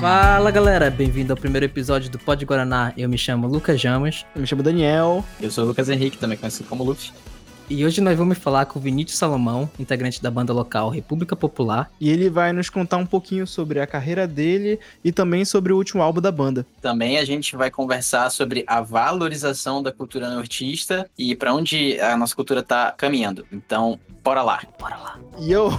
Fala 0.00 0.50
galera, 0.50 0.90
bem-vindo 0.90 1.30
ao 1.30 1.36
primeiro 1.36 1.66
episódio 1.66 2.08
do 2.08 2.18
Pod 2.18 2.42
Guaraná. 2.46 2.90
Eu 2.96 3.06
me 3.06 3.18
chamo 3.18 3.46
Lucas 3.46 3.78
Jamas. 3.78 4.24
Eu 4.34 4.40
me 4.40 4.46
chamo 4.46 4.62
Daniel. 4.62 5.22
Eu 5.38 5.50
sou 5.50 5.62
o 5.62 5.66
Lucas 5.66 5.90
Henrique, 5.90 6.16
também 6.16 6.38
conhecido 6.38 6.66
como 6.70 6.82
Luffy. 6.82 7.12
E 7.68 7.84
hoje 7.84 8.00
nós 8.00 8.16
vamos 8.16 8.38
falar 8.38 8.64
com 8.64 8.78
o 8.78 8.82
Vinícius 8.82 9.18
Salomão, 9.18 9.70
integrante 9.78 10.22
da 10.22 10.30
banda 10.30 10.54
local 10.54 10.88
República 10.88 11.36
Popular. 11.36 11.90
E 12.00 12.08
ele 12.08 12.30
vai 12.30 12.50
nos 12.50 12.70
contar 12.70 12.96
um 12.96 13.04
pouquinho 13.04 13.46
sobre 13.46 13.78
a 13.78 13.86
carreira 13.86 14.26
dele 14.26 14.80
e 15.04 15.12
também 15.12 15.44
sobre 15.44 15.70
o 15.70 15.76
último 15.76 16.02
álbum 16.02 16.22
da 16.22 16.32
banda. 16.32 16.64
Também 16.80 17.18
a 17.18 17.24
gente 17.26 17.54
vai 17.54 17.70
conversar 17.70 18.30
sobre 18.30 18.64
a 18.66 18.80
valorização 18.80 19.82
da 19.82 19.92
cultura 19.92 20.30
nortista 20.30 21.10
e 21.18 21.36
para 21.36 21.52
onde 21.52 22.00
a 22.00 22.16
nossa 22.16 22.34
cultura 22.34 22.62
tá 22.62 22.94
caminhando. 22.96 23.46
Então, 23.52 24.00
bora 24.24 24.42
lá. 24.42 24.62
Bora 24.78 24.96
lá. 24.96 25.18
Yo! 25.38 25.70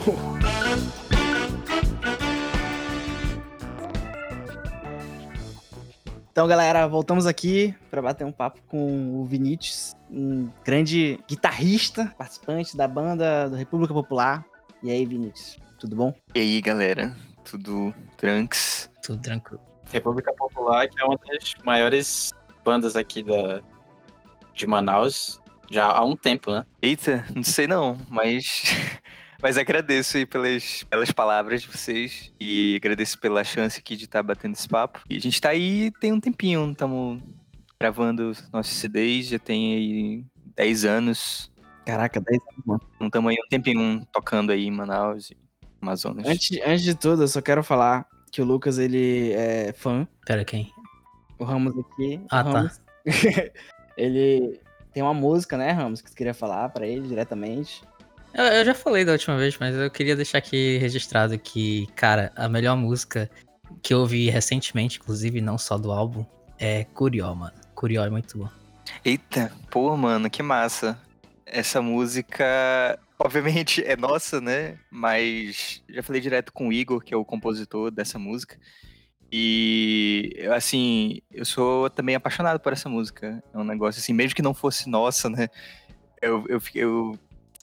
Então, 6.31 6.47
galera, 6.47 6.87
voltamos 6.87 7.25
aqui 7.25 7.75
para 7.89 8.01
bater 8.01 8.25
um 8.25 8.31
papo 8.31 8.61
com 8.69 9.19
o 9.19 9.25
Vinícius, 9.25 9.93
um 10.09 10.49
grande 10.63 11.19
guitarrista, 11.27 12.15
participante 12.17 12.77
da 12.77 12.87
banda 12.87 13.49
do 13.49 13.57
República 13.57 13.93
Popular. 13.93 14.45
E 14.81 14.89
aí, 14.89 15.05
Vinícius, 15.05 15.59
tudo 15.77 15.93
bom? 15.93 16.13
E 16.33 16.39
aí, 16.39 16.61
galera? 16.61 17.13
Tudo 17.43 17.93
tranks? 18.15 18.89
Tudo 19.03 19.21
tranquilo. 19.21 19.61
República 19.91 20.33
Popular, 20.33 20.87
que 20.87 21.01
é 21.01 21.05
uma 21.05 21.17
das 21.17 21.53
maiores 21.65 22.31
bandas 22.63 22.95
aqui 22.95 23.21
da, 23.23 23.61
de 24.53 24.65
Manaus, 24.65 25.41
já 25.69 25.85
há 25.85 26.05
um 26.05 26.15
tempo, 26.15 26.49
né? 26.49 26.65
Eita, 26.81 27.25
não 27.35 27.43
sei 27.43 27.67
não, 27.67 27.97
mas 28.09 28.63
Mas 29.41 29.57
agradeço 29.57 30.17
aí 30.17 30.25
pelas, 30.25 30.83
pelas 30.83 31.11
palavras 31.11 31.63
de 31.63 31.67
vocês 31.67 32.31
e 32.39 32.75
agradeço 32.75 33.17
pela 33.19 33.43
chance 33.43 33.79
aqui 33.79 33.95
de 33.95 34.05
estar 34.05 34.19
tá 34.19 34.23
batendo 34.23 34.53
esse 34.53 34.67
papo. 34.67 35.01
E 35.09 35.17
a 35.17 35.19
gente 35.19 35.41
tá 35.41 35.49
aí 35.49 35.91
tem 35.99 36.13
um 36.13 36.19
tempinho, 36.19 36.71
estamos 36.71 37.21
gravando 37.79 38.31
nossos 38.53 38.73
CDs, 38.73 39.27
já 39.27 39.39
tem 39.39 39.73
aí 39.73 40.25
10 40.55 40.85
anos. 40.85 41.51
Caraca, 41.85 42.21
10 42.21 42.39
anos, 42.51 42.65
mano. 42.65 42.81
Não 42.99 43.07
estamos 43.07 43.31
aí 43.31 43.37
um 43.43 43.49
tempinho 43.49 44.05
tocando 44.11 44.51
aí 44.51 44.67
em 44.67 44.71
Manaus 44.71 45.31
e 45.31 45.37
Amazonas. 45.81 46.27
Antes, 46.27 46.59
antes 46.63 46.83
de 46.83 46.93
tudo, 46.93 47.23
eu 47.23 47.27
só 47.27 47.41
quero 47.41 47.63
falar 47.63 48.05
que 48.31 48.41
o 48.41 48.45
Lucas, 48.45 48.77
ele 48.77 49.33
é 49.33 49.73
fã. 49.73 50.07
Pera, 50.25 50.45
quem? 50.45 50.71
O 51.39 51.43
Ramos 51.43 51.73
aqui. 51.77 52.21
Ah, 52.29 52.41
o 52.41 52.51
Ramos. 52.51 52.77
tá. 52.77 52.83
ele 53.97 54.59
tem 54.93 55.01
uma 55.01 55.13
música, 55.13 55.57
né, 55.57 55.71
Ramos, 55.71 56.01
que 56.01 56.09
você 56.09 56.15
queria 56.15 56.33
falar 56.33 56.69
para 56.69 56.85
ele 56.85 57.07
diretamente. 57.07 57.81
Eu, 58.33 58.45
eu, 58.45 58.65
já 58.65 58.73
falei 58.73 59.03
da 59.03 59.11
última 59.11 59.37
vez, 59.37 59.57
mas 59.59 59.75
eu 59.75 59.91
queria 59.91 60.15
deixar 60.15 60.37
aqui 60.37 60.77
registrado 60.77 61.37
que, 61.37 61.87
cara, 61.95 62.31
a 62.35 62.47
melhor 62.47 62.77
música 62.77 63.29
que 63.81 63.93
eu 63.93 63.99
ouvi 63.99 64.29
recentemente, 64.29 64.99
inclusive, 64.99 65.41
não 65.41 65.57
só 65.57 65.77
do 65.77 65.91
álbum, 65.91 66.25
é 66.57 66.85
Curió, 66.85 67.33
mano. 67.33 67.53
Curió 67.75 68.05
é 68.05 68.09
muito 68.09 68.37
bom. 68.37 68.49
Eita, 69.03 69.51
pô, 69.69 69.95
mano, 69.97 70.29
que 70.29 70.41
massa. 70.41 70.97
Essa 71.45 71.81
música, 71.81 72.99
obviamente, 73.19 73.83
é 73.83 73.97
nossa, 73.97 74.39
né? 74.39 74.77
Mas 74.89 75.83
já 75.89 76.01
falei 76.01 76.21
direto 76.21 76.53
com 76.53 76.69
o 76.69 76.73
Igor, 76.73 77.03
que 77.03 77.13
é 77.13 77.17
o 77.17 77.25
compositor 77.25 77.91
dessa 77.91 78.17
música. 78.17 78.57
E, 79.31 80.35
assim, 80.53 81.21
eu 81.31 81.45
sou 81.45 81.89
também 81.89 82.15
apaixonado 82.15 82.59
por 82.59 82.73
essa 82.73 82.87
música. 82.87 83.41
É 83.53 83.57
um 83.57 83.63
negócio 83.63 83.99
assim, 83.99 84.13
mesmo 84.13 84.35
que 84.35 84.41
não 84.41 84.53
fosse 84.53 84.89
nossa, 84.89 85.29
né? 85.29 85.47
Eu, 86.21 86.45
eu, 86.47 86.61
eu 86.75 87.19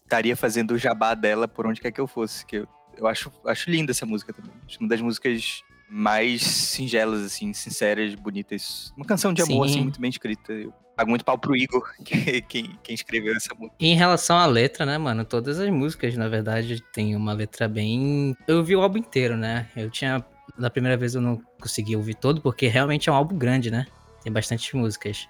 estaria 0.09 0.35
fazendo 0.35 0.73
o 0.73 0.79
jabá 0.79 1.15
dela 1.15 1.47
por 1.47 1.67
onde 1.67 1.81
quer 1.81 1.93
que 1.93 2.01
eu 2.01 2.07
fosse. 2.07 2.45
Que 2.45 2.57
eu, 2.57 2.69
eu 2.97 3.07
acho, 3.07 3.31
acho 3.45 3.71
linda 3.71 3.93
essa 3.93 4.07
música 4.07 4.33
também. 4.33 4.53
Acho 4.67 4.81
uma 4.81 4.89
das 4.89 5.01
músicas 5.01 5.63
mais 5.89 6.43
singelas, 6.43 7.23
assim, 7.23 7.53
sinceras, 7.53 8.15
bonitas. 8.15 8.93
Uma 8.97 9.07
canção 9.07 9.33
de 9.33 9.43
amor, 9.43 9.65
assim, 9.65 9.73
Sim. 9.73 9.79
assim, 9.79 9.83
muito 9.85 10.01
bem 10.01 10.11
escrita. 10.11 10.53
Eu 10.53 10.73
pago 10.97 11.11
muito 11.11 11.25
pau 11.25 11.39
pro 11.39 11.57
Igor, 11.57 11.89
que, 12.05 12.43
quem, 12.43 12.79
quem 12.83 12.95
escreveu 12.95 13.35
essa 13.35 13.55
música. 13.55 13.77
E 13.79 13.89
em 13.89 13.95
relação 13.95 14.37
à 14.37 14.47
letra, 14.47 14.85
né, 14.85 14.99
mano? 14.99 15.25
Todas 15.25 15.61
as 15.61 15.71
músicas, 15.71 16.17
na 16.17 16.29
verdade, 16.29 16.83
tem 16.93 17.15
uma 17.15 17.33
letra 17.33 17.69
bem. 17.69 18.37
Eu 18.47 18.65
vi 18.65 18.75
o 18.75 18.83
álbum 18.83 18.99
inteiro, 18.99 19.37
né? 19.37 19.69
Eu 19.77 19.91
tinha. 19.91 20.25
Na 20.59 20.71
primeira 20.71 20.97
vez 20.97 21.15
eu 21.15 21.21
não 21.21 21.41
consegui 21.61 21.95
ouvir 21.95 22.15
todo, 22.15 22.41
porque 22.41 22.67
realmente 22.67 23.09
é 23.09 23.13
um 23.13 23.15
álbum 23.15 23.37
grande, 23.37 23.71
né? 23.71 23.87
Tem 24.23 24.33
bastante 24.33 24.75
músicas. 24.75 25.29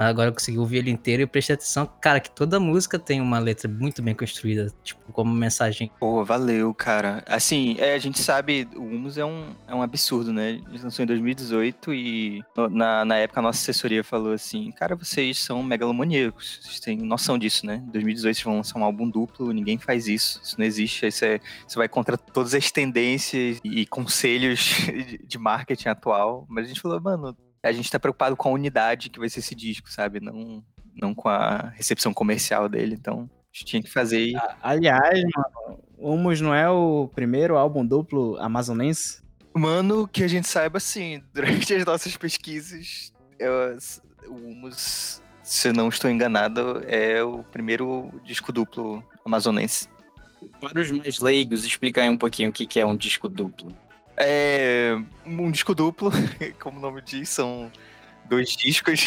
Agora 0.00 0.30
eu 0.30 0.32
consegui 0.32 0.58
ouvir 0.58 0.78
ele 0.78 0.90
inteiro 0.90 1.22
e 1.22 1.26
prestei 1.26 1.52
atenção, 1.52 1.86
cara, 2.00 2.20
que 2.20 2.30
toda 2.30 2.58
música 2.58 2.98
tem 2.98 3.20
uma 3.20 3.38
letra 3.38 3.68
muito 3.68 4.00
bem 4.00 4.14
construída, 4.14 4.72
tipo, 4.82 5.12
como 5.12 5.30
mensagem. 5.30 5.90
Pô, 6.00 6.24
valeu, 6.24 6.72
cara. 6.72 7.22
Assim, 7.26 7.76
é, 7.78 7.92
a 7.92 7.98
gente 7.98 8.18
sabe, 8.18 8.66
o 8.74 8.82
Humus 8.82 9.18
é 9.18 9.24
um, 9.26 9.54
é 9.68 9.74
um 9.74 9.82
absurdo, 9.82 10.32
né? 10.32 10.58
Eles 10.68 10.82
lançou 10.82 11.02
em 11.02 11.06
2018 11.06 11.92
e 11.92 12.42
na, 12.70 13.04
na 13.04 13.16
época 13.16 13.40
a 13.40 13.42
nossa 13.42 13.58
assessoria 13.58 14.02
falou 14.02 14.32
assim, 14.32 14.72
cara, 14.72 14.96
vocês 14.96 15.38
são 15.38 15.62
megalomaníacos, 15.62 16.60
vocês 16.62 16.80
têm 16.80 16.96
noção 16.96 17.38
disso, 17.38 17.66
né? 17.66 17.84
Em 17.86 17.90
2018 17.90 18.34
vocês 18.34 18.44
vão 18.44 18.56
lançar 18.56 18.78
um 18.78 18.84
álbum 18.84 19.06
duplo, 19.06 19.52
ninguém 19.52 19.76
faz 19.76 20.08
isso, 20.08 20.40
isso 20.42 20.56
não 20.58 20.64
existe, 20.64 21.06
isso, 21.06 21.26
é, 21.26 21.40
isso 21.68 21.76
vai 21.76 21.90
contra 21.90 22.16
todas 22.16 22.54
as 22.54 22.70
tendências 22.70 23.60
e 23.62 23.84
conselhos 23.84 24.76
de 25.28 25.36
marketing 25.36 25.88
atual. 25.88 26.46
Mas 26.48 26.64
a 26.64 26.68
gente 26.68 26.80
falou, 26.80 26.98
mano, 27.02 27.36
a 27.62 27.72
gente 27.72 27.90
tá 27.90 27.98
preocupado 27.98 28.36
com 28.36 28.48
a 28.48 28.52
unidade 28.52 29.10
que 29.10 29.18
vai 29.18 29.28
ser 29.28 29.40
esse 29.40 29.54
disco, 29.54 29.90
sabe? 29.90 30.20
Não, 30.20 30.64
não 30.94 31.14
com 31.14 31.28
a 31.28 31.72
recepção 31.76 32.12
comercial 32.12 32.68
dele. 32.68 32.94
Então, 32.98 33.28
a 33.32 33.56
gente 33.56 33.64
tinha 33.66 33.82
que 33.82 33.90
fazer. 33.90 34.32
Aliás, 34.62 35.22
mano, 35.34 35.80
Humus 35.98 36.40
não 36.40 36.54
é 36.54 36.68
o 36.70 37.08
primeiro 37.14 37.56
álbum 37.56 37.84
duplo 37.84 38.36
amazonense? 38.38 39.22
Mano, 39.52 40.08
que 40.08 40.22
a 40.22 40.28
gente 40.28 40.48
saiba, 40.48 40.80
sim, 40.80 41.22
durante 41.34 41.74
as 41.74 41.84
nossas 41.84 42.16
pesquisas, 42.16 43.12
eu, 43.38 43.76
o 44.28 44.34
Humus, 44.34 45.22
se 45.42 45.72
não 45.72 45.88
estou 45.88 46.10
enganado, 46.10 46.82
é 46.86 47.22
o 47.22 47.42
primeiro 47.42 48.10
disco 48.24 48.52
duplo 48.52 49.04
amazonense. 49.24 49.88
Para 50.58 50.80
os 50.80 50.90
mais 50.90 51.18
leigos, 51.18 51.64
explica 51.64 52.02
aí 52.02 52.08
um 52.08 52.16
pouquinho 52.16 52.48
o 52.48 52.52
que 52.52 52.80
é 52.80 52.86
um 52.86 52.96
disco 52.96 53.28
duplo. 53.28 53.76
É 54.22 54.96
um 55.24 55.50
disco 55.50 55.74
duplo, 55.74 56.10
como 56.60 56.78
o 56.78 56.80
nome 56.80 57.00
diz, 57.00 57.30
são 57.30 57.72
dois 58.26 58.50
discos. 58.50 59.06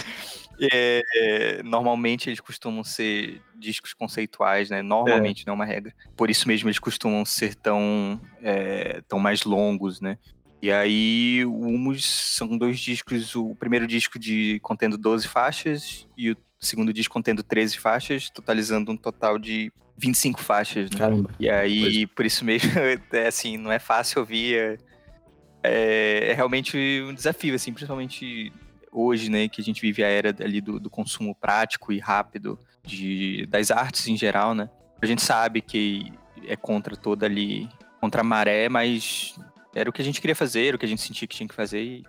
é, 0.60 1.62
normalmente 1.62 2.28
eles 2.28 2.40
costumam 2.40 2.82
ser 2.82 3.40
discos 3.54 3.92
conceituais, 3.92 4.70
né? 4.70 4.82
Normalmente, 4.82 5.42
é. 5.42 5.44
não 5.46 5.52
é 5.52 5.56
uma 5.56 5.64
regra. 5.64 5.94
Por 6.16 6.30
isso 6.30 6.48
mesmo 6.48 6.68
eles 6.68 6.78
costumam 6.78 7.24
ser 7.24 7.54
tão, 7.54 8.20
é, 8.42 9.02
tão 9.08 9.18
mais 9.18 9.44
longos, 9.44 10.00
né? 10.00 10.18
E 10.60 10.72
aí, 10.72 11.44
o 11.44 11.68
Humus 11.68 12.04
são 12.04 12.56
dois 12.56 12.80
discos, 12.80 13.36
o 13.36 13.54
primeiro 13.54 13.86
disco 13.86 14.18
de 14.18 14.58
contendo 14.62 14.96
12 14.96 15.28
faixas 15.28 16.08
e 16.16 16.30
o 16.30 16.36
segundo 16.58 16.92
disco 16.92 17.12
contendo 17.12 17.42
13 17.42 17.78
faixas, 17.78 18.30
totalizando 18.30 18.90
um 18.90 18.96
total 18.96 19.38
de 19.38 19.70
25 19.96 20.40
faixas, 20.40 20.90
né? 20.90 20.98
Caramba. 20.98 21.30
E 21.38 21.48
aí, 21.48 22.06
pois. 22.06 22.14
por 22.16 22.26
isso 22.26 22.44
mesmo, 22.44 22.70
é 23.12 23.26
assim, 23.26 23.56
não 23.56 23.70
é 23.70 23.78
fácil 23.78 24.20
ouvir. 24.20 24.56
É, 24.56 24.78
é, 25.62 26.30
é, 26.30 26.32
realmente 26.34 26.76
um 27.08 27.14
desafio, 27.14 27.54
assim, 27.54 27.72
principalmente 27.72 28.52
hoje, 28.92 29.30
né, 29.30 29.48
que 29.48 29.60
a 29.60 29.64
gente 29.64 29.80
vive 29.80 30.04
a 30.04 30.08
era 30.08 30.28
ali 30.40 30.60
do, 30.60 30.78
do 30.78 30.90
consumo 30.90 31.34
prático 31.34 31.92
e 31.92 31.98
rápido 31.98 32.58
de, 32.84 33.46
das 33.46 33.70
artes 33.70 34.06
em 34.06 34.16
geral, 34.16 34.54
né? 34.54 34.68
A 35.00 35.06
gente 35.06 35.22
sabe 35.22 35.60
que 35.60 36.12
é 36.46 36.54
contra 36.54 36.94
toda 36.94 37.26
ali, 37.26 37.68
contra 38.00 38.20
a 38.20 38.24
maré, 38.24 38.68
mas 38.68 39.34
era 39.74 39.88
o 39.88 39.92
que 39.92 40.02
a 40.02 40.04
gente 40.04 40.20
queria 40.20 40.36
fazer, 40.36 40.66
era 40.66 40.76
o 40.76 40.78
que 40.78 40.86
a 40.86 40.88
gente 40.88 41.02
sentia 41.02 41.26
que 41.26 41.34
tinha 41.34 41.48
que 41.48 41.54
fazer 41.54 41.82
e 41.82 42.04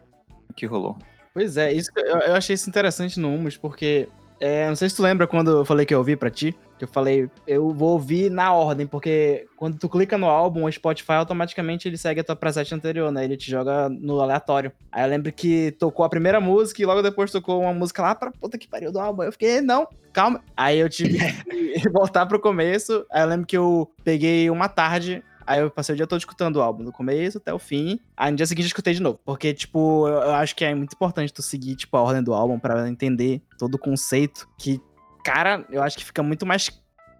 o 0.49 0.53
que 0.53 0.65
rolou. 0.65 0.97
Pois 1.33 1.57
é, 1.57 1.73
isso 1.73 1.89
eu, 1.95 2.17
eu 2.19 2.35
achei 2.35 2.53
isso 2.53 2.69
interessante 2.69 3.19
no 3.19 3.33
Humus, 3.33 3.57
porque 3.57 4.07
é, 4.39 4.67
não 4.67 4.75
sei 4.75 4.89
se 4.89 4.95
tu 4.95 5.03
lembra 5.03 5.27
quando 5.27 5.51
eu 5.51 5.65
falei 5.65 5.85
que 5.85 5.93
eu 5.93 5.99
ouvi 5.99 6.15
pra 6.15 6.29
ti, 6.29 6.55
que 6.77 6.83
eu 6.83 6.87
falei, 6.87 7.29
eu 7.47 7.71
vou 7.71 7.93
ouvir 7.93 8.29
na 8.29 8.53
ordem, 8.53 8.85
porque 8.85 9.45
quando 9.55 9.77
tu 9.77 9.87
clica 9.87 10.17
no 10.17 10.27
álbum, 10.27 10.65
o 10.65 10.71
Spotify 10.71 11.13
automaticamente 11.13 11.87
ele 11.87 11.97
segue 11.97 12.19
a 12.19 12.23
tua 12.23 12.35
preset 12.35 12.73
anterior, 12.73 13.11
né? 13.11 13.23
Ele 13.23 13.37
te 13.37 13.49
joga 13.49 13.87
no 13.87 14.19
aleatório. 14.19 14.71
Aí 14.91 15.03
eu 15.03 15.09
lembro 15.09 15.31
que 15.31 15.71
tocou 15.79 16.05
a 16.05 16.09
primeira 16.09 16.41
música 16.41 16.81
e 16.81 16.85
logo 16.85 17.01
depois 17.01 17.31
tocou 17.31 17.61
uma 17.61 17.73
música 17.73 18.01
lá 18.01 18.13
pra 18.13 18.31
puta 18.31 18.57
que 18.57 18.67
pariu 18.67 18.91
do 18.91 18.99
álbum. 18.99 19.23
Eu 19.23 19.31
fiquei, 19.31 19.61
não, 19.61 19.87
calma. 20.11 20.41
Aí 20.55 20.79
eu 20.79 20.89
tive 20.89 21.17
que 21.81 21.89
voltar 21.89 22.25
pro 22.25 22.39
começo. 22.39 23.05
Aí 23.11 23.21
eu 23.21 23.27
lembro 23.27 23.45
que 23.45 23.57
eu 23.57 23.89
peguei 24.03 24.49
uma 24.49 24.67
tarde 24.67 25.23
Aí 25.47 25.59
eu 25.59 25.69
passei 25.69 25.93
o 25.93 25.95
dia 25.95 26.07
todo 26.07 26.19
escutando 26.19 26.55
o 26.55 26.61
álbum, 26.61 26.83
do 26.83 26.91
começo 26.91 27.37
até 27.37 27.53
o 27.53 27.59
fim. 27.59 27.99
Aí 28.17 28.31
no 28.31 28.37
dia 28.37 28.45
seguinte 28.45 28.65
eu 28.65 28.69
escutei 28.69 28.93
de 28.93 29.01
novo. 29.01 29.19
Porque, 29.23 29.53
tipo, 29.53 30.07
eu, 30.07 30.33
acho 30.33 30.55
que 30.55 30.65
é 30.65 30.73
muito 30.73 30.93
importante 30.93 31.31
tu 31.31 31.41
seguir, 31.41 31.75
tipo, 31.75 31.95
a 31.95 32.01
ordem 32.01 32.23
do 32.23 32.33
álbum 32.33 32.57
para 32.57 32.89
entender 32.89 33.41
todo 33.57 33.75
o 33.75 33.79
conceito. 33.79 34.49
Que, 34.57 34.81
cara, 35.23 35.63
eu 35.69 35.83
acho 35.83 35.97
que 35.97 36.05
fica 36.05 36.23
muito 36.23 36.45
mais 36.45 36.71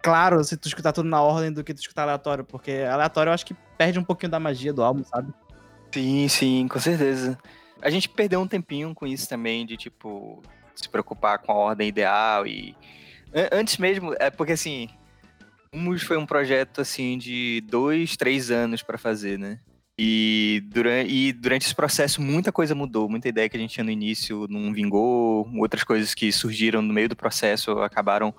claro 0.02 0.42
se 0.42 0.56
tu 0.56 0.66
escutar 0.66 0.92
tudo 0.92 1.08
na 1.08 1.22
ordem 1.22 1.52
do 1.52 1.62
que 1.62 1.72
tu 1.72 1.80
escutar 1.80 2.02
aleatório. 2.02 2.44
Porque 2.44 2.72
aleatório 2.90 3.30
eu 3.30 3.34
acho 3.34 3.46
que 3.46 3.54
perde 3.78 3.98
um 3.98 4.04
pouquinho 4.04 4.32
da 4.32 4.40
magia 4.40 4.72
do 4.72 4.82
álbum, 4.82 5.04
sabe? 5.04 5.32
Sim, 5.94 6.26
sim, 6.28 6.68
com 6.68 6.80
certeza. 6.80 7.38
A 7.80 7.90
gente 7.90 8.08
perdeu 8.08 8.40
um 8.40 8.48
tempinho 8.48 8.92
com 8.92 9.06
isso 9.06 9.28
também, 9.28 9.64
de, 9.64 9.76
tipo, 9.76 10.42
se 10.74 10.88
preocupar 10.88 11.38
com 11.38 11.52
a 11.52 11.54
ordem 11.54 11.88
ideal 11.88 12.46
e. 12.46 12.74
Antes 13.52 13.76
mesmo, 13.76 14.14
é 14.18 14.30
porque 14.30 14.52
assim, 14.52 14.88
Humus 15.76 16.02
foi 16.02 16.16
um 16.16 16.24
projeto 16.24 16.80
assim 16.80 17.18
de 17.18 17.62
dois, 17.68 18.16
três 18.16 18.50
anos 18.50 18.82
para 18.82 18.96
fazer, 18.96 19.38
né? 19.38 19.58
E 19.98 20.62
durante, 20.66 21.10
e 21.10 21.32
durante 21.32 21.66
esse 21.66 21.74
processo 21.74 22.20
muita 22.20 22.50
coisa 22.50 22.74
mudou, 22.74 23.08
muita 23.08 23.28
ideia 23.28 23.48
que 23.48 23.56
a 23.56 23.60
gente 23.60 23.74
tinha 23.74 23.84
no 23.84 23.90
início 23.90 24.46
não 24.48 24.72
vingou, 24.72 25.48
outras 25.58 25.84
coisas 25.84 26.14
que 26.14 26.30
surgiram 26.32 26.82
no 26.82 26.92
meio 26.92 27.08
do 27.08 27.16
processo 27.16 27.72
acabaram 27.80 28.34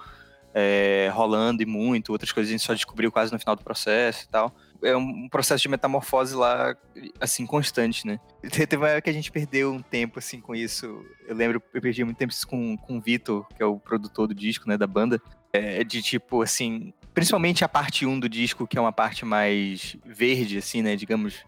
é, 0.54 1.12
rolando 1.14 1.62
e 1.62 1.66
muito, 1.66 2.12
outras 2.12 2.32
coisas 2.32 2.50
a 2.50 2.54
gente 2.54 2.66
só 2.66 2.74
descobriu 2.74 3.12
quase 3.12 3.32
no 3.32 3.38
final 3.38 3.56
do 3.56 3.64
processo 3.64 4.26
e 4.26 4.28
tal. 4.28 4.56
É 4.84 4.96
um 4.96 5.30
processo 5.30 5.62
de 5.62 5.70
metamorfose 5.70 6.36
lá, 6.36 6.76
assim, 7.20 7.46
constante, 7.46 8.06
né? 8.06 8.20
Teve 8.42 8.78
uma 8.78 8.90
época 8.90 9.04
que 9.04 9.10
a 9.10 9.14
gente 9.14 9.32
perdeu 9.32 9.72
um 9.72 9.82
tempo, 9.82 10.18
assim, 10.20 10.40
com 10.40 10.56
isso. 10.56 11.04
Eu 11.28 11.36
lembro, 11.36 11.62
eu 11.74 11.82
perdi 11.82 12.04
muito 12.04 12.18
tempo 12.18 12.34
com, 12.48 12.76
com 12.78 12.98
o 12.98 13.02
Vitor, 13.02 13.48
que 13.56 13.62
é 13.62 13.66
o 13.66 13.80
produtor 13.80 14.28
do 14.28 14.36
disco, 14.36 14.68
né, 14.68 14.78
da 14.78 14.88
banda. 14.88 15.22
É, 15.54 15.84
de 15.84 16.02
tipo, 16.02 16.42
assim, 16.42 16.94
principalmente 17.18 17.66
a 17.66 17.68
parte 17.68 18.06
1 18.06 18.20
do 18.20 18.30
disco, 18.30 18.68
que 18.68 18.78
é 18.78 18.82
uma 18.82 18.92
parte 18.92 19.26
mais 19.26 19.98
verde, 20.06 20.60
assim, 20.60 20.84
né, 20.84 20.96
digamos, 20.96 21.44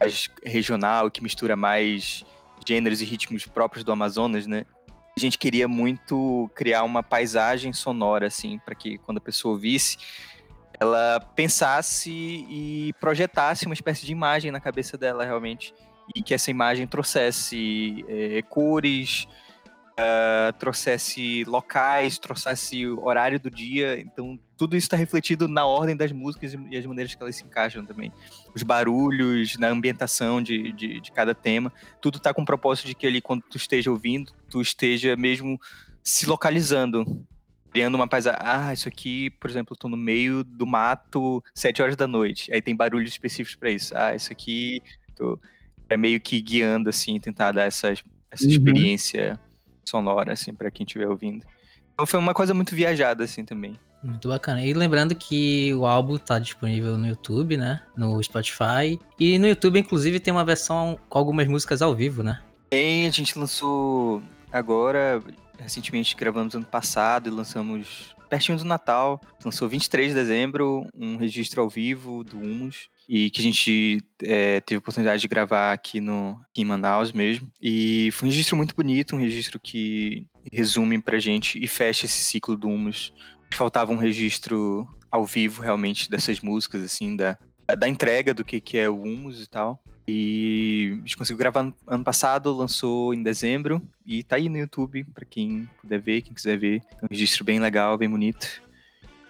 mais 0.00 0.30
regional, 0.42 1.10
que 1.10 1.22
mistura 1.22 1.54
mais 1.54 2.24
gêneros 2.66 3.02
e 3.02 3.04
ritmos 3.04 3.44
próprios 3.44 3.84
do 3.84 3.92
Amazonas, 3.92 4.46
né? 4.46 4.64
A 5.14 5.20
gente 5.20 5.36
queria 5.36 5.68
muito 5.68 6.50
criar 6.54 6.82
uma 6.84 7.02
paisagem 7.02 7.74
sonora, 7.74 8.28
assim, 8.28 8.58
para 8.64 8.74
que 8.74 8.96
quando 8.96 9.18
a 9.18 9.20
pessoa 9.20 9.52
ouvisse, 9.52 9.98
ela 10.80 11.20
pensasse 11.36 12.10
e 12.48 12.94
projetasse 12.98 13.66
uma 13.66 13.74
espécie 13.74 14.06
de 14.06 14.12
imagem 14.12 14.50
na 14.50 14.60
cabeça 14.60 14.96
dela, 14.96 15.26
realmente. 15.26 15.74
E 16.16 16.22
que 16.22 16.32
essa 16.32 16.50
imagem 16.50 16.86
trouxesse 16.86 18.02
é, 18.08 18.40
cores, 18.40 19.28
uh, 19.92 20.52
trouxesse 20.54 21.44
locais, 21.44 22.18
trouxesse 22.18 22.86
horário 22.86 23.38
do 23.38 23.50
dia. 23.50 24.00
Então, 24.00 24.38
tudo 24.62 24.76
isso 24.76 24.84
está 24.84 24.96
refletido 24.96 25.48
na 25.48 25.66
ordem 25.66 25.96
das 25.96 26.12
músicas 26.12 26.54
e 26.70 26.76
as 26.76 26.86
maneiras 26.86 27.12
que 27.12 27.20
elas 27.20 27.34
se 27.34 27.42
encaixam 27.42 27.84
também. 27.84 28.12
Os 28.54 28.62
barulhos, 28.62 29.58
na 29.58 29.66
ambientação 29.66 30.40
de, 30.40 30.70
de, 30.70 31.00
de 31.00 31.10
cada 31.10 31.34
tema. 31.34 31.72
Tudo 32.00 32.18
está 32.18 32.32
com 32.32 32.42
o 32.42 32.44
propósito 32.44 32.86
de 32.86 32.94
que 32.94 33.04
ali, 33.04 33.20
quando 33.20 33.42
tu 33.42 33.56
esteja 33.56 33.90
ouvindo, 33.90 34.32
tu 34.48 34.62
esteja 34.62 35.16
mesmo 35.16 35.60
se 36.00 36.26
localizando. 36.26 37.26
Criando 37.72 37.96
uma 37.96 38.06
paisagem. 38.06 38.38
Ah, 38.40 38.72
isso 38.72 38.86
aqui, 38.86 39.30
por 39.30 39.50
exemplo, 39.50 39.74
eu 39.74 39.76
tô 39.76 39.88
no 39.88 39.96
meio 39.96 40.44
do 40.44 40.64
mato, 40.64 41.42
sete 41.52 41.82
horas 41.82 41.96
da 41.96 42.06
noite. 42.06 42.52
Aí 42.54 42.62
tem 42.62 42.76
barulhos 42.76 43.10
específicos 43.10 43.56
para 43.56 43.70
isso. 43.70 43.92
Ah, 43.96 44.14
isso 44.14 44.30
aqui. 44.30 44.80
Tô... 45.16 45.40
É 45.88 45.96
meio 45.96 46.20
que 46.20 46.40
guiando, 46.40 46.88
assim, 46.88 47.18
tentar 47.18 47.50
dar 47.50 47.64
essa, 47.64 47.92
essa 48.30 48.44
uhum. 48.44 48.50
experiência 48.50 49.40
sonora, 49.84 50.34
assim, 50.34 50.54
para 50.54 50.70
quem 50.70 50.86
estiver 50.86 51.08
ouvindo. 51.08 51.44
Então 51.94 52.06
foi 52.06 52.20
uma 52.20 52.32
coisa 52.32 52.54
muito 52.54 52.76
viajada, 52.76 53.24
assim, 53.24 53.44
também. 53.44 53.76
Muito 54.02 54.28
bacana. 54.28 54.64
E 54.64 54.72
lembrando 54.72 55.14
que 55.14 55.72
o 55.74 55.86
álbum 55.86 56.18
tá 56.18 56.38
disponível 56.38 56.98
no 56.98 57.06
YouTube, 57.06 57.56
né? 57.56 57.80
No 57.96 58.22
Spotify. 58.22 58.98
E 59.18 59.38
no 59.38 59.46
YouTube, 59.46 59.78
inclusive, 59.78 60.18
tem 60.18 60.32
uma 60.32 60.44
versão 60.44 60.98
com 61.08 61.18
algumas 61.18 61.46
músicas 61.46 61.80
ao 61.82 61.94
vivo, 61.94 62.22
né? 62.22 62.40
Tem, 62.68 63.06
a 63.06 63.10
gente 63.10 63.38
lançou 63.38 64.22
agora, 64.50 65.22
recentemente 65.58 66.16
gravamos 66.16 66.54
ano 66.54 66.64
passado 66.64 67.28
e 67.28 67.30
lançamos 67.30 68.14
pertinho 68.32 68.56
do 68.56 68.64
Natal. 68.64 69.20
Lançou 69.44 69.68
23 69.68 70.08
de 70.08 70.14
dezembro, 70.14 70.86
um 70.96 71.16
registro 71.16 71.60
ao 71.60 71.68
vivo 71.68 72.24
do 72.24 72.38
Humus 72.38 72.88
e 73.06 73.28
que 73.30 73.40
a 73.40 73.44
gente 73.44 74.02
é, 74.22 74.58
teve 74.60 74.76
a 74.76 74.78
oportunidade 74.78 75.20
de 75.20 75.28
gravar 75.28 75.72
aqui, 75.74 76.00
no, 76.00 76.40
aqui 76.48 76.62
em 76.62 76.64
Manaus 76.64 77.12
mesmo. 77.12 77.46
E 77.60 78.10
foi 78.12 78.26
um 78.26 78.30
registro 78.30 78.56
muito 78.56 78.74
bonito, 78.74 79.14
um 79.14 79.18
registro 79.18 79.60
que 79.60 80.26
resume 80.50 80.98
pra 80.98 81.18
gente 81.18 81.62
e 81.62 81.68
fecha 81.68 82.06
esse 82.06 82.24
ciclo 82.24 82.56
do 82.56 82.68
Humus. 82.68 83.12
Faltava 83.56 83.92
um 83.92 83.96
registro 83.96 84.88
ao 85.10 85.24
vivo, 85.26 85.62
realmente, 85.62 86.10
dessas 86.10 86.40
músicas, 86.40 86.82
assim, 86.82 87.16
da, 87.16 87.36
da 87.78 87.88
entrega 87.88 88.32
do 88.32 88.44
que, 88.44 88.60
que 88.60 88.78
é 88.78 88.88
o 88.88 89.02
Humus 89.02 89.42
e 89.42 89.46
tal. 89.48 89.82
E 90.06 90.94
a 90.94 91.00
gente 91.00 91.16
conseguiu 91.16 91.38
gravar 91.38 91.62
no 91.62 91.74
ano 91.86 92.02
passado, 92.02 92.52
lançou 92.52 93.14
em 93.14 93.22
dezembro 93.22 93.80
e 94.04 94.22
tá 94.22 94.36
aí 94.36 94.48
no 94.48 94.58
YouTube 94.58 95.04
para 95.14 95.24
quem 95.24 95.68
puder 95.80 96.00
ver, 96.00 96.22
quem 96.22 96.34
quiser 96.34 96.58
ver. 96.58 96.82
É 97.00 97.04
um 97.04 97.08
registro 97.08 97.44
bem 97.44 97.60
legal, 97.60 97.96
bem 97.96 98.10
bonito. 98.10 98.62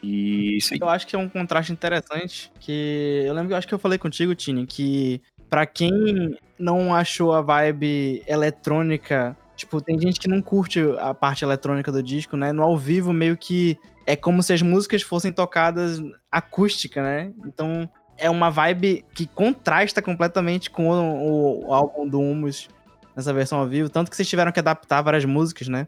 E 0.02 0.56
isso 0.56 0.72
aí. 0.72 0.80
Eu 0.80 0.88
acho 0.88 1.06
que 1.06 1.14
é 1.14 1.18
um 1.18 1.28
contraste 1.28 1.72
interessante, 1.72 2.50
que 2.58 3.22
eu 3.26 3.34
lembro 3.34 3.48
que 3.48 3.52
eu 3.52 3.58
acho 3.58 3.68
que 3.68 3.74
eu 3.74 3.78
falei 3.78 3.98
contigo, 3.98 4.34
Tini, 4.34 4.66
que 4.66 5.20
para 5.48 5.66
quem 5.66 6.36
não 6.58 6.94
achou 6.94 7.32
a 7.32 7.42
vibe 7.42 8.22
eletrônica, 8.26 9.36
tipo, 9.54 9.80
tem 9.80 10.00
gente 10.00 10.18
que 10.18 10.26
não 10.26 10.40
curte 10.40 10.80
a 10.98 11.12
parte 11.12 11.44
eletrônica 11.44 11.92
do 11.92 12.02
disco, 12.02 12.36
né? 12.36 12.50
No 12.50 12.62
ao 12.62 12.78
vivo 12.78 13.12
meio 13.12 13.36
que 13.36 13.78
é 14.06 14.16
como 14.16 14.42
se 14.42 14.52
as 14.52 14.62
músicas 14.62 15.02
fossem 15.02 15.32
tocadas 15.32 16.00
acústica, 16.30 17.02
né? 17.02 17.32
Então 17.46 17.88
é 18.16 18.28
uma 18.30 18.50
vibe 18.50 19.04
que 19.14 19.26
contrasta 19.26 20.00
completamente 20.00 20.70
com 20.70 20.88
o, 20.88 21.66
o 21.66 21.74
álbum 21.74 22.06
do 22.06 22.20
Humus 22.20 22.68
nessa 23.14 23.32
versão 23.32 23.58
ao 23.58 23.68
vivo, 23.68 23.90
tanto 23.90 24.10
que 24.10 24.16
vocês 24.16 24.28
tiveram 24.28 24.52
que 24.52 24.60
adaptar 24.60 25.02
várias 25.02 25.24
músicas, 25.24 25.68
né? 25.68 25.86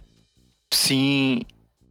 Sim, 0.72 1.40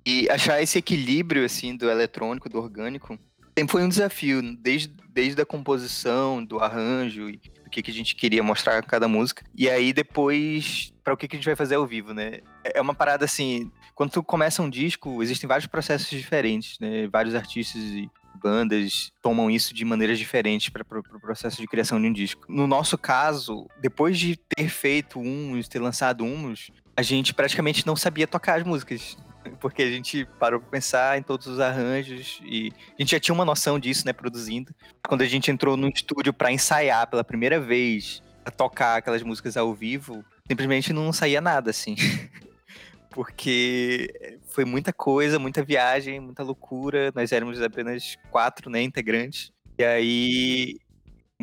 e 0.06 0.30
achar 0.30 0.62
esse 0.62 0.78
equilíbrio, 0.78 1.46
assim, 1.46 1.75
do 1.75 1.90
eletrônico, 1.90 2.50
do 2.50 2.60
orgânico, 2.60 3.18
sempre 3.58 3.72
foi 3.72 3.84
um 3.84 3.90
desafio, 3.90 4.42
desde, 4.58 4.94
desde 5.10 5.42
a 5.42 5.46
composição, 5.46 6.44
do 6.44 6.60
arranjo 6.60 7.30
e 7.30 7.38
do 7.64 7.70
que, 7.70 7.82
que 7.82 7.92
a 7.92 7.94
gente 7.94 8.16
queria 8.16 8.44
mostrar 8.44 8.78
a 8.78 8.84
cada 8.84 9.08
música. 9.08 9.44
E 9.56 9.70
aí, 9.70 9.94
depois, 9.94 10.94
para 11.04 11.14
o 11.14 11.18
que, 11.18 11.28
que 11.28 11.36
a 11.36 11.40
gente 11.40 11.46
vai 11.46 11.56
fazer 11.56 11.76
ao 11.76 11.86
vivo, 11.86 12.14
né? 12.14 12.40
É 12.64 12.82
uma 12.82 12.94
parada, 12.94 13.26
assim, 13.26 13.72
quando 13.96 14.12
tu 14.12 14.24
começa 14.24 14.62
um 14.62 14.70
disco, 14.70 15.22
existem 15.22 15.48
vários 15.48 15.68
processos 15.68 16.10
diferentes, 16.10 16.80
né? 16.80 17.08
Vários 17.08 17.36
artistas 17.36 17.82
e 17.82 18.10
bandas 18.36 19.12
tomam 19.22 19.50
isso 19.50 19.74
de 19.74 19.86
maneiras 19.86 20.20
diferentes 20.20 20.70
para 20.70 20.82
o 20.82 20.86
pro 20.86 21.20
processo 21.20 21.62
de 21.62 21.68
criação 21.68 22.02
de 22.02 22.08
um 22.08 22.14
disco. 22.14 22.44
No 22.50 22.68
nosso 22.68 22.98
caso, 22.98 23.68
depois 23.80 24.18
de 24.18 24.36
ter 24.36 24.68
feito 24.68 25.20
uns, 25.20 25.68
ter 25.68 25.80
lançado 25.80 26.24
uns, 26.24 26.72
a 26.96 27.02
gente 27.02 27.34
praticamente 27.34 27.86
não 27.86 27.96
sabia 27.96 28.28
tocar 28.28 28.60
as 28.60 28.66
músicas 28.66 29.18
porque 29.60 29.84
a 29.84 29.90
gente 29.90 30.25
parou 30.40 30.60
pra 30.60 30.69
pensar 30.69 31.18
em 31.18 31.24
todos 31.24 31.48
os 31.48 31.60
arranjos 31.60 32.40
e 32.44 32.72
a 32.98 33.01
gente 33.01 33.12
já 33.12 33.19
tinha 33.19 33.34
uma 33.34 33.45
noção 33.45 33.80
disso, 33.80 34.06
né, 34.06 34.13
produzindo. 34.13 34.74
Quando 35.07 35.22
a 35.22 35.28
gente 35.28 35.51
entrou 35.51 35.78
no 35.78 35.90
estúdio 35.90 36.34
para 36.34 36.51
ensaiar 36.51 37.10
pela 37.10 37.24
primeira 37.24 37.60
vez, 37.60 38.22
a 38.45 38.51
tocar 38.51 38.98
aquelas 38.98 39.24
músicas 39.24 39.56
ao 39.56 39.74
vivo, 39.74 40.24
simplesmente 40.48 40.92
não 40.92 41.13
saía 41.13 41.42
nada, 41.42 41.69
assim. 41.69 41.95
porque 43.10 44.40
foi 44.48 44.66
muita 44.66 44.92
coisa, 44.92 45.40
muita 45.40 45.63
viagem, 45.63 46.19
muita 46.19 46.44
loucura. 46.44 47.12
Nós 47.16 47.31
éramos 47.31 47.62
apenas 47.62 48.18
quatro, 48.30 48.69
né, 48.69 48.81
integrantes. 48.81 49.52
E 49.78 49.83
aí 49.83 50.80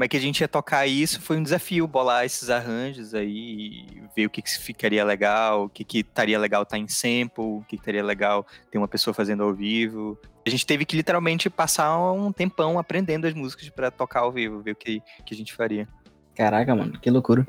como 0.00 0.06
é 0.06 0.08
que 0.08 0.16
a 0.16 0.20
gente 0.20 0.40
ia 0.40 0.48
tocar 0.48 0.86
isso 0.86 1.20
foi 1.20 1.36
um 1.36 1.42
desafio, 1.42 1.86
bolar 1.86 2.24
esses 2.24 2.48
arranjos 2.48 3.12
aí, 3.12 3.84
ver 4.16 4.24
o 4.24 4.30
que, 4.30 4.40
que 4.40 4.58
ficaria 4.58 5.04
legal, 5.04 5.64
o 5.64 5.68
que, 5.68 5.84
que 5.84 5.98
estaria 5.98 6.38
legal 6.38 6.62
estar 6.62 6.76
tá 6.76 6.82
em 6.82 6.88
sample, 6.88 7.44
o 7.44 7.60
que, 7.68 7.76
que 7.76 7.82
estaria 7.82 8.02
legal 8.02 8.46
ter 8.70 8.78
uma 8.78 8.88
pessoa 8.88 9.12
fazendo 9.12 9.42
ao 9.42 9.52
vivo. 9.52 10.18
A 10.46 10.48
gente 10.48 10.64
teve 10.64 10.86
que 10.86 10.96
literalmente 10.96 11.50
passar 11.50 12.00
um 12.12 12.32
tempão 12.32 12.78
aprendendo 12.78 13.26
as 13.26 13.34
músicas 13.34 13.68
para 13.68 13.90
tocar 13.90 14.20
ao 14.20 14.32
vivo, 14.32 14.62
ver 14.62 14.70
o 14.70 14.74
que, 14.74 15.02
que 15.26 15.34
a 15.34 15.36
gente 15.36 15.52
faria. 15.52 15.86
Caraca, 16.34 16.74
mano, 16.74 16.98
que 16.98 17.10
loucura. 17.10 17.46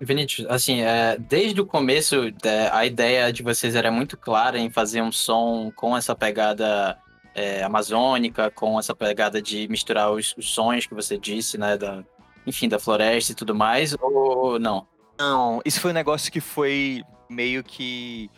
Vinícius, 0.00 0.46
assim, 0.48 0.82
é, 0.82 1.18
desde 1.18 1.60
o 1.60 1.66
começo, 1.66 2.32
é, 2.44 2.70
a 2.72 2.86
ideia 2.86 3.32
de 3.32 3.42
vocês 3.42 3.74
era 3.74 3.90
muito 3.90 4.16
clara 4.16 4.56
em 4.56 4.70
fazer 4.70 5.02
um 5.02 5.10
som 5.10 5.72
com 5.74 5.96
essa 5.96 6.14
pegada 6.14 6.96
é, 7.34 7.62
amazônica, 7.62 8.50
com 8.50 8.78
essa 8.78 8.94
pegada 8.94 9.40
de 9.40 9.66
misturar 9.68 10.10
os, 10.12 10.34
os 10.36 10.50
sons 10.50 10.86
que 10.86 10.94
você 10.94 11.18
disse, 11.18 11.58
né? 11.58 11.76
Da, 11.76 12.04
enfim, 12.46 12.68
da 12.68 12.78
floresta 12.78 13.32
e 13.32 13.34
tudo 13.34 13.54
mais, 13.54 13.94
ou 14.00 14.58
não? 14.58 14.86
Não, 15.18 15.60
isso 15.64 15.80
foi 15.80 15.90
um 15.90 15.94
negócio 15.94 16.32
que 16.32 16.40
foi 16.40 17.02
meio 17.28 17.62
que 17.62 18.30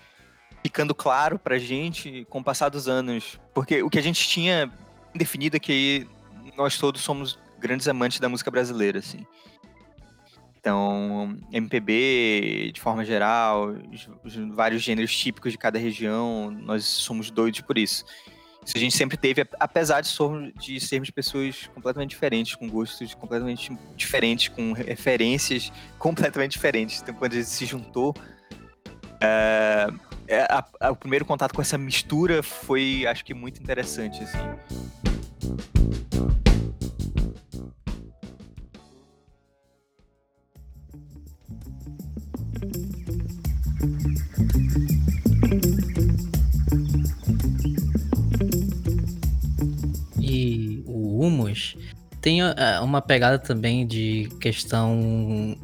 ficando 0.62 0.94
claro 0.94 1.38
pra 1.38 1.58
gente 1.58 2.26
com 2.30 2.40
o 2.40 2.44
passar 2.44 2.68
dos 2.68 2.88
anos. 2.88 3.38
Porque 3.52 3.82
o 3.82 3.90
que 3.90 3.98
a 3.98 4.02
gente 4.02 4.26
tinha 4.28 4.70
definido 5.14 5.56
é 5.56 5.60
que 5.60 6.06
nós 6.56 6.78
todos 6.78 7.00
somos 7.00 7.38
grandes 7.58 7.88
amantes 7.88 8.18
da 8.18 8.28
música 8.28 8.50
brasileira, 8.50 8.98
assim. 8.98 9.26
Então, 10.58 11.36
MPB, 11.52 12.70
de 12.72 12.80
forma 12.80 13.04
geral, 13.04 13.74
os, 13.92 14.08
os 14.24 14.34
vários 14.54 14.82
gêneros 14.82 15.14
típicos 15.14 15.52
de 15.52 15.58
cada 15.58 15.78
região, 15.78 16.50
nós 16.50 16.84
somos 16.86 17.30
doidos 17.30 17.60
por 17.60 17.76
isso. 17.76 18.04
Isso 18.64 18.76
a 18.76 18.80
gente 18.80 18.97
sempre 18.97 19.16
teve, 19.16 19.47
apesar 19.61 20.00
de, 20.00 20.09
somos, 20.09 20.52
de 20.54 20.80
sermos 20.80 21.11
pessoas 21.11 21.68
completamente 21.75 22.11
diferentes, 22.11 22.54
com 22.54 22.68
gostos 22.68 23.14
completamente 23.14 23.76
diferentes, 23.94 24.49
com 24.49 24.73
referências 24.73 25.71
completamente 25.99 26.52
diferentes. 26.52 27.02
Então, 27.02 27.14
quando 27.14 27.33
a 27.33 27.37
gente 27.37 27.49
se 27.49 27.66
juntou, 27.66 28.14
é, 29.21 29.87
a, 30.49 30.64
a, 30.80 30.90
o 30.90 30.97
primeiro 30.97 31.25
contato 31.25 31.54
com 31.54 31.61
essa 31.61 31.76
mistura 31.76 32.42
foi, 32.42 33.06
acho 33.06 33.25
que, 33.25 33.35
muito 33.35 33.61
interessante. 33.62 34.23
Assim. 34.23 36.03
Tem 52.20 52.42
uh, 52.42 52.54
uma 52.82 53.02
pegada 53.02 53.38
também 53.38 53.86
de 53.86 54.28
questão, 54.40 55.56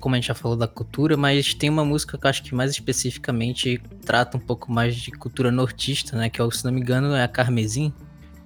como 0.00 0.14
a 0.14 0.18
gente 0.18 0.26
já 0.26 0.34
falou 0.34 0.56
da 0.56 0.66
cultura, 0.66 1.16
mas 1.16 1.54
tem 1.54 1.70
uma 1.70 1.84
música 1.84 2.18
que 2.18 2.26
eu 2.26 2.30
acho 2.30 2.42
que 2.42 2.54
mais 2.54 2.72
especificamente 2.72 3.80
trata 4.04 4.36
um 4.36 4.40
pouco 4.40 4.72
mais 4.72 4.96
de 4.96 5.12
cultura 5.12 5.50
nortista, 5.52 6.16
né? 6.16 6.28
Que, 6.28 6.38
se 6.50 6.64
não 6.64 6.72
me 6.72 6.80
engano, 6.80 7.14
é 7.14 7.22
a 7.22 7.28
Carmesim. 7.28 7.92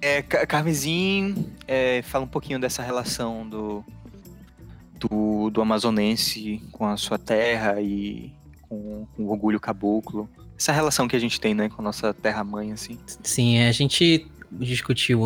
É, 0.01 0.21
Carmesim 0.21 1.47
é, 1.67 2.01
fala 2.03 2.25
um 2.25 2.27
pouquinho 2.27 2.59
dessa 2.59 2.83
relação 2.83 3.47
do, 3.47 3.83
do, 4.99 5.49
do 5.49 5.61
amazonense 5.61 6.61
com 6.71 6.85
a 6.85 6.97
sua 6.97 7.17
terra 7.17 7.81
e 7.81 8.33
com, 8.61 9.07
com 9.15 9.23
o 9.23 9.29
orgulho 9.31 9.59
caboclo. 9.59 10.29
Essa 10.57 10.71
relação 10.71 11.07
que 11.07 11.15
a 11.15 11.19
gente 11.19 11.39
tem, 11.39 11.53
né, 11.53 11.69
com 11.69 11.81
a 11.81 11.83
nossa 11.83 12.13
terra-mãe, 12.13 12.71
assim. 12.71 12.99
Sim, 13.23 13.59
a 13.59 13.71
gente 13.71 14.27
discutiu 14.51 15.23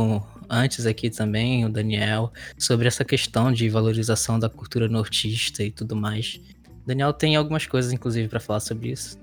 antes 0.49 0.85
aqui 0.85 1.09
também, 1.09 1.65
o 1.65 1.69
Daniel, 1.69 2.31
sobre 2.57 2.87
essa 2.87 3.03
questão 3.03 3.51
de 3.51 3.69
valorização 3.69 4.39
da 4.39 4.49
cultura 4.49 4.87
nortista 4.87 5.63
e 5.63 5.71
tudo 5.71 5.95
mais. 5.95 6.39
O 6.83 6.87
Daniel 6.87 7.13
tem 7.13 7.35
algumas 7.35 7.65
coisas, 7.65 7.91
inclusive, 7.91 8.27
para 8.27 8.39
falar 8.39 8.59
sobre 8.59 8.91
isso. 8.91 9.17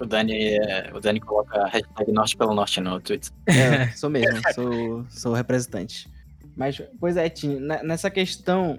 O 0.00 0.06
Dani, 0.06 0.56
é, 0.56 0.90
o 0.94 1.00
Dani 1.00 1.20
coloca 1.20 1.60
a 1.60 1.68
hashtag 1.68 2.10
Norte 2.10 2.36
pelo 2.36 2.54
Norte 2.54 2.80
no 2.80 2.98
Twitter. 3.00 3.30
É, 3.46 3.88
sou 3.96 4.08
mesmo, 4.08 4.40
sou, 4.54 5.04
sou 5.10 5.34
representante. 5.34 6.08
Mas, 6.56 6.80
pois 6.98 7.16
é, 7.16 7.28
Tim, 7.28 7.58
nessa 7.58 8.10
questão, 8.10 8.78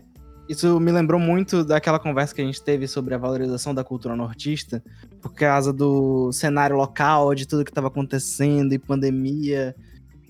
isso 0.49 0.79
me 0.79 0.91
lembrou 0.91 1.19
muito 1.19 1.63
daquela 1.63 1.99
conversa 1.99 2.33
que 2.33 2.41
a 2.41 2.45
gente 2.45 2.61
teve 2.61 2.87
sobre 2.87 3.13
a 3.13 3.17
valorização 3.17 3.73
da 3.73 3.83
cultura 3.83 4.15
nortista, 4.15 4.83
por 5.21 5.33
causa 5.33 5.71
do 5.71 6.31
cenário 6.31 6.75
local, 6.75 7.33
de 7.35 7.47
tudo 7.47 7.63
que 7.63 7.71
estava 7.71 7.87
acontecendo, 7.87 8.73
e 8.73 8.79
pandemia, 8.79 9.75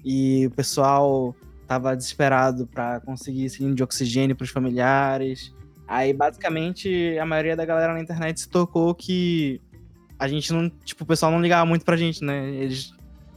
e 0.04 0.46
o 0.48 0.52
pessoal 0.52 1.36
tava 1.72 1.96
desesperado 1.96 2.68
para 2.68 3.00
conseguir 3.00 3.50
cilindro 3.50 3.78
de 3.78 3.84
oxigênio 3.84 4.36
para 4.36 4.44
os 4.44 4.50
familiares. 4.50 5.56
Aí, 5.88 6.12
basicamente, 6.12 7.18
a 7.18 7.26
maioria 7.26 7.56
da 7.56 7.64
galera 7.64 7.94
na 7.94 8.02
internet 8.02 8.42
se 8.42 8.50
tocou 8.50 8.94
que 8.94 9.62
a 10.20 10.28
gente 10.28 10.52
não. 10.52 10.70
Tipo, 10.84 11.06
o 11.06 11.08
pessoal 11.08 11.32
não 11.32 11.42
ligava 11.42 11.66
muito 11.66 11.86
pra 11.86 11.96
gente, 11.96 12.26
né? 12.26 12.50
Eles 12.56 12.94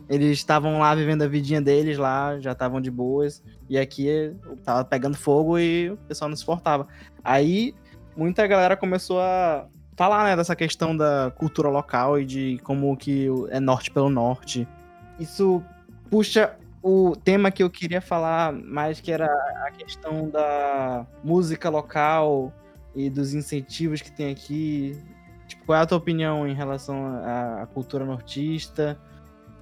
eles 0.08 0.32
estavam 0.32 0.80
lá 0.80 0.92
vivendo 0.96 1.22
a 1.22 1.28
vidinha 1.28 1.62
deles 1.62 1.96
lá, 1.96 2.36
já 2.40 2.50
estavam 2.50 2.80
de 2.80 2.90
boas. 2.90 3.40
E 3.70 3.78
aqui 3.78 4.34
tava 4.64 4.84
pegando 4.84 5.16
fogo 5.16 5.56
e 5.56 5.90
o 5.90 5.96
pessoal 5.96 6.28
não 6.28 6.36
suportava. 6.36 6.88
Aí 7.22 7.72
muita 8.16 8.44
galera 8.48 8.76
começou 8.76 9.20
a 9.20 9.68
falar, 9.96 10.24
né, 10.24 10.36
dessa 10.36 10.56
questão 10.56 10.96
da 10.96 11.32
cultura 11.36 11.68
local 11.68 12.18
e 12.18 12.24
de 12.24 12.60
como 12.64 12.96
que 12.96 13.28
é 13.50 13.60
norte 13.60 13.92
pelo 13.92 14.10
norte. 14.10 14.66
Isso 15.20 15.62
puxa 16.10 16.56
o 16.86 17.16
tema 17.16 17.50
que 17.50 17.62
eu 17.62 17.70
queria 17.70 18.02
falar 18.02 18.52
mais, 18.52 19.00
que 19.00 19.10
era 19.10 19.24
a 19.24 19.70
questão 19.70 20.28
da 20.28 21.06
música 21.24 21.70
local 21.70 22.52
e 22.94 23.08
dos 23.08 23.32
incentivos 23.32 24.02
que 24.02 24.12
tem 24.12 24.30
aqui. 24.30 24.94
Tipo, 25.48 25.64
qual 25.64 25.78
é 25.78 25.80
a 25.80 25.86
tua 25.86 25.96
opinião 25.96 26.46
em 26.46 26.52
relação 26.52 27.06
à 27.24 27.66
cultura 27.72 28.04
nortista? 28.04 29.00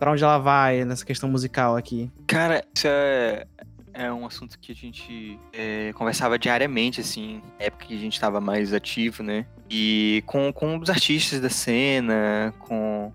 Para 0.00 0.10
onde 0.10 0.24
ela 0.24 0.38
vai 0.38 0.84
nessa 0.84 1.06
questão 1.06 1.30
musical 1.30 1.76
aqui? 1.76 2.10
Cara, 2.26 2.64
isso 2.74 2.88
é, 2.88 3.46
é 3.94 4.12
um 4.12 4.26
assunto 4.26 4.58
que 4.58 4.72
a 4.72 4.74
gente 4.74 5.38
é, 5.52 5.92
conversava 5.92 6.36
diariamente, 6.36 7.00
assim, 7.00 7.40
época 7.56 7.86
que 7.86 7.94
a 7.94 8.00
gente 8.00 8.14
estava 8.14 8.40
mais 8.40 8.74
ativo, 8.74 9.22
né? 9.22 9.46
E 9.70 10.24
com, 10.26 10.52
com 10.52 10.76
os 10.76 10.90
artistas 10.90 11.38
da 11.38 11.48
cena, 11.48 12.52
com 12.58 13.12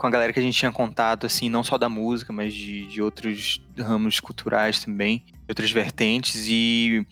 com 0.00 0.06
a 0.06 0.10
galera 0.10 0.32
que 0.32 0.40
a 0.40 0.42
gente 0.42 0.56
tinha 0.56 0.72
contato, 0.72 1.26
assim, 1.26 1.50
não 1.50 1.62
só 1.62 1.76
da 1.76 1.86
música, 1.86 2.32
mas 2.32 2.54
de, 2.54 2.86
de 2.86 3.02
outros 3.02 3.62
ramos 3.78 4.18
culturais 4.18 4.82
também, 4.82 5.26
outras 5.46 5.70
vertentes, 5.70 6.46
e 6.48 7.06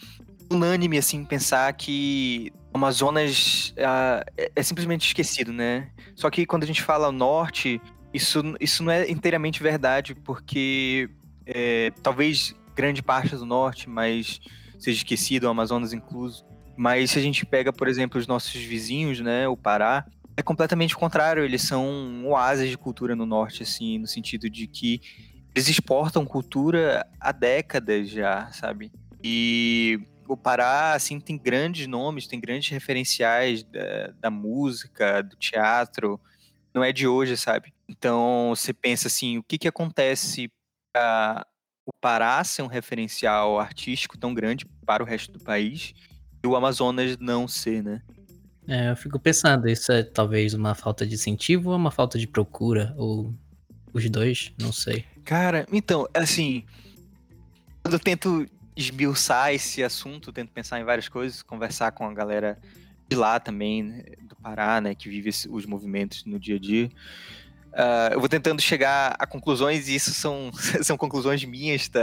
unânime, 0.51 0.97
assim, 0.97 1.23
pensar 1.23 1.71
que 1.75 2.51
Amazonas 2.73 3.75
uh, 3.77 4.25
é, 4.39 4.51
é, 4.57 4.63
simplesmente 4.63 5.07
esquecido, 5.07 5.53
né? 5.53 5.91
Só 6.17 6.31
que 6.31 6.47
quando 6.47 6.63
a 6.63 6.67
gente 6.67 6.81
fala 6.81 7.13
norte, 7.13 7.79
isso, 8.15 8.43
isso 8.59 8.83
não 8.83 8.91
é 8.91 9.11
inteiramente 9.11 9.63
verdade, 9.63 10.15
porque 10.15 11.11
é, 11.45 11.93
talvez 12.03 12.55
grande 12.75 13.03
parte 13.03 13.37
do 13.37 13.45
norte, 13.45 13.87
mas 13.87 14.41
seja 14.79 14.97
esquecido, 14.97 15.45
o 15.45 15.51
Amazonas 15.51 15.93
incluso. 15.93 16.43
Mas 16.75 17.11
se 17.11 17.19
a 17.19 17.23
gente 17.23 17.45
pega, 17.45 17.71
por 17.71 17.87
exemplo, 17.87 18.19
os 18.19 18.27
nossos 18.27 18.55
vizinhos, 18.55 19.21
né, 19.21 19.47
o 19.47 19.59
Pará, 19.59 20.07
é 20.39 20.43
completamente 20.43 20.95
o 20.95 20.99
contrário. 20.99 21.45
Eles 21.45 21.63
são 21.63 22.25
oásis 22.25 22.71
de 22.71 22.79
cultura 22.79 23.17
no 23.17 23.27
norte, 23.27 23.65
assim, 23.65 23.99
no 23.99 24.07
sentido 24.07 24.49
de 24.49 24.69
que 24.69 25.03
eles 25.53 25.69
exportam 25.69 26.25
cultura 26.25 27.05
há 27.19 27.33
décadas 27.33 28.09
já, 28.09 28.49
sabe? 28.53 28.93
E 29.23 29.99
o 30.29 30.37
Pará, 30.37 30.93
assim, 30.93 31.19
tem 31.19 31.37
grandes 31.37 31.89
nomes, 31.89 32.29
tem 32.29 32.39
grandes 32.39 32.71
referenciais 32.71 33.65
da, 33.65 34.13
da 34.21 34.31
música, 34.31 35.25
do 35.25 35.35
teatro. 35.35 36.21
Não 36.73 36.85
é 36.85 36.93
de 36.93 37.09
hoje, 37.09 37.37
sabe? 37.37 37.75
Então, 37.89 38.53
você 38.55 38.73
pensa 38.73 39.09
assim, 39.09 39.39
o 39.39 39.43
que 39.43 39.59
que 39.59 39.67
acontece 39.67 40.53
para 40.93 41.45
o 41.85 41.91
Pará 42.01 42.45
ser 42.45 42.63
um 42.63 42.69
referencial 42.69 43.59
artístico 43.59 44.17
tão 44.17 44.33
grande 44.33 44.65
para 44.87 45.03
o 45.03 45.07
resto 45.07 45.33
do 45.33 45.41
país 45.41 45.95
e 46.45 46.47
o 46.47 46.55
Amazonas 46.55 47.17
não 47.19 47.49
ser, 47.49 47.83
né? 47.83 48.03
É, 48.69 48.91
eu 48.91 48.97
fico 48.97 49.19
pensando, 49.19 49.67
isso 49.67 49.91
é 49.91 50.03
talvez 50.03 50.53
uma 50.53 50.75
falta 50.75 51.07
de 51.07 51.15
incentivo 51.15 51.71
ou 51.71 51.77
uma 51.77 51.91
falta 51.91 52.19
de 52.19 52.27
procura? 52.27 52.95
Ou 52.99 53.35
os 53.95 54.09
dois? 54.11 54.53
Não 54.61 54.73
sei. 54.73 55.07
Cara, 55.25 55.67
então, 55.73 56.07
assim. 56.13 56.65
Quando 57.83 57.95
eu 57.95 58.01
tento 58.01 58.47
esmiuçar 58.77 59.55
esse 59.55 59.83
assunto, 59.83 60.33
tento 60.33 60.51
pensar 60.51 60.79
em 60.79 60.85
várias 60.85 61.09
coisas, 61.09 61.43
conversar 61.43 61.93
com 61.93 62.05
a 62.05 62.13
galera 62.13 62.59
de 63.09 63.17
lá 63.17 63.41
também, 63.41 63.83
né, 63.83 64.03
do 64.23 64.37
Pará, 64.37 64.81
né, 64.81 64.95
que 64.95 65.09
vive 65.09 65.31
os 65.49 65.65
movimentos 65.65 66.25
no 66.27 66.39
dia 66.39 66.57
a 66.57 66.59
dia. 66.59 66.91
Uh, 67.73 68.13
eu 68.13 68.21
vou 68.21 68.29
tentando 68.29 68.61
chegar 68.61 69.17
a 69.19 69.27
conclusões 69.27 69.89
e 69.89 69.95
isso 69.95 70.13
são, 70.13 70.51
são 70.83 70.97
conclusões 70.97 71.43
minhas, 71.45 71.89
tá? 71.89 72.01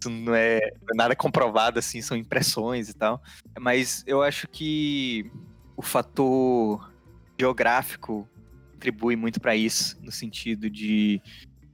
Isso 0.00 0.10
não 0.10 0.34
é, 0.34 0.58
não 0.82 0.88
é 0.92 0.96
nada 0.96 1.14
comprovado, 1.14 1.78
assim, 1.78 2.00
são 2.00 2.16
impressões 2.16 2.88
e 2.88 2.94
tal. 2.94 3.22
Mas 3.58 4.02
eu 4.06 4.22
acho 4.22 4.48
que 4.48 5.30
o 5.76 5.82
fator 5.82 6.92
geográfico 7.38 8.28
contribui 8.72 9.14
muito 9.14 9.40
para 9.40 9.54
isso, 9.54 9.98
no 10.02 10.10
sentido 10.10 10.70
de. 10.70 11.20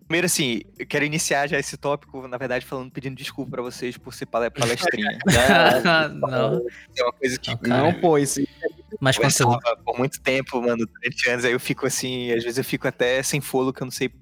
Primeiro, 0.06 0.26
assim, 0.26 0.61
eu 0.78 0.87
quero 0.87 1.04
iniciar 1.04 1.49
já 1.49 1.59
esse 1.59 1.76
tópico, 1.76 2.28
na 2.28 2.37
verdade, 2.37 2.64
falando, 2.64 2.92
pedindo 2.92 3.16
desculpa 3.16 3.52
para 3.52 3.62
vocês 3.62 3.97
por 3.97 4.14
ser 4.14 4.26
palestrinha. 4.26 5.18
não. 6.14 6.64
É 6.97 7.02
uma 7.02 7.12
coisa 7.12 7.38
que. 7.38 7.68
Não, 7.68 7.92
pô, 7.95 8.16
isso. 8.16 8.40
Mas 9.00 9.16
quando 9.18 9.59
por 9.85 9.99
muito 9.99 10.21
tempo, 10.21 10.61
mano, 10.61 10.87
durante 10.87 11.28
anos, 11.28 11.45
aí 11.45 11.52
eu 11.52 11.61
fico 11.61 11.87
assim, 11.87 12.30
às 12.33 12.45
vezes 12.45 12.59
eu 12.59 12.64
fico 12.64 12.87
até 12.87 13.21
sem 13.23 13.40
fôlego, 13.40 13.73
que 13.73 13.83
eu 13.83 13.87
não 13.87 13.92
sei 13.92 14.09
por 14.09 14.18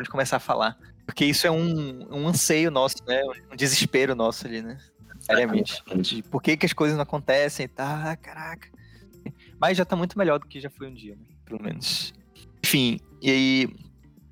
onde 0.00 0.10
começar 0.10 0.36
a 0.36 0.40
falar. 0.40 0.76
Porque 1.10 1.24
isso 1.24 1.44
é 1.44 1.50
um, 1.50 2.06
um 2.08 2.28
anseio 2.28 2.70
nosso, 2.70 2.98
né? 3.04 3.20
Um 3.52 3.56
desespero 3.56 4.14
nosso 4.14 4.46
ali, 4.46 4.62
né? 4.62 4.78
Seriamente. 5.18 5.82
De 5.96 6.22
por 6.22 6.40
que, 6.40 6.56
que 6.56 6.64
as 6.64 6.72
coisas 6.72 6.96
não 6.96 7.02
acontecem 7.02 7.64
e 7.64 7.68
tá, 7.68 8.16
caraca. 8.16 8.68
Mas 9.60 9.76
já 9.76 9.84
tá 9.84 9.96
muito 9.96 10.16
melhor 10.16 10.38
do 10.38 10.46
que 10.46 10.60
já 10.60 10.70
foi 10.70 10.86
um 10.86 10.94
dia, 10.94 11.16
né? 11.16 11.22
Pelo 11.44 11.60
menos. 11.60 12.14
Enfim, 12.64 13.00
e 13.20 13.28
aí. 13.28 13.68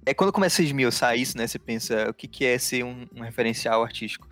É 0.07 0.15
quando 0.15 0.33
começa 0.33 0.63
a 0.63 0.65
esmiuçar 0.65 1.19
isso, 1.19 1.37
né? 1.37 1.49
Você 1.49 1.59
pensa 1.59 2.09
o 2.09 2.15
que, 2.15 2.29
que 2.29 2.45
é 2.45 2.57
ser 2.57 2.85
um, 2.85 3.09
um 3.13 3.23
referencial 3.23 3.83
artístico. 3.83 4.29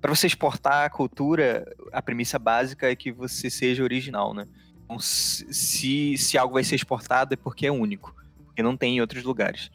Para 0.00 0.14
você 0.14 0.26
exportar 0.26 0.86
a 0.86 0.90
cultura, 0.90 1.70
a 1.92 2.00
premissa 2.00 2.38
básica 2.38 2.90
é 2.90 2.96
que 2.96 3.12
você 3.12 3.50
seja 3.50 3.82
original, 3.84 4.32
né? 4.32 4.48
Então, 4.82 4.98
se, 4.98 6.16
se 6.16 6.38
algo 6.38 6.54
vai 6.54 6.64
ser 6.64 6.76
exportado 6.76 7.34
é 7.34 7.36
porque 7.36 7.66
é 7.66 7.70
único, 7.70 8.16
porque 8.46 8.62
não 8.62 8.78
tem 8.78 8.96
em 8.96 9.00
outros 9.02 9.22
lugares. 9.24 9.70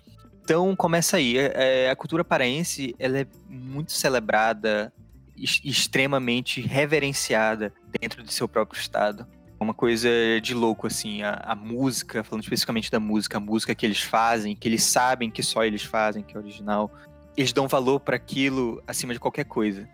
Então 0.47 0.73
começa 0.77 1.17
aí. 1.17 1.37
É, 1.37 1.51
é, 1.55 1.89
a 1.89 1.95
cultura 1.95 2.23
paraense 2.23 2.95
ela 2.97 3.19
é 3.19 3.27
muito 3.49 3.91
celebrada, 3.91 4.93
extremamente 5.35 6.61
reverenciada 6.61 7.73
dentro 7.99 8.23
do 8.23 8.31
seu 8.31 8.47
próprio 8.47 8.79
estado. 8.79 9.27
É 9.59 9.61
uma 9.61 9.73
coisa 9.73 10.07
de 10.41 10.53
louco, 10.53 10.87
assim, 10.87 11.21
a, 11.21 11.33
a, 11.33 11.53
música, 11.53 12.23
falando 12.23 12.43
especificamente 12.43 12.89
da 12.89 12.97
música, 12.97 13.35
a 13.35 13.41
música 13.41 13.75
que 13.75 13.85
eles 13.85 14.01
fazem, 14.01 14.55
que 14.55 14.69
eles 14.69 14.83
sabem 14.83 15.29
que 15.29 15.43
só 15.43 15.65
eles 15.65 15.83
fazem, 15.83 16.23
que 16.23 16.37
é 16.37 16.39
original, 16.39 16.93
eles 17.35 17.51
dão 17.51 17.67
valor 17.67 17.99
para 17.99 18.15
aquilo 18.15 18.81
acima 18.87 19.11
de 19.11 19.19
qualquer 19.19 19.43
coisa. 19.43 19.85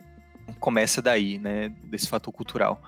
Começa 0.59 1.01
daí, 1.01 1.39
né, 1.39 1.69
desse 1.85 2.07
fator 2.07 2.31
cultural. 2.31 2.79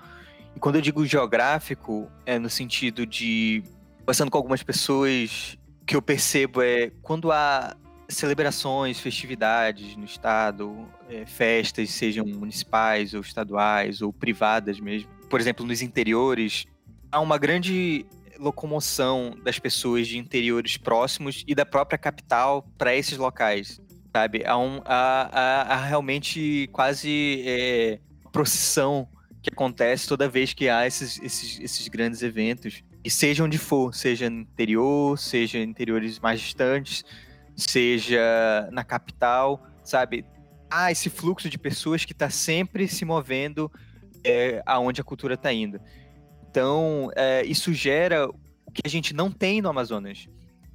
E 0.54 0.60
quando 0.60 0.76
eu 0.76 0.80
digo 0.80 1.04
geográfico, 1.04 2.08
é 2.24 2.38
no 2.38 2.48
sentido 2.48 3.04
de, 3.04 3.64
conversando 3.98 4.30
com 4.30 4.38
algumas 4.38 4.62
pessoas 4.62 5.58
que 5.86 5.94
eu 5.94 6.02
percebo 6.02 6.60
é 6.60 6.90
quando 7.00 7.30
há 7.30 7.76
celebrações, 8.08 9.00
festividades 9.00 9.96
no 9.96 10.04
estado, 10.04 10.86
é, 11.08 11.24
festas, 11.26 11.90
sejam 11.90 12.26
municipais 12.26 13.14
ou 13.14 13.20
estaduais 13.20 14.02
ou 14.02 14.12
privadas 14.12 14.80
mesmo. 14.80 15.08
Por 15.28 15.40
exemplo, 15.40 15.64
nos 15.64 15.82
interiores, 15.82 16.66
há 17.10 17.20
uma 17.20 17.38
grande 17.38 18.06
locomoção 18.38 19.34
das 19.42 19.58
pessoas 19.58 20.06
de 20.06 20.18
interiores 20.18 20.76
próximos 20.76 21.42
e 21.46 21.54
da 21.54 21.64
própria 21.64 21.98
capital 21.98 22.68
para 22.76 22.94
esses 22.94 23.16
locais. 23.16 23.80
sabe? 24.12 24.44
Há, 24.44 24.58
um, 24.58 24.80
há, 24.84 25.30
há, 25.32 25.62
há 25.74 25.84
realmente 25.84 26.68
quase 26.72 27.42
é, 27.46 27.98
procissão 28.32 29.08
que 29.42 29.50
acontece 29.52 30.08
toda 30.08 30.28
vez 30.28 30.52
que 30.52 30.68
há 30.68 30.86
esses, 30.86 31.20
esses, 31.22 31.60
esses 31.60 31.88
grandes 31.88 32.22
eventos. 32.22 32.82
E 33.06 33.10
seja 33.10 33.44
onde 33.44 33.56
for, 33.56 33.94
seja 33.94 34.28
no 34.28 34.40
interior, 34.40 35.16
seja 35.16 35.58
em 35.58 35.62
interiores 35.62 36.18
mais 36.18 36.40
distantes, 36.40 37.04
seja 37.56 38.68
na 38.72 38.82
capital, 38.82 39.64
sabe? 39.84 40.24
Há 40.68 40.90
esse 40.90 41.08
fluxo 41.08 41.48
de 41.48 41.56
pessoas 41.56 42.04
que 42.04 42.10
está 42.10 42.28
sempre 42.30 42.88
se 42.88 43.04
movendo 43.04 43.70
é, 44.24 44.60
aonde 44.66 45.00
a 45.00 45.04
cultura 45.04 45.34
está 45.34 45.52
indo. 45.52 45.80
Então, 46.50 47.08
é, 47.14 47.44
isso 47.44 47.72
gera 47.72 48.28
o 48.28 48.72
que 48.72 48.82
a 48.84 48.88
gente 48.88 49.14
não 49.14 49.30
tem 49.30 49.62
no 49.62 49.68
Amazonas. 49.68 50.26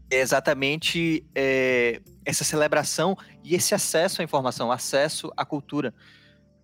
É 0.10 0.22
exatamente 0.22 1.26
é, 1.36 2.00
essa 2.24 2.46
celebração 2.46 3.18
e 3.44 3.56
esse 3.56 3.76
acesso 3.76 4.22
à 4.22 4.24
informação, 4.24 4.72
acesso 4.72 5.30
à 5.36 5.44
cultura. 5.44 5.94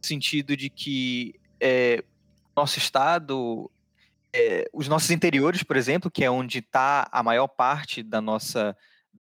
No 0.02 0.08
sentido 0.08 0.56
de 0.56 0.70
que 0.70 1.36
é, 1.60 2.02
nosso 2.56 2.78
estado, 2.78 3.70
é, 4.38 4.70
os 4.72 4.88
nossos 4.88 5.10
interiores, 5.10 5.63
por 5.63 5.75
exemplo, 5.75 6.12
que 6.12 6.24
é 6.24 6.29
onde 6.29 6.60
está 6.60 7.08
a 7.12 7.24
maior 7.24 7.48
parte 7.48 8.03
da 8.03 8.22
nossa, 8.22 8.77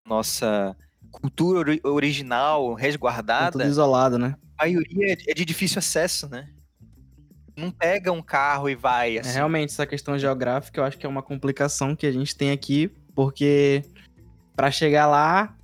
nossa 0.06 0.76
cultura 1.12 1.80
original, 1.84 2.74
resguardada. 2.74 3.46
Tá 3.46 3.52
tudo 3.52 3.66
isolado, 3.66 4.18
né? 4.18 4.36
A 4.58 4.64
maioria 4.64 5.16
é 5.28 5.34
de 5.34 5.46
difícil 5.46 5.80
acesso, 5.80 6.28
né? 6.28 6.50
Não 7.56 7.70
pega 7.70 8.12
um 8.12 8.22
carro 8.22 8.68
e 8.68 8.76
vai. 8.76 9.18
É, 9.18 9.20
Assim. 9.20 9.30
É, 9.30 9.34
realmente, 9.34 9.70
essa 9.70 9.86
questão 9.86 10.18
geográfica 10.18 10.82
eu 10.82 10.84
acho 10.84 10.98
que 10.98 11.06
é 11.06 11.10
uma 11.10 11.22
complicação 11.22 11.96
que 11.96 12.08
a 12.08 12.12
gente 12.12 12.36
tem 12.36 12.52
aqui, 12.52 12.92
porque 13.14 13.84
para 14.56 14.72
chegar 14.72 15.06
lá 15.06 15.56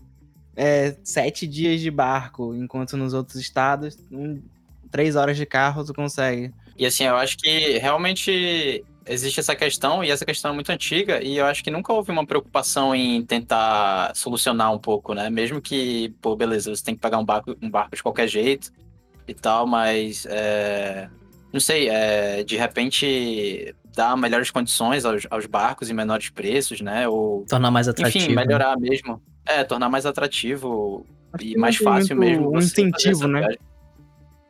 é 0.56 0.96
sete 1.04 1.48
dias 1.48 1.82
de 1.82 1.90
barco, 1.90 2.54
enquanto 2.54 2.96
nos 2.96 3.14
outros 3.14 3.38
estados, 3.38 3.98
um, 4.12 4.42
três 4.92 5.16
horas 5.16 5.38
de 5.38 5.46
carro 5.46 5.84
tu 5.84 5.94
consegue. 5.94 6.54
E 6.78 6.86
assim, 6.86 7.06
eu 7.06 7.16
acho 7.16 7.38
que 7.38 7.78
realmente 7.78 8.86
existe 9.10 9.40
essa 9.40 9.56
questão, 9.56 10.04
e 10.04 10.12
essa 10.12 10.26
questão 10.26 10.52
é 10.52 10.54
muito 10.54 10.72
antiga, 10.72 11.22
e 11.24 11.38
eu 11.38 11.46
acho 11.46 11.64
que 11.64 11.72
nunca 11.72 11.92
houve 11.92 12.12
uma 12.12 12.26
preocupação 12.26 12.94
em 12.94 13.24
tentar 13.26 14.14
solucionar 14.16 14.72
um 14.72 14.78
pouco, 14.78 15.14
né? 15.14 15.30
Mesmo 15.30 15.60
que, 15.60 16.14
pô, 16.22 16.36
beleza, 16.36 16.74
você 16.74 16.84
tem 16.84 16.96
que 16.96 17.02
pagar 17.02 17.18
um 17.18 17.26
barco, 17.26 17.56
um 17.62 17.70
barco 17.70 17.96
de 17.96 18.04
qualquer 18.04 18.28
jeito 18.28 18.72
e 19.28 19.34
tal, 19.34 19.66
mas 19.66 20.28
é, 20.30 21.10
não 21.52 21.60
sei, 21.60 21.90
é, 21.90 22.44
de 22.44 22.56
repente 22.56 23.76
dar 23.96 24.16
melhores 24.16 24.52
condições 24.52 25.04
aos, 25.04 25.26
aos, 25.30 25.46
barcos 25.48 25.90
e 25.90 25.94
menores 25.94 26.30
preços, 26.30 26.80
né? 26.80 27.08
Ou 27.08 27.44
tornar 27.50 27.72
mais 27.72 27.88
atrativo. 27.88 28.26
Enfim, 28.26 28.36
melhorar 28.36 28.78
mesmo. 28.80 29.22
É, 29.46 29.64
tornar 29.64 29.90
mais 29.90 30.06
atrativo 30.06 31.06
Acho 31.34 31.46
e 31.46 31.58
mais 31.58 31.76
fácil 31.78 32.16
mesmo. 32.16 32.54
Um 32.54 32.60
incentivo, 32.60 33.28
né? 33.28 33.40
Viagem. 33.40 33.60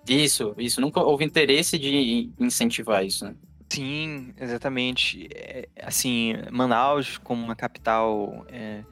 Isso, 0.08 0.54
isso. 0.58 0.82
Nunca 0.82 1.02
houve 1.02 1.24
interesse 1.24 1.78
de 1.78 2.30
incentivar 2.40 3.06
isso, 3.06 3.26
né? 3.26 3.34
Sim, 3.72 4.34
exatamente. 4.38 5.28
É, 5.34 5.68
assim, 5.84 6.34
Manaus, 6.52 7.18
como 7.20 7.44
uma 7.44 7.56
capital, 7.56 8.46
é, 8.50 8.84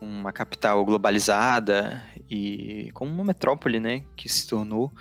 uma 0.00 0.32
capital 0.32 0.84
globalizada 0.84 2.02
e 2.28 2.90
como 2.92 3.12
uma 3.12 3.24
metrópole, 3.24 3.78
né, 3.78 4.04
que 4.16 4.28
se 4.28 4.48
tornou, 4.48 4.92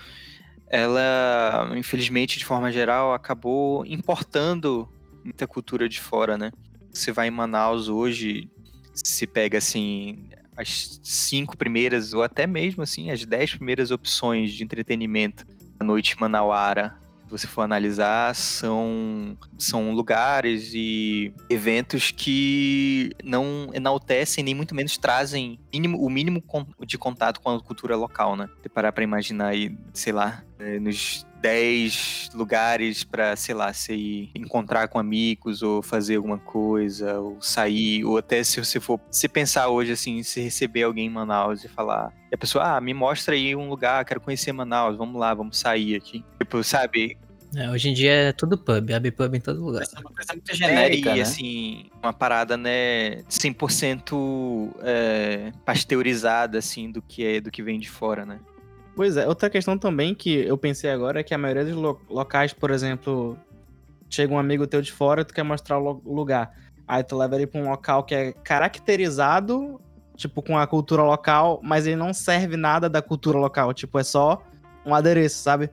ela, 0.68 1.72
infelizmente, 1.76 2.38
de 2.38 2.46
forma 2.46 2.72
geral, 2.72 3.14
acabou 3.14 3.84
importando 3.86 4.88
muita 5.24 5.48
cultura 5.48 5.90
de 5.90 6.00
fora, 6.00 6.38
né? 6.38 6.52
Você 6.94 7.12
vai 7.12 7.28
em 7.28 7.32
Manaus 7.32 7.90
hoje, 7.90 8.50
se 8.94 9.26
pega 9.26 9.58
assim 9.58 10.30
as 10.56 11.00
cinco 11.04 11.58
primeiras 11.58 12.14
ou 12.14 12.22
até 12.22 12.46
mesmo 12.46 12.84
assim 12.84 13.10
as 13.12 13.26
dez 13.26 13.56
primeiras 13.56 13.92
opções 13.92 14.52
de 14.54 14.64
entretenimento 14.64 15.46
da 15.78 15.86
noite 15.86 16.20
manauara 16.20 16.99
se 17.30 17.46
você 17.46 17.48
for 17.48 17.62
analisar, 17.62 18.34
são, 18.34 19.38
são 19.58 19.92
lugares 19.92 20.72
e 20.74 21.32
eventos 21.50 22.10
que 22.10 23.12
não 23.24 23.70
enaltecem, 23.74 24.44
nem 24.44 24.56
muito 24.56 24.74
menos 24.74 24.98
trazem 24.98 25.60
mínimo, 25.72 26.04
o 26.04 26.10
mínimo 26.10 26.44
de 26.86 26.98
contato 26.98 27.40
com 27.40 27.52
a 27.52 27.62
cultura 27.62 27.96
local, 27.96 28.36
né? 28.36 28.50
Se 28.64 28.70
parar 28.70 28.92
pra 28.92 29.04
imaginar 29.04 29.50
aí, 29.50 29.78
sei 29.94 30.12
lá, 30.12 30.44
é, 30.60 30.80
nos 30.80 31.26
10 31.42 32.32
lugares 32.34 33.04
para, 33.04 33.36
sei 33.36 33.56
lá, 33.56 33.72
ir 33.90 34.30
encontrar 34.36 34.88
com 34.88 35.00
amigos 35.00 35.64
ou 35.64 35.82
fazer 35.82 36.18
alguma 36.18 36.38
coisa, 36.38 37.20
ou 37.20 37.42
sair, 37.42 38.04
ou 38.04 38.18
até 38.18 38.44
se 38.44 38.64
você 38.64 38.80
for 38.80 39.00
se 39.10 39.28
pensar 39.28 39.70
hoje 39.70 39.94
assim, 39.94 40.22
se 40.22 40.42
receber 40.42 40.84
alguém 40.84 41.08
em 41.08 41.10
Manaus 41.10 41.64
e 41.64 41.70
falar, 41.70 42.14
e 42.32 42.36
a 42.36 42.38
pessoa, 42.38 42.76
ah, 42.76 42.82
me 42.82 42.94
mostra 42.94 43.36
aí 43.36 43.56
um 43.56 43.70
lugar, 43.70 44.04
quero 44.06 44.22
conhecer 44.22 44.52
Manaus, 44.52 44.98
vamos 44.98 45.20
lá, 45.20 45.34
vamos 45.34 45.58
sair 45.58 45.96
aqui. 45.96 46.24
Tipo, 46.38 46.64
sabe? 46.64 47.18
É, 47.56 47.70
hoje 47.72 47.90
em 47.90 47.94
dia 47.94 48.12
é 48.12 48.32
tudo 48.32 48.58
pub, 48.58 48.92
abre 48.92 49.10
pub 49.10 49.34
em 49.34 49.40
todo 49.40 49.64
lugar. 49.64 49.82
É 49.82 50.00
uma 50.00 50.12
coisa 50.12 50.34
muito 50.34 50.56
genérica, 50.56 51.10
é, 51.10 51.14
e, 51.14 51.16
né? 51.16 51.22
assim, 51.22 51.86
uma 52.02 52.14
parada, 52.14 52.56
né, 52.56 53.24
100% 53.24 54.72
é, 54.84 55.52
pasteurizada, 55.66 56.60
assim, 56.60 56.92
do 56.92 57.02
que, 57.02 57.26
é, 57.26 57.42
do 57.42 57.50
que 57.50 57.64
vem 57.64 57.80
de 57.80 57.90
fora, 57.90 58.26
né? 58.26 58.40
Pois 59.00 59.16
é, 59.16 59.26
outra 59.26 59.50
questão 59.50 59.78
também 59.78 60.14
que 60.14 60.30
eu 60.30 60.58
pensei 60.58 60.92
agora 60.92 61.22
é 61.22 61.24
que 61.24 61.34
a 61.34 61.38
maioria 61.38 61.64
dos 61.64 61.74
lo 61.74 61.98
locais, 62.10 62.52
por 62.52 62.70
exemplo, 62.70 63.38
chega 64.10 64.34
um 64.34 64.38
amigo 64.38 64.68
teu 64.68 64.82
de 64.82 64.92
fora, 64.92 65.24
tu 65.24 65.34
quer 65.34 65.44
mostrar 65.44 65.80
o 65.80 66.02
lugar. 66.04 66.54
Aí 66.86 67.02
tu 67.02 67.16
leva 67.16 67.38
ele 67.38 67.48
pra 67.48 67.62
um 67.62 67.70
local 67.70 68.04
que 68.04 68.14
é 68.14 68.34
caracterizado, 68.34 69.80
tipo, 70.18 70.42
com 70.42 70.58
a 70.58 70.68
cultura 70.68 71.02
local, 71.02 71.62
mas 71.64 71.88
ele 71.88 71.96
não 71.96 72.12
serve 72.12 72.58
nada 72.58 72.90
da 72.90 73.02
cultura 73.02 73.38
local. 73.38 73.74
Tipo, 73.74 74.00
é 74.00 74.04
só 74.04 74.44
um 74.86 74.94
adereço, 74.94 75.42
sabe? 75.42 75.70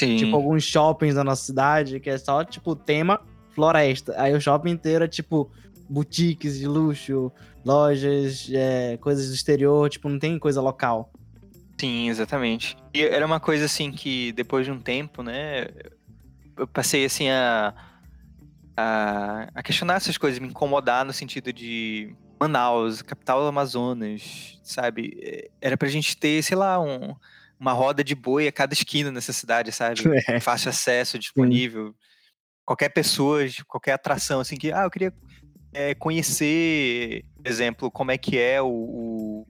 Sim. 0.00 0.16
Tipo, 0.16 0.34
alguns 0.34 0.64
shoppings 0.64 1.16
da 1.16 1.22
nossa 1.22 1.44
cidade, 1.44 2.00
que 2.00 2.08
é 2.08 2.16
só, 2.16 2.42
tipo, 2.44 2.74
tema 2.74 3.20
floresta. 3.50 4.14
Aí 4.16 4.34
o 4.34 4.40
shopping 4.40 4.70
inteiro 4.70 5.04
é, 5.04 5.08
tipo, 5.08 5.50
boutiques 5.86 6.58
de 6.58 6.66
luxo, 6.66 7.30
lojas, 7.62 8.50
é, 8.50 8.96
coisas 9.02 9.28
do 9.28 9.34
exterior, 9.34 9.90
tipo, 9.90 10.08
não 10.08 10.18
tem 10.18 10.38
coisa 10.38 10.62
local. 10.62 11.10
Sim, 11.78 12.08
exatamente. 12.08 12.76
E 12.92 13.02
era 13.02 13.26
uma 13.26 13.40
coisa 13.40 13.64
assim 13.64 13.90
que 13.90 14.32
depois 14.32 14.64
de 14.64 14.72
um 14.72 14.80
tempo, 14.80 15.22
né, 15.22 15.68
eu 16.56 16.66
passei 16.66 17.04
assim 17.04 17.28
a, 17.28 17.74
a, 18.76 19.48
a 19.54 19.62
questionar 19.62 19.94
essas 19.94 20.16
coisas, 20.16 20.38
me 20.38 20.48
incomodar 20.48 21.04
no 21.04 21.12
sentido 21.12 21.52
de 21.52 22.14
Manaus, 22.38 23.02
capital 23.02 23.40
do 23.40 23.48
Amazonas, 23.48 24.58
sabe? 24.62 25.50
Era 25.60 25.76
pra 25.76 25.88
gente 25.88 26.16
ter, 26.16 26.42
sei 26.42 26.56
lá, 26.56 26.80
um, 26.80 27.14
uma 27.58 27.72
roda 27.72 28.04
de 28.04 28.14
boi 28.14 28.46
a 28.46 28.52
cada 28.52 28.74
esquina 28.74 29.10
nessa 29.10 29.32
cidade, 29.32 29.72
sabe? 29.72 30.02
É. 30.28 30.40
Fácil 30.40 30.70
acesso, 30.70 31.18
disponível. 31.18 31.88
Sim. 31.88 31.94
Qualquer 32.64 32.88
pessoa, 32.88 33.40
qualquer 33.66 33.92
atração, 33.92 34.40
assim, 34.40 34.56
que, 34.56 34.72
ah, 34.72 34.84
eu 34.84 34.90
queria 34.90 35.12
é, 35.72 35.94
conhecer, 35.94 37.24
por 37.36 37.46
exemplo, 37.46 37.90
como 37.90 38.10
é 38.10 38.16
que 38.16 38.38
é 38.38 38.62
o, 38.62 38.68
o, 38.68 39.44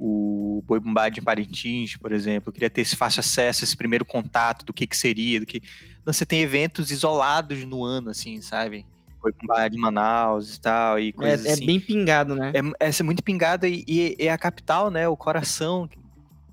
o 0.59 0.63
Boi 0.63 0.81
Bumbá 0.81 1.09
de 1.09 1.21
Parintins, 1.21 1.97
por 1.97 2.13
exemplo. 2.13 2.49
Eu 2.49 2.53
queria 2.53 2.71
ter 2.71 2.81
esse 2.81 2.97
fácil 2.97 3.21
acesso, 3.21 3.65
esse 3.65 3.77
primeiro 3.77 4.05
contato 4.05 4.65
do 4.65 4.73
que 4.73 4.87
que 4.87 4.97
seria, 4.97 5.41
do 5.41 5.47
que... 5.47 5.63
Você 6.05 6.27
tem 6.27 6.41
eventos 6.41 6.91
isolados 6.91 7.65
no 7.65 7.85
ano, 7.85 8.11
assim, 8.11 8.41
sabe? 8.41 8.87
Boi 9.21 9.33
Bumbá 9.33 9.69
de 9.69 9.79
Manaus 9.79 10.57
e 10.57 10.61
tal, 10.61 10.99
e 10.99 11.13
coisas 11.13 11.47
é, 11.47 11.53
assim. 11.53 11.63
É 11.63 11.67
bem 11.67 11.81
pingado, 11.81 12.35
né? 12.35 12.53
É, 12.79 12.89
é 12.89 13.03
muito 13.03 13.23
pingado 13.23 13.67
e, 13.67 13.85
e 13.89 14.17
é 14.19 14.31
a 14.31 14.37
capital, 14.37 14.91
né? 14.91 15.09
O 15.09 15.17
coração 15.17 15.89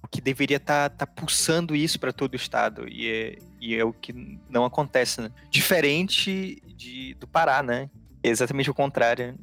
que 0.09 0.21
deveria 0.21 0.57
estar 0.57 0.89
tá, 0.89 1.05
tá 1.05 1.07
pulsando 1.07 1.75
isso 1.75 1.99
para 1.99 2.11
todo 2.11 2.33
o 2.33 2.35
estado 2.35 2.87
e 2.87 3.07
é, 3.07 3.37
e 3.61 3.75
é 3.75 3.83
o 3.83 3.93
que 3.93 4.39
não 4.49 4.65
acontece, 4.65 5.21
né? 5.21 5.31
Diferente 5.49 6.61
de, 6.75 7.13
do 7.15 7.27
Pará, 7.27 7.61
né? 7.61 7.89
É 8.23 8.29
exatamente 8.29 8.69
o 8.69 8.73
contrário 8.73 9.37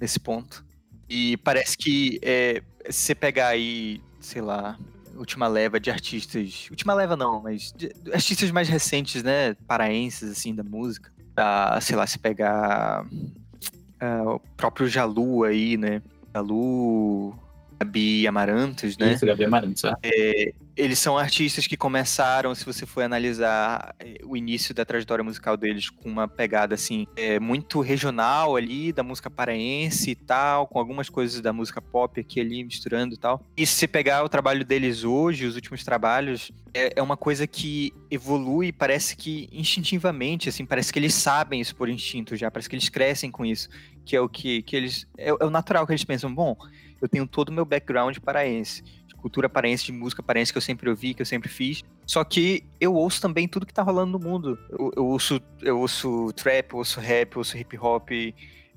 nesse 0.00 0.18
ponto. 0.18 0.64
E 1.08 1.36
parece 1.38 1.76
que 1.76 2.18
é, 2.22 2.62
se 2.88 2.98
você 3.02 3.14
pegar 3.14 3.48
aí, 3.48 4.00
sei 4.20 4.40
lá, 4.40 4.78
última 5.16 5.46
leva 5.46 5.78
de 5.78 5.90
artistas, 5.90 6.68
última 6.70 6.94
leva 6.94 7.16
não, 7.16 7.42
mas 7.42 7.72
de, 7.72 7.92
artistas 8.12 8.50
mais 8.50 8.68
recentes, 8.68 9.22
né, 9.22 9.54
paraenses 9.66 10.30
assim 10.30 10.54
da 10.54 10.62
música, 10.62 11.12
da, 11.34 11.80
sei 11.80 11.96
lá, 11.96 12.06
se 12.06 12.18
pegar 12.18 13.04
uh, 13.04 14.34
o 14.34 14.40
próprio 14.56 14.88
Jalu 14.88 15.44
aí, 15.44 15.76
né? 15.76 16.02
Jalu, 16.34 17.34
Gabi 17.80 18.26
Amarantos, 18.26 18.98
né? 18.98 19.14
Isso, 19.14 19.24
Gabi 19.24 19.44
Amarantos, 19.44 19.84
é. 19.84 19.94
é. 20.04 20.52
Eles 20.76 20.98
são 20.98 21.16
artistas 21.16 21.66
que 21.66 21.76
começaram, 21.76 22.54
se 22.54 22.64
você 22.64 22.84
for 22.84 23.02
analisar 23.02 23.94
é, 23.98 24.18
o 24.24 24.36
início 24.36 24.74
da 24.74 24.84
trajetória 24.84 25.24
musical 25.24 25.56
deles, 25.56 25.88
com 25.88 26.08
uma 26.08 26.28
pegada 26.28 26.74
assim, 26.74 27.06
é, 27.16 27.40
muito 27.40 27.80
regional 27.80 28.54
ali, 28.54 28.92
da 28.92 29.02
música 29.02 29.30
paraense 29.30 30.10
e 30.10 30.14
tal, 30.14 30.66
com 30.66 30.78
algumas 30.78 31.08
coisas 31.08 31.40
da 31.40 31.52
música 31.54 31.80
pop 31.80 32.20
aqui 32.20 32.40
ali 32.40 32.62
misturando 32.62 33.14
e 33.14 33.18
tal. 33.18 33.42
E 33.56 33.66
se 33.66 33.88
pegar 33.88 34.24
o 34.24 34.28
trabalho 34.28 34.64
deles 34.64 35.02
hoje, 35.02 35.46
os 35.46 35.54
últimos 35.54 35.82
trabalhos, 35.82 36.52
é, 36.74 36.92
é 36.96 37.02
uma 37.02 37.16
coisa 37.16 37.46
que 37.46 37.92
evolui, 38.10 38.72
parece 38.72 39.16
que 39.16 39.48
instintivamente, 39.52 40.50
assim, 40.50 40.66
parece 40.66 40.92
que 40.92 40.98
eles 40.98 41.14
sabem 41.14 41.60
isso 41.60 41.74
por 41.74 41.88
instinto 41.88 42.36
já, 42.36 42.50
parece 42.50 42.68
que 42.68 42.76
eles 42.76 42.90
crescem 42.90 43.30
com 43.30 43.44
isso, 43.44 43.70
que 44.04 44.14
é 44.14 44.20
o 44.20 44.28
que, 44.28 44.62
que 44.62 44.76
eles. 44.76 45.06
É, 45.16 45.30
é 45.30 45.44
o 45.44 45.50
natural 45.50 45.86
que 45.86 45.92
eles 45.92 46.04
pensam, 46.04 46.32
bom 46.32 46.56
eu 47.00 47.08
tenho 47.08 47.26
todo 47.26 47.48
o 47.48 47.52
meu 47.52 47.64
background 47.64 48.16
paraense. 48.18 48.82
cultura 49.16 49.48
paraense, 49.48 49.84
de 49.84 49.92
música 49.92 50.22
paraense 50.22 50.52
que 50.52 50.58
eu 50.58 50.62
sempre 50.62 50.88
ouvi, 50.88 51.14
que 51.14 51.22
eu 51.22 51.26
sempre 51.26 51.48
fiz. 51.48 51.82
Só 52.06 52.24
que 52.24 52.64
eu 52.80 52.94
ouço 52.94 53.20
também 53.20 53.46
tudo 53.46 53.66
que 53.66 53.72
tá 53.72 53.82
rolando 53.82 54.18
no 54.18 54.24
mundo. 54.24 54.58
Eu, 54.70 54.92
eu 54.96 55.06
ouço, 55.06 55.40
eu 55.60 55.78
ouço 55.78 56.32
trap, 56.34 56.72
eu 56.72 56.78
ouço 56.78 57.00
rap, 57.00 57.34
eu 57.34 57.38
ouço 57.38 57.56
hip 57.56 57.78
hop, 57.78 58.10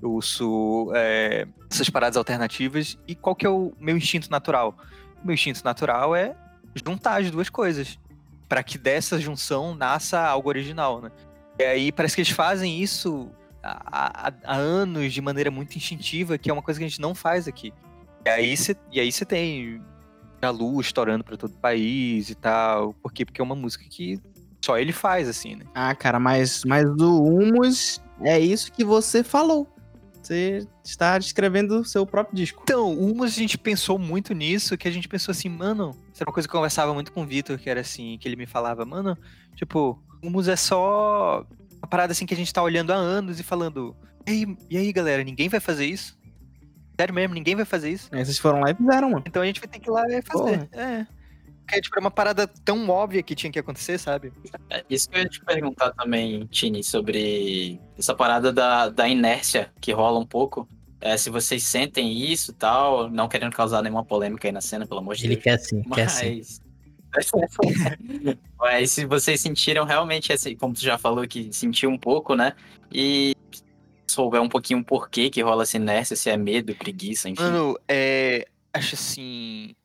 eu 0.02 0.12
ouço 0.12 0.92
é, 0.96 1.48
essas 1.72 1.90
paradas 1.90 2.18
alternativas. 2.18 2.98
E 3.08 3.16
qual 3.16 3.36
que 3.36 3.46
é 3.46 3.50
o 3.50 3.74
meu 3.80 3.98
instinto 3.98 4.30
natural? 4.30 4.78
O 5.24 5.26
meu 5.26 5.34
instinto 5.34 5.64
natural 5.64 6.16
é 6.16 6.36
juntar 6.76 7.22
as 7.22 7.32
duas 7.32 7.50
coisas. 7.50 7.98
para 8.50 8.62
que 8.62 8.78
dessa 8.78 9.20
junção 9.20 9.74
nasça 9.74 10.20
algo 10.20 10.50
original, 10.50 11.02
né? 11.02 11.12
E 11.58 11.64
aí 11.64 11.92
parece 11.92 12.16
que 12.16 12.22
eles 12.22 12.32
fazem 12.32 12.82
isso 12.82 13.32
há, 13.64 14.28
há, 14.28 14.34
há 14.44 14.56
anos 14.56 15.14
de 15.14 15.22
maneira 15.22 15.50
muito 15.50 15.76
instintiva, 15.76 16.38
que 16.38 16.50
é 16.50 16.54
uma 16.54 16.62
coisa 16.62 16.80
que 16.80 16.86
a 16.86 16.88
gente 16.88 17.02
não 17.02 17.16
faz 17.16 17.48
aqui. 17.48 17.74
E 18.26 18.30
aí 18.30 18.56
você, 18.56 18.76
e 18.92 19.00
aí 19.00 19.12
você 19.12 19.26
tem 19.26 19.82
a 20.42 20.50
luz 20.50 20.88
estourando 20.88 21.24
para 21.24 21.38
todo 21.38 21.52
o 21.52 21.60
país 21.60 22.30
e 22.30 22.36
tal. 22.36 22.94
Por 22.94 23.12
quê? 23.12 23.26
Porque 23.26 23.42
é 23.42 23.44
uma 23.44 23.56
música 23.56 23.84
que 23.90 24.20
só 24.64 24.78
ele 24.78 24.94
faz, 24.94 25.28
assim, 25.28 25.56
né? 25.56 25.66
Ah, 25.74 25.94
cara, 25.94 26.20
mas, 26.20 26.64
mas 26.66 26.86
o 26.86 27.24
Humus 27.24 28.02
é 28.22 28.40
isso 28.40 28.72
que 28.72 28.84
você 28.84 29.24
falou. 29.24 29.68
Você 30.22 30.66
está 30.86 31.18
descrevendo 31.20 31.82
o 31.82 31.86
seu 31.86 32.06
próprio 32.06 32.36
disco. 32.36 32.62
Então, 32.64 32.94
o 32.94 33.12
Humus 33.12 33.34
a 33.34 33.40
gente 33.40 33.58
pensou 33.58 34.00
muito 34.00 34.34
nisso, 34.34 34.78
que 34.78 34.88
a 34.88 34.92
gente 34.92 35.08
pensou 35.10 35.34
assim, 35.34 35.50
mano, 35.50 35.92
isso 36.14 36.24
era 36.24 36.30
uma 36.30 36.34
coisa 36.34 36.48
que 36.48 36.56
eu 36.56 36.60
conversava 36.60 36.94
muito 36.94 37.12
com 37.12 37.24
o 37.24 37.26
Vitor, 37.26 37.58
que 37.58 37.70
era 37.70 37.82
assim, 37.82 38.18
que 38.18 38.28
ele 38.28 38.38
me 38.38 38.46
falava, 38.46 38.86
mano, 38.86 39.18
tipo, 39.54 40.02
Humus 40.24 40.48
é 40.48 40.56
só 40.56 41.46
uma 41.78 41.88
parada 41.88 42.14
assim 42.14 42.26
que 42.26 42.34
a 42.34 42.38
gente 42.38 42.54
tá 42.54 42.64
olhando 42.64 42.94
há 42.94 42.96
anos 42.96 43.38
e 43.38 43.44
falando, 43.44 43.94
e 44.26 44.32
aí, 44.32 44.58
e 44.70 44.78
aí 44.78 44.94
galera, 44.94 45.22
ninguém 45.26 45.50
vai 45.50 45.60
fazer 45.60 45.86
isso? 45.86 46.18
Sério 47.00 47.14
mesmo, 47.14 47.34
ninguém 47.34 47.56
vai 47.56 47.66
fazer 47.66 47.90
isso? 47.90 48.10
Vocês 48.12 48.38
foram 48.38 48.60
lá 48.60 48.72
e 48.72 48.76
fizeram, 48.76 49.10
mano. 49.10 49.24
Então 49.28 49.42
a 49.42 49.46
gente 49.46 49.60
vai 49.60 49.68
ter 49.68 49.80
que 49.80 49.90
ir 49.90 49.92
lá 49.92 50.04
e 50.08 50.22
fazer. 50.22 50.68
Porra. 50.68 50.70
É. 50.74 51.08
Porque, 51.66 51.82
tipo, 51.82 51.96
era 51.96 52.02
uma 52.02 52.12
parada 52.12 52.46
tão 52.46 52.88
óbvia 52.90 53.24
que 53.24 53.34
tinha 53.36 53.52
que 53.52 53.58
acontecer, 53.58 53.98
sabe? 53.98 54.34
É, 54.70 54.84
isso 54.90 55.10
que 55.10 55.18
eu 55.18 55.24
ia 55.24 55.30
te 55.30 55.44
perguntar 55.44 55.92
também, 55.92 56.46
Tini, 56.48 56.84
sobre 56.84 57.80
essa 57.98 58.14
parada 58.14 58.52
da, 58.52 58.90
da 58.90 59.08
inércia 59.08 59.72
que 59.80 59.92
rola 59.92 60.20
um 60.20 60.26
pouco. 60.26 60.68
É, 61.00 61.18
se 61.18 61.30
vocês 61.30 61.64
sentem 61.64 62.14
isso 62.14 62.52
e 62.52 62.54
tal, 62.54 63.10
não 63.10 63.28
querendo 63.28 63.54
causar 63.54 63.82
nenhuma 63.82 64.06
polêmica 64.06 64.48
aí 64.48 64.52
na 64.52 64.62
cena, 64.62 64.86
pelo 64.86 65.00
amor 65.00 65.16
de 65.16 65.26
Ele 65.26 65.36
Deus. 65.36 65.44
quer 65.44 65.60
sim, 65.60 65.84
Mas... 65.86 65.96
quer 65.96 66.10
sim. 66.10 66.42
Mas 68.58 68.92
se 68.92 69.06
vocês 69.06 69.40
sentiram 69.40 69.86
realmente, 69.86 70.34
assim, 70.34 70.56
como 70.56 70.74
tu 70.74 70.82
já 70.82 70.98
falou, 70.98 71.28
que 71.28 71.52
sentiu 71.52 71.90
um 71.90 71.98
pouco, 71.98 72.36
né? 72.36 72.54
E 72.92 73.33
souber 74.14 74.42
um 74.42 74.50
pouquinho 74.50 74.80
o 74.80 74.86
porquê 74.86 75.30
que 75.30 75.42
rola 75.42 75.64
essa 75.64 75.78
inércia, 75.78 76.16
se 76.16 76.30
é 76.30 76.38
medo, 76.38 76.76
preguiça, 76.76 77.30
enfim. 77.30 77.42
Mano, 77.42 77.78
é, 77.88 78.48
acho 78.74 78.96
assim, 78.96 79.76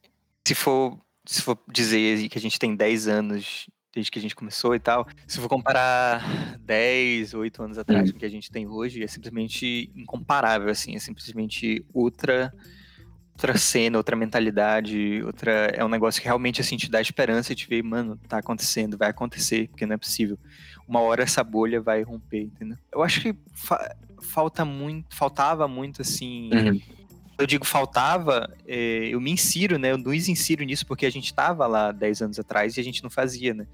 se 0.47 0.55
for, 0.55 0.99
se 1.27 1.43
for 1.43 1.59
dizer 1.69 2.29
que 2.29 2.38
a 2.38 2.41
gente 2.41 2.59
tem 2.59 2.75
10 2.75 3.09
anos 3.09 3.69
desde 3.95 4.11
que 4.11 4.19
a 4.19 4.23
gente 4.23 4.37
começou 4.37 4.75
e 4.75 4.79
tal, 4.79 5.07
se 5.27 5.41
for 5.41 5.49
comparar 5.49 6.57
10, 6.61 7.35
8 7.35 7.62
anos 7.62 7.79
atrás 7.79 8.09
hum. 8.09 8.12
com 8.12 8.17
o 8.17 8.21
que 8.21 8.27
a 8.27 8.31
gente 8.31 8.51
tem 8.51 8.67
hoje, 8.67 9.03
é 9.03 9.07
simplesmente 9.07 9.91
incomparável, 9.97 10.71
assim, 10.71 10.95
é 10.95 10.99
simplesmente 10.99 11.85
outra 11.93 12.53
outra 13.38 13.57
cena, 13.57 13.97
outra 13.97 14.17
mentalidade, 14.17 15.23
outra 15.23 15.71
é 15.73 15.85
um 15.85 15.88
negócio 15.88 16.21
que 16.21 16.27
realmente 16.27 16.61
assim 16.61 16.77
te 16.77 16.91
dá 16.91 17.01
esperança 17.01 17.53
e 17.53 17.57
te 17.57 17.69
vê, 17.69 17.81
mano, 17.81 18.19
tá 18.29 18.38
acontecendo, 18.38 18.99
vai 18.99 19.11
acontecer, 19.11 19.69
porque 19.69 19.87
não 19.87 19.95
é 19.95 19.97
possível. 19.97 20.37
Uma 20.88 21.01
hora 21.01 21.23
essa 21.23 21.45
bolha 21.45 21.81
vai 21.81 22.03
romper, 22.03 22.43
entendeu? 22.43 22.77
Eu 22.93 23.01
acho 23.01 23.21
que 23.21 23.37
fa 23.55 23.95
falta 24.20 24.64
muito, 24.64 25.16
faltava 25.16 25.68
muito 25.68 26.02
assim. 26.02 26.50
Uhum. 26.52 26.81
Eu 27.38 27.46
digo 27.46 27.64
faltava, 27.64 28.52
é, 28.66 29.09
eu 29.11 29.20
me 29.20 29.31
insiro, 29.31 29.78
né? 29.78 29.92
Eu 29.92 29.98
nos 29.98 30.28
insiro 30.28 30.64
nisso 30.64 30.85
porque 30.87 31.07
a 31.07 31.11
gente 31.11 31.33
tava 31.33 31.66
lá 31.66 31.92
10 31.92 32.22
anos 32.22 32.38
atrás 32.38 32.76
e 32.76 32.81
a 32.81 32.85
gente 32.85 33.02
não 33.02 33.11
fazia, 33.11 33.54
né? 33.54 33.66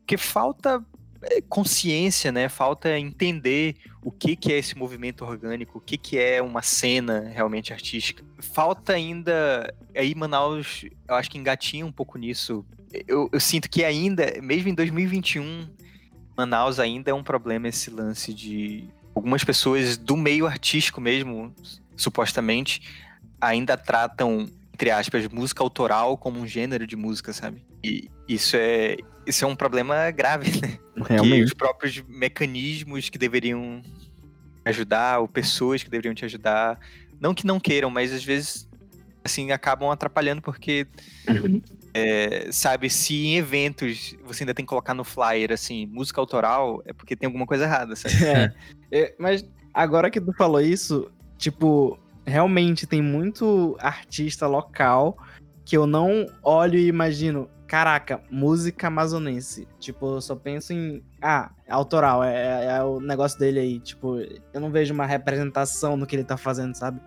Porque 0.00 0.16
falta 0.16 0.84
é, 1.22 1.40
consciência, 1.40 2.30
né? 2.30 2.48
Falta 2.48 2.96
entender 2.98 3.76
o 4.02 4.12
que, 4.12 4.36
que 4.36 4.52
é 4.52 4.58
esse 4.58 4.76
movimento 4.76 5.24
orgânico, 5.24 5.78
o 5.78 5.80
que, 5.80 5.96
que 5.96 6.18
é 6.18 6.42
uma 6.42 6.62
cena 6.62 7.20
realmente 7.20 7.72
artística. 7.72 8.22
Falta 8.38 8.92
ainda. 8.92 9.74
Aí 9.96 10.14
Manaus, 10.14 10.84
eu 11.08 11.14
acho 11.14 11.30
que 11.30 11.38
engatinha 11.38 11.86
um 11.86 11.92
pouco 11.92 12.18
nisso. 12.18 12.64
Eu, 13.08 13.28
eu 13.32 13.40
sinto 13.40 13.68
que 13.68 13.82
ainda, 13.82 14.40
mesmo 14.40 14.68
em 14.68 14.74
2021, 14.74 15.68
Manaus 16.36 16.78
ainda 16.78 17.10
é 17.10 17.14
um 17.14 17.24
problema 17.24 17.68
esse 17.68 17.90
lance 17.90 18.34
de 18.34 18.84
algumas 19.14 19.44
pessoas 19.44 19.96
do 19.96 20.16
meio 20.16 20.46
artístico 20.46 21.00
mesmo, 21.00 21.54
supostamente, 21.96 22.82
ainda 23.40 23.76
tratam, 23.76 24.48
entre 24.72 24.90
aspas, 24.90 25.28
música 25.28 25.62
autoral 25.62 26.18
como 26.18 26.40
um 26.40 26.46
gênero 26.46 26.86
de 26.86 26.96
música, 26.96 27.32
sabe? 27.32 27.64
E 27.82 28.10
isso 28.28 28.56
é, 28.56 28.96
isso 29.26 29.44
é 29.44 29.48
um 29.48 29.54
problema 29.54 30.10
grave, 30.10 30.50
né? 30.60 30.78
Porque 30.94 31.12
Realmente. 31.12 31.44
os 31.44 31.54
próprios 31.54 32.02
mecanismos 32.08 33.08
que 33.08 33.18
deveriam 33.18 33.82
ajudar, 34.64 35.18
ou 35.20 35.28
pessoas 35.28 35.82
que 35.82 35.90
deveriam 35.90 36.14
te 36.14 36.24
ajudar, 36.24 36.78
não 37.20 37.34
que 37.34 37.46
não 37.46 37.60
queiram, 37.60 37.90
mas 37.90 38.12
às 38.12 38.24
vezes, 38.24 38.68
assim, 39.22 39.52
acabam 39.52 39.90
atrapalhando 39.90 40.40
porque 40.40 40.86
uhum. 41.28 41.60
É, 41.96 42.48
sabe, 42.50 42.90
se 42.90 43.14
em 43.14 43.36
eventos 43.36 44.16
você 44.24 44.42
ainda 44.42 44.52
tem 44.52 44.64
que 44.64 44.68
colocar 44.68 44.94
no 44.94 45.04
flyer, 45.04 45.52
assim, 45.52 45.86
música 45.86 46.20
autoral, 46.20 46.82
é 46.84 46.92
porque 46.92 47.14
tem 47.14 47.28
alguma 47.28 47.46
coisa 47.46 47.64
errada, 47.64 47.94
sabe? 47.94 48.14
É. 48.90 49.00
é, 49.00 49.14
mas 49.16 49.48
agora 49.72 50.10
que 50.10 50.20
tu 50.20 50.32
falou 50.32 50.60
isso, 50.60 51.08
tipo, 51.38 51.96
realmente 52.26 52.86
tem 52.86 53.00
muito 53.00 53.76
artista 53.78 54.46
local 54.46 55.16
que 55.64 55.76
eu 55.76 55.86
não 55.86 56.26
olho 56.42 56.78
e 56.78 56.88
imagino, 56.88 57.48
caraca, 57.66 58.20
música 58.30 58.88
amazonense. 58.88 59.66
Tipo, 59.78 60.16
eu 60.16 60.20
só 60.20 60.36
penso 60.36 60.72
em. 60.72 61.02
Ah, 61.22 61.50
autoral, 61.68 62.22
é, 62.22 62.66
é, 62.66 62.82
o 62.82 63.00
negócio 63.00 63.38
dele 63.38 63.60
aí. 63.60 63.80
Tipo, 63.80 64.18
eu 64.52 64.60
não 64.60 64.70
vejo 64.70 64.92
uma 64.92 65.06
representação 65.06 65.96
no 65.96 66.06
que 66.06 66.16
ele 66.16 66.24
tá 66.24 66.36
fazendo, 66.36 66.74
sabe? 66.74 67.00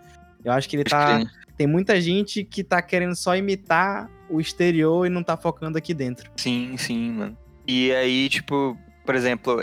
Eu 0.43 0.51
acho 0.51 0.67
que 0.67 0.75
ele 0.75 0.83
tá. 0.83 1.21
Tem 1.55 1.67
muita 1.67 1.99
gente 1.99 2.43
que 2.43 2.63
tá 2.63 2.81
querendo 2.81 3.15
só 3.15 3.35
imitar 3.35 4.09
o 4.29 4.39
exterior 4.39 5.05
e 5.05 5.09
não 5.09 5.23
tá 5.23 5.35
focando 5.37 5.77
aqui 5.77 5.93
dentro. 5.93 6.29
Sim, 6.35 6.75
sim, 6.77 7.11
mano. 7.11 7.37
E 7.67 7.91
aí, 7.91 8.29
tipo, 8.29 8.77
por 9.05 9.15
exemplo, 9.15 9.61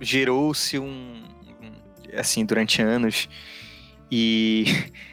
gerou-se 0.00 0.78
um, 0.78 1.22
um. 1.62 2.18
Assim, 2.18 2.44
durante 2.44 2.82
anos. 2.82 3.28
E. 4.10 4.64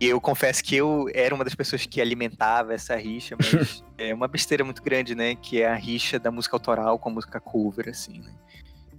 E 0.00 0.06
eu 0.06 0.20
confesso 0.20 0.62
que 0.62 0.76
eu 0.76 1.10
era 1.12 1.34
uma 1.34 1.42
das 1.42 1.56
pessoas 1.56 1.84
que 1.84 2.00
alimentava 2.00 2.72
essa 2.72 2.94
rixa, 2.94 3.34
mas 3.36 3.82
é 3.98 4.14
uma 4.14 4.28
besteira 4.28 4.62
muito 4.62 4.80
grande, 4.84 5.16
né? 5.16 5.34
Que 5.34 5.62
é 5.62 5.66
a 5.66 5.74
rixa 5.74 6.16
da 6.16 6.30
música 6.30 6.54
autoral 6.54 6.96
com 6.96 7.08
a 7.08 7.12
música 7.12 7.40
cover, 7.40 7.88
assim, 7.88 8.20
né? 8.20 8.32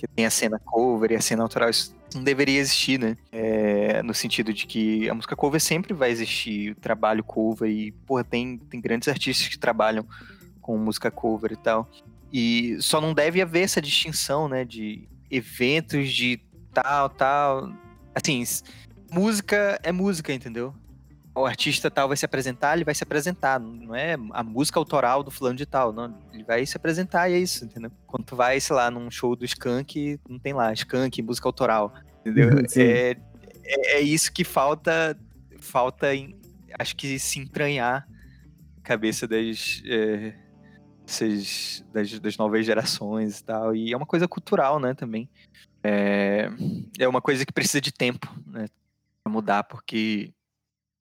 Que 0.02 0.08
tem 0.08 0.26
a 0.26 0.32
cena 0.32 0.58
cover 0.58 1.12
e 1.12 1.16
a 1.16 1.22
cena 1.22 1.44
autoral. 1.44 1.70
Isso 1.70 1.96
não 2.16 2.24
deveria 2.24 2.60
existir, 2.60 3.00
né? 3.00 3.16
É, 3.32 4.02
no 4.02 4.16
sentido 4.16 4.52
de 4.52 4.66
que 4.66 5.08
a 5.08 5.14
música 5.14 5.36
cover 5.36 5.62
sempre 5.62 5.94
vai 5.94 6.10
existir, 6.10 6.72
o 6.72 6.76
trabalho 6.76 7.24
cover 7.24 7.70
e, 7.70 7.92
porra, 7.92 8.24
tem, 8.24 8.58
tem 8.58 8.82
grandes 8.82 9.08
artistas 9.08 9.48
que 9.48 9.60
trabalham 9.60 10.04
com 10.60 10.76
música 10.76 11.12
cover 11.12 11.52
e 11.52 11.56
tal. 11.56 11.88
E 12.34 12.78
só 12.80 13.00
não 13.00 13.14
deve 13.14 13.44
haver 13.44 13.62
essa 13.62 13.80
distinção, 13.80 14.48
né, 14.48 14.66
de 14.66 15.08
eventos 15.30 16.12
de 16.12 16.42
tal, 16.74 17.08
tal. 17.08 17.72
Assim, 18.16 18.44
música 19.12 19.80
é 19.84 19.92
música, 19.92 20.34
entendeu? 20.34 20.74
O 21.34 21.46
artista 21.46 21.90
tal 21.90 22.10
vai 22.10 22.18
se 22.18 22.26
apresentar, 22.26 22.76
ele 22.76 22.84
vai 22.84 22.94
se 22.94 23.04
apresentar. 23.04 23.60
Não 23.60 23.96
é 23.96 24.18
a 24.32 24.44
música 24.44 24.78
autoral 24.78 25.24
do 25.24 25.32
fulano 25.32 25.56
de 25.56 25.66
tal, 25.66 25.94
não. 25.94 26.18
Ele 26.34 26.44
vai 26.44 26.66
se 26.66 26.76
apresentar 26.76 27.30
e 27.30 27.34
é 27.34 27.40
isso, 27.40 27.64
entendeu? 27.64 27.90
Quando 28.06 28.26
tu 28.26 28.36
vai, 28.36 28.60
sei 28.60 28.76
lá, 28.76 28.92
num 28.92 29.10
show 29.10 29.36
do 29.36 29.46
Skank, 29.46 30.20
não 30.28 30.38
tem 30.38 30.52
lá, 30.52 30.74
Skank, 30.74 31.22
música 31.22 31.48
autoral, 31.48 31.94
entendeu? 32.20 32.50
É, 32.76 33.16
é, 33.64 33.98
é, 33.98 34.02
isso 34.02 34.32
que 34.34 34.44
falta, 34.44 35.18
falta, 35.60 36.14
em, 36.14 36.38
acho 36.78 36.96
que 36.96 37.18
se 37.18 37.40
entranhar 37.40 38.06
a 38.78 38.82
cabeça 38.82 39.26
das, 39.26 39.82
é, 39.86 40.34
das, 41.94 42.20
das 42.20 42.38
novas 42.38 42.66
gerações 42.66 43.40
e 43.40 43.44
tal. 43.44 43.74
E 43.74 43.94
é 43.94 43.98
uma 43.98 44.06
coisa 44.06 44.28
cultural, 44.28 44.80
né, 44.80 44.94
também. 44.94 45.30
É, 45.84 46.50
é 47.00 47.08
uma 47.08 47.22
coisa 47.22 47.46
que 47.46 47.54
precisa 47.54 47.80
de 47.80 47.92
tempo, 47.92 48.28
né? 48.46 48.68
Pra 49.24 49.32
mudar, 49.32 49.64
porque 49.64 50.34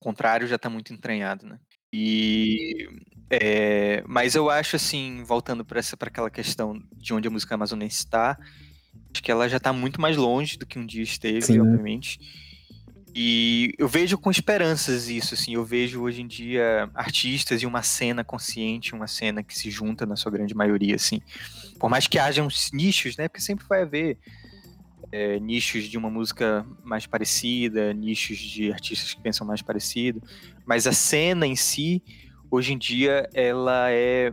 contrário 0.00 0.48
já 0.48 0.56
está 0.56 0.68
muito 0.68 0.92
entranhado, 0.92 1.46
né? 1.46 1.58
E 1.92 2.88
é, 3.30 4.02
mas 4.06 4.34
eu 4.34 4.50
acho 4.50 4.76
assim, 4.76 5.22
voltando 5.24 5.64
para 5.64 5.78
essa 5.78 5.96
para 5.96 6.08
aquela 6.08 6.30
questão 6.30 6.82
de 6.96 7.14
onde 7.14 7.28
a 7.28 7.30
música 7.30 7.54
amazonense 7.54 7.98
está, 7.98 8.36
acho 9.12 9.22
que 9.22 9.30
ela 9.30 9.48
já 9.48 9.58
está 9.58 9.72
muito 9.72 10.00
mais 10.00 10.16
longe 10.16 10.58
do 10.58 10.66
que 10.66 10.78
um 10.78 10.86
dia 10.86 11.02
esteve, 11.02 11.42
Sim. 11.42 11.60
obviamente. 11.60 12.18
E 13.14 13.72
eu 13.76 13.88
vejo 13.88 14.16
com 14.18 14.30
esperanças 14.30 15.08
isso, 15.08 15.34
assim, 15.34 15.54
eu 15.54 15.64
vejo 15.64 16.00
hoje 16.00 16.22
em 16.22 16.26
dia 16.26 16.88
artistas 16.94 17.60
e 17.60 17.66
uma 17.66 17.82
cena 17.82 18.22
consciente, 18.22 18.94
uma 18.94 19.08
cena 19.08 19.42
que 19.42 19.56
se 19.56 19.70
junta 19.70 20.06
na 20.06 20.14
sua 20.14 20.30
grande 20.30 20.54
maioria, 20.54 20.94
assim. 20.94 21.20
Por 21.78 21.90
mais 21.90 22.06
que 22.06 22.18
haja 22.18 22.42
uns 22.42 22.70
nichos, 22.72 23.16
né? 23.16 23.28
Porque 23.28 23.40
sempre 23.40 23.66
vai 23.68 23.82
haver 23.82 24.16
é, 25.12 25.38
nichos 25.40 25.84
de 25.84 25.98
uma 25.98 26.10
música 26.10 26.66
mais 26.82 27.06
parecida, 27.06 27.92
nichos 27.92 28.38
de 28.38 28.72
artistas 28.72 29.14
que 29.14 29.20
pensam 29.20 29.46
mais 29.46 29.62
parecido, 29.62 30.22
mas 30.66 30.86
a 30.86 30.92
cena 30.92 31.46
em 31.46 31.56
si, 31.56 32.02
hoje 32.50 32.72
em 32.72 32.78
dia 32.78 33.28
ela 33.34 33.90
é 33.90 34.32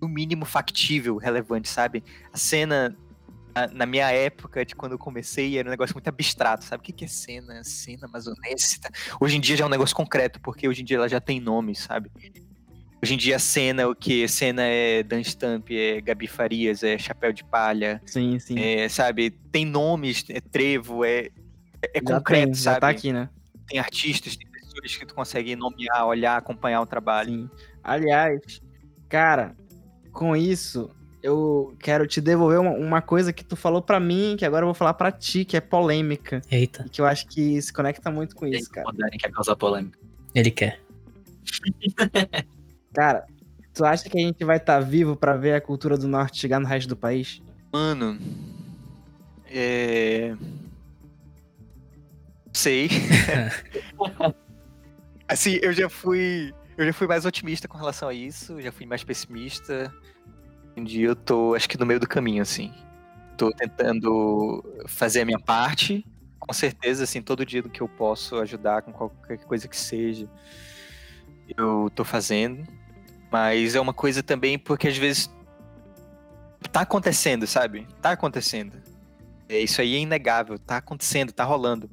no 0.00 0.08
mínimo 0.08 0.44
factível, 0.44 1.16
relevante, 1.16 1.68
sabe? 1.68 2.04
A 2.32 2.36
cena 2.36 2.96
na 3.72 3.86
minha 3.86 4.10
época, 4.12 4.64
de 4.64 4.74
quando 4.76 4.92
eu 4.92 4.98
comecei, 4.98 5.58
era 5.58 5.68
um 5.68 5.70
negócio 5.70 5.94
muito 5.94 6.06
abstrato, 6.06 6.64
sabe? 6.64 6.80
O 6.80 6.84
que, 6.84 7.04
é 7.04 7.08
cena? 7.08 7.64
Cena 7.64 8.06
amazonense? 8.06 8.78
Hoje 9.20 9.36
em 9.36 9.40
dia 9.40 9.56
já 9.56 9.64
é 9.64 9.66
um 9.66 9.70
negócio 9.70 9.96
concreto, 9.96 10.40
porque 10.40 10.68
hoje 10.68 10.82
em 10.82 10.84
dia 10.84 10.96
ela 10.96 11.08
já 11.08 11.20
tem 11.20 11.40
nome, 11.40 11.74
sabe? 11.74 12.10
Hoje 13.00 13.14
em 13.14 13.16
dia 13.16 13.36
a 13.36 13.38
cena, 13.38 13.88
o 13.88 13.94
que? 13.94 14.26
Cena 14.26 14.62
é 14.62 15.04
Dan 15.04 15.22
Stamp, 15.22 15.70
é 15.70 16.00
Gabi 16.00 16.26
Farias, 16.26 16.82
é 16.82 16.98
Chapéu 16.98 17.32
de 17.32 17.44
Palha. 17.44 18.02
Sim, 18.04 18.38
sim. 18.40 18.58
É, 18.58 18.88
sabe? 18.88 19.30
Tem 19.52 19.64
nomes, 19.64 20.24
é 20.28 20.40
Trevo, 20.40 21.04
é, 21.04 21.28
é 21.80 22.00
concreto, 22.00 22.46
tem, 22.46 22.54
sabe? 22.54 22.74
Já 22.74 22.80
tá 22.80 22.88
aqui, 22.88 23.12
né? 23.12 23.28
Tem 23.68 23.78
artistas, 23.78 24.36
tem 24.36 24.50
pessoas 24.50 24.96
que 24.96 25.06
tu 25.06 25.14
consegue 25.14 25.54
nomear, 25.54 26.06
olhar, 26.06 26.36
acompanhar 26.36 26.80
o 26.80 26.86
trabalho. 26.86 27.30
Sim. 27.30 27.50
Aliás, 27.84 28.60
cara, 29.08 29.54
com 30.10 30.34
isso, 30.34 30.90
eu 31.22 31.76
quero 31.78 32.04
te 32.04 32.20
devolver 32.20 32.58
uma, 32.58 32.72
uma 32.72 33.00
coisa 33.00 33.32
que 33.32 33.44
tu 33.44 33.54
falou 33.54 33.80
para 33.80 34.00
mim, 34.00 34.34
que 34.36 34.44
agora 34.44 34.64
eu 34.64 34.68
vou 34.68 34.74
falar 34.74 34.94
para 34.94 35.12
ti, 35.12 35.44
que 35.44 35.56
é 35.56 35.60
polêmica. 35.60 36.42
Eita. 36.50 36.84
E 36.84 36.90
que 36.90 37.00
eu 37.00 37.06
acho 37.06 37.28
que 37.28 37.62
se 37.62 37.72
conecta 37.72 38.10
muito 38.10 38.34
com 38.34 38.44
isso, 38.44 38.68
cara. 38.68 38.88
O 38.88 39.18
quer 39.18 39.30
causar 39.30 39.54
polêmica. 39.54 39.96
Ele 40.34 40.50
quer. 40.50 40.80
cara, 42.92 43.26
tu 43.74 43.84
acha 43.84 44.08
que 44.08 44.18
a 44.18 44.20
gente 44.20 44.44
vai 44.44 44.56
estar 44.56 44.80
tá 44.80 44.80
vivo 44.80 45.16
para 45.16 45.36
ver 45.36 45.54
a 45.54 45.60
cultura 45.60 45.96
do 45.96 46.08
norte 46.08 46.38
chegar 46.38 46.58
no 46.58 46.66
resto 46.66 46.88
do 46.88 46.96
país? 46.96 47.42
Mano, 47.72 48.18
é. 49.50 50.34
Sei. 52.52 52.88
assim, 55.28 55.58
eu 55.62 55.72
já 55.72 55.88
fui. 55.88 56.52
Eu 56.76 56.86
já 56.86 56.92
fui 56.92 57.06
mais 57.06 57.24
otimista 57.24 57.66
com 57.66 57.76
relação 57.76 58.08
a 58.08 58.14
isso, 58.14 58.60
já 58.60 58.70
fui 58.70 58.86
mais 58.86 59.02
pessimista. 59.02 59.92
Hoje 60.70 60.72
em 60.76 60.84
dia 60.84 61.08
eu 61.08 61.16
tô, 61.16 61.54
acho 61.54 61.68
que 61.68 61.76
no 61.76 61.84
meio 61.84 61.98
do 61.98 62.08
caminho, 62.08 62.42
assim. 62.42 62.72
Tô 63.36 63.50
tentando 63.50 64.64
fazer 64.86 65.22
a 65.22 65.24
minha 65.24 65.38
parte. 65.38 66.06
Com 66.38 66.52
certeza, 66.52 67.04
assim, 67.04 67.20
todo 67.20 67.44
dia 67.44 67.62
do 67.62 67.68
que 67.68 67.80
eu 67.80 67.88
posso 67.88 68.36
ajudar 68.36 68.82
com 68.82 68.92
qualquer 68.92 69.38
coisa 69.38 69.66
que 69.66 69.76
seja, 69.76 70.28
eu 71.56 71.90
tô 71.94 72.04
fazendo. 72.04 72.64
Mas 73.30 73.74
é 73.74 73.80
uma 73.80 73.92
coisa 73.92 74.22
também 74.22 74.58
porque 74.58 74.88
às 74.88 74.96
vezes 74.96 75.30
tá 76.72 76.80
acontecendo, 76.80 77.46
sabe? 77.46 77.86
Tá 78.00 78.12
acontecendo. 78.12 78.80
É, 79.48 79.58
isso 79.60 79.80
aí 79.80 79.94
é 79.94 79.98
inegável, 79.98 80.58
tá 80.58 80.76
acontecendo, 80.76 81.32
tá 81.32 81.44
rolando. 81.44 81.90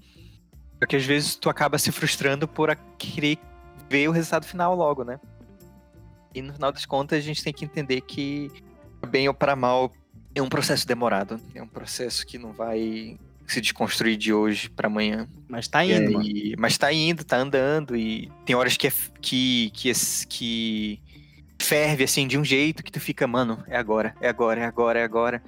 Porque 0.79 0.95
às 0.95 1.05
vezes 1.05 1.35
tu 1.35 1.49
acaba 1.49 1.77
se 1.77 1.91
frustrando 1.91 2.47
por 2.47 2.75
querer 2.97 3.37
ver 3.89 4.07
o 4.09 4.11
resultado 4.11 4.45
final 4.45 4.75
logo, 4.75 5.03
né? 5.03 5.19
E 6.33 6.41
no 6.41 6.53
final 6.53 6.71
das 6.71 6.85
contas 6.85 7.19
a 7.19 7.21
gente 7.21 7.43
tem 7.43 7.53
que 7.53 7.63
entender 7.63 8.01
que 8.01 8.51
bem 9.05 9.27
ou 9.27 9.33
para 9.33 9.55
mal, 9.55 9.91
é 10.33 10.41
um 10.41 10.49
processo 10.49 10.85
demorado. 10.85 11.39
É 11.53 11.61
um 11.61 11.67
processo 11.67 12.25
que 12.25 12.37
não 12.37 12.51
vai 12.51 13.17
se 13.47 13.61
desconstruir 13.61 14.17
de 14.17 14.33
hoje 14.33 14.69
para 14.69 14.87
amanhã. 14.87 15.27
Mas 15.47 15.67
tá 15.67 15.85
indo. 15.85 16.17
Aí, 16.19 16.55
mas 16.57 16.77
tá 16.77 16.91
indo, 16.91 17.23
tá 17.23 17.37
andando. 17.37 17.95
E 17.95 18.31
tem 18.43 18.55
horas 18.55 18.75
que, 18.75 18.87
é, 18.87 18.91
que, 19.21 19.71
que, 19.73 19.89
é, 19.89 19.93
que 20.27 20.99
ferve 21.65 22.03
assim 22.03 22.27
de 22.27 22.37
um 22.37 22.43
jeito 22.43 22.83
que 22.83 22.91
tu 22.91 22.99
fica, 22.99 23.27
mano, 23.27 23.63
é 23.67 23.77
agora, 23.77 24.15
é 24.21 24.29
agora, 24.29 24.61
é 24.61 24.65
agora, 24.65 24.99
é 24.99 25.03
agora. 25.03 25.43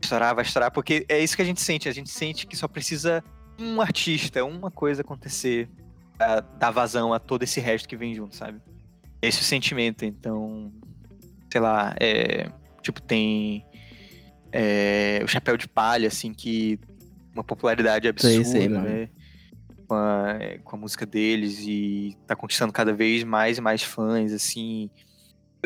Estourar, 0.00 0.34
vai 0.34 0.44
estourar, 0.44 0.70
porque 0.70 1.06
é 1.08 1.18
isso 1.18 1.34
que 1.34 1.42
a 1.42 1.44
gente 1.44 1.60
sente. 1.60 1.88
A 1.88 1.92
gente 1.92 2.10
sente 2.10 2.46
que 2.46 2.56
só 2.56 2.68
precisa 2.68 3.24
um 3.58 3.80
artista, 3.80 4.44
uma 4.44 4.70
coisa 4.70 5.00
acontecer 5.00 5.68
pra 6.16 6.40
dar 6.40 6.70
vazão 6.70 7.12
a 7.12 7.18
todo 7.18 7.42
esse 7.42 7.60
resto 7.60 7.88
que 7.88 7.96
vem 7.96 8.14
junto, 8.14 8.36
sabe? 8.36 8.60
Esse 9.22 9.38
é 9.38 9.40
o 9.40 9.44
sentimento. 9.44 10.04
Então, 10.04 10.70
sei 11.50 11.60
lá, 11.60 11.94
é 11.98 12.50
Tipo, 12.86 13.02
tem 13.02 13.66
é, 14.52 15.20
o 15.24 15.26
Chapéu 15.26 15.56
de 15.56 15.66
Palha, 15.66 16.06
assim, 16.06 16.32
que 16.32 16.78
uma 17.34 17.42
popularidade 17.42 18.06
absurda, 18.06 18.44
sei, 18.44 18.68
né? 18.68 19.08
Com 19.88 19.94
a, 19.94 20.38
com 20.62 20.76
a, 20.76 20.78
música 20.78 21.04
deles 21.04 21.58
e 21.66 22.16
tá 22.28 22.36
conquistando 22.36 22.72
cada 22.72 22.92
vez 22.92 23.24
mais 23.24 23.58
e 23.58 23.60
mais 23.60 23.82
fãs, 23.82 24.32
assim. 24.32 24.88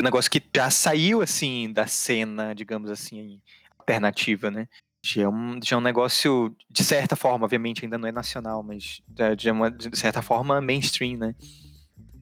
Um 0.01 0.05
negócio 0.05 0.31
que 0.31 0.41
já 0.55 0.69
saiu, 0.69 1.21
assim, 1.21 1.71
da 1.71 1.87
cena, 1.87 2.53
digamos 2.55 2.89
assim, 2.89 3.39
alternativa, 3.77 4.49
né? 4.49 4.67
Já 5.03 5.23
é, 5.23 5.27
um, 5.27 5.59
já 5.63 5.75
é 5.75 5.79
um 5.79 5.81
negócio, 5.81 6.55
de 6.69 6.83
certa 6.83 7.15
forma, 7.15 7.45
obviamente 7.45 7.85
ainda 7.85 7.97
não 7.97 8.07
é 8.07 8.11
nacional, 8.11 8.61
mas 8.61 9.01
já 9.37 9.49
é 9.49 9.53
uma, 9.53 9.71
de 9.71 9.97
certa 9.97 10.21
forma 10.21 10.61
mainstream, 10.61 11.17
né? 11.17 11.35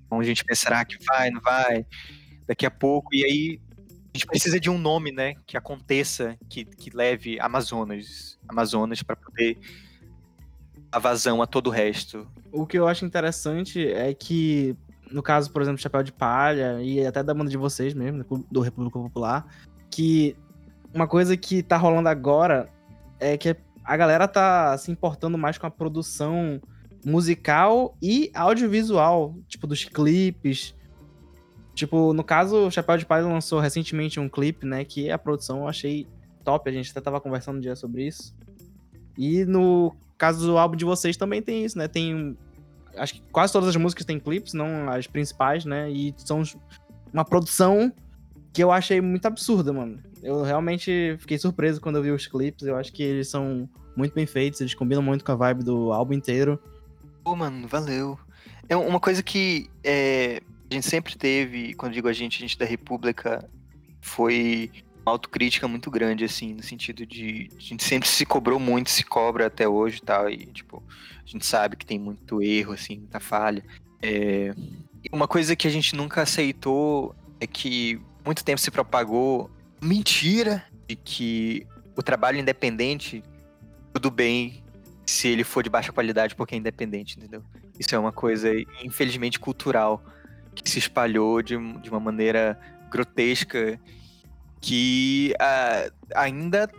Então 0.05 0.19
a 0.19 0.23
gente 0.23 0.43
pensará 0.43 0.83
que 0.85 0.97
vai, 1.05 1.29
não 1.29 1.41
vai, 1.41 1.85
daqui 2.47 2.65
a 2.65 2.71
pouco, 2.71 3.13
e 3.13 3.23
aí 3.23 3.61
a 4.13 4.17
gente 4.17 4.25
precisa 4.25 4.59
de 4.59 4.69
um 4.69 4.77
nome, 4.77 5.11
né, 5.11 5.35
que 5.45 5.55
aconteça, 5.55 6.35
que, 6.49 6.65
que 6.65 6.89
leve 6.89 7.39
Amazonas, 7.39 8.39
Amazonas 8.47 9.03
para 9.03 9.15
poder 9.15 9.57
a 10.91 10.97
vazão 10.97 11.41
a 11.41 11.47
todo 11.47 11.67
o 11.67 11.69
resto. 11.69 12.27
O 12.51 12.65
que 12.65 12.79
eu 12.79 12.87
acho 12.87 13.05
interessante 13.05 13.87
é 13.87 14.11
que, 14.13 14.75
no 15.11 15.23
caso, 15.23 15.51
por 15.51 15.61
exemplo, 15.61 15.81
Chapéu 15.81 16.03
de 16.03 16.11
Palha 16.11 16.81
e 16.81 17.05
até 17.05 17.23
da 17.23 17.33
banda 17.33 17.49
de 17.49 17.57
vocês 17.57 17.93
mesmo, 17.93 18.23
do 18.51 18.61
República 18.61 18.99
Popular, 18.99 19.45
que 19.89 20.35
uma 20.93 21.07
coisa 21.07 21.35
que 21.35 21.63
tá 21.63 21.77
rolando 21.77 22.09
agora 22.09 22.69
é 23.19 23.37
que 23.37 23.55
a 23.83 23.97
galera 23.97 24.27
tá 24.27 24.77
se 24.77 24.91
importando 24.91 25.37
mais 25.37 25.57
com 25.57 25.65
a 25.65 25.71
produção 25.71 26.61
musical 27.05 27.95
e 28.01 28.29
audiovisual, 28.33 29.35
tipo 29.47 29.65
dos 29.65 29.83
clipes, 29.85 30.75
Tipo, 31.79 32.11
no 32.13 32.25
caso, 32.25 32.67
o 32.67 32.71
Chapéu 32.71 32.97
de 32.97 33.05
Palha 33.05 33.25
lançou 33.25 33.57
recentemente 33.57 34.19
um 34.19 34.27
clipe, 34.27 34.65
né? 34.65 34.83
Que 34.83 35.09
a 35.09 35.17
produção 35.17 35.59
eu 35.59 35.67
achei 35.69 36.05
top. 36.43 36.69
A 36.69 36.73
gente 36.73 36.91
até 36.91 36.99
tava 36.99 37.21
conversando 37.21 37.55
um 37.55 37.61
dia 37.61 37.73
sobre 37.73 38.05
isso. 38.05 38.35
E 39.17 39.45
no 39.45 39.95
caso 40.17 40.45
do 40.45 40.57
álbum 40.57 40.75
de 40.75 40.83
vocês 40.83 41.15
também 41.15 41.41
tem 41.41 41.63
isso, 41.63 41.77
né? 41.77 41.87
Tem. 41.87 42.37
Acho 42.95 43.15
que 43.15 43.21
quase 43.31 43.53
todas 43.53 43.69
as 43.69 43.75
músicas 43.75 44.05
têm 44.05 44.19
clipes, 44.19 44.53
não 44.53 44.89
as 44.89 45.07
principais, 45.07 45.65
né? 45.65 45.89
E 45.91 46.13
são 46.17 46.43
uma 47.13 47.25
produção 47.25 47.91
que 48.53 48.63
eu 48.63 48.71
achei 48.71 48.99
muito 49.01 49.25
absurda, 49.25 49.71
mano. 49.71 49.99
Eu 50.21 50.43
realmente 50.43 51.15
fiquei 51.19 51.37
surpreso 51.37 51.79
quando 51.79 51.97
eu 51.97 52.03
vi 52.03 52.11
os 52.11 52.27
clipes. 52.27 52.67
Eu 52.67 52.75
acho 52.75 52.91
que 52.91 53.03
eles 53.03 53.29
são 53.29 53.69
muito 53.95 54.13
bem 54.13 54.25
feitos, 54.25 54.61
eles 54.61 54.73
combinam 54.73 55.01
muito 55.01 55.23
com 55.23 55.31
a 55.31 55.35
vibe 55.35 55.63
do 55.63 55.91
álbum 55.93 56.13
inteiro. 56.13 56.59
Pô, 57.23 57.35
mano, 57.35 57.67
valeu. 57.67 58.17
É 58.67 58.75
uma 58.75 58.99
coisa 58.99 59.21
que 59.23 59.69
é, 59.83 60.41
a 60.69 60.73
gente 60.73 60.85
sempre 60.85 61.17
teve, 61.17 61.73
quando 61.73 61.93
digo 61.93 62.07
a 62.07 62.13
gente, 62.13 62.37
a 62.37 62.41
gente 62.41 62.57
da 62.57 62.65
República, 62.65 63.49
foi 64.01 64.71
autocrítica 65.05 65.67
muito 65.67 65.89
grande, 65.89 66.23
assim, 66.23 66.53
no 66.53 66.63
sentido 66.63 67.05
de 67.05 67.49
a 67.57 67.59
gente 67.59 67.83
sempre 67.83 68.07
se 68.07 68.25
cobrou 68.25 68.59
muito, 68.59 68.89
se 68.89 69.03
cobra 69.03 69.47
até 69.47 69.67
hoje 69.67 69.97
e 69.97 70.01
tal, 70.01 70.29
e, 70.29 70.45
tipo, 70.47 70.83
a 71.23 71.27
gente 71.27 71.45
sabe 71.45 71.75
que 71.75 71.85
tem 71.85 71.99
muito 71.99 72.41
erro, 72.41 72.73
assim, 72.73 72.97
muita 72.97 73.19
falha. 73.19 73.63
É... 74.01 74.53
Uma 75.11 75.27
coisa 75.27 75.55
que 75.55 75.67
a 75.67 75.71
gente 75.71 75.95
nunca 75.95 76.21
aceitou 76.21 77.15
é 77.39 77.47
que 77.47 77.99
muito 78.25 78.43
tempo 78.43 78.59
se 78.59 78.69
propagou 78.69 79.49
mentira 79.81 80.63
de 80.87 80.95
que 80.95 81.65
o 81.95 82.03
trabalho 82.03 82.37
independente, 82.37 83.23
tudo 83.93 84.11
bem 84.11 84.63
se 85.05 85.27
ele 85.27 85.43
for 85.43 85.63
de 85.63 85.69
baixa 85.69 85.91
qualidade 85.91 86.35
porque 86.35 86.53
é 86.53 86.57
independente, 86.57 87.17
entendeu? 87.17 87.43
Isso 87.79 87.95
é 87.95 87.99
uma 87.99 88.11
coisa, 88.11 88.49
infelizmente, 88.83 89.39
cultural 89.39 90.03
que 90.53 90.69
se 90.69 90.79
espalhou 90.79 91.41
de, 91.41 91.55
de 91.81 91.89
uma 91.89 91.99
maneira 91.99 92.59
grotesca 92.89 93.79
que 94.61 95.33
uh, 95.35 95.91
ainda, 96.15 96.69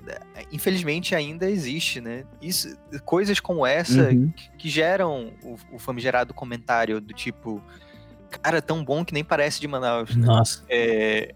infelizmente, 0.53 1.14
ainda 1.14 1.49
existe, 1.49 2.01
né? 2.01 2.25
Isso, 2.40 2.77
coisas 3.05 3.40
como 3.40 3.66
essa 3.66 4.11
uhum. 4.11 4.31
que, 4.31 4.51
que, 4.59 4.69
geram 4.69 5.33
o, 5.43 5.57
o, 5.73 5.79
famigerado 5.79 6.35
comentário 6.35 7.01
do 7.01 7.14
tipo, 7.14 7.62
cara, 8.43 8.61
tão 8.61 8.85
bom 8.85 9.05
que 9.05 9.14
nem 9.14 9.25
parece 9.25 9.61
de 9.61 9.66
Manaus. 9.66 10.14
Né? 10.14 10.27
Nossa. 10.27 10.62
É, 10.69 11.35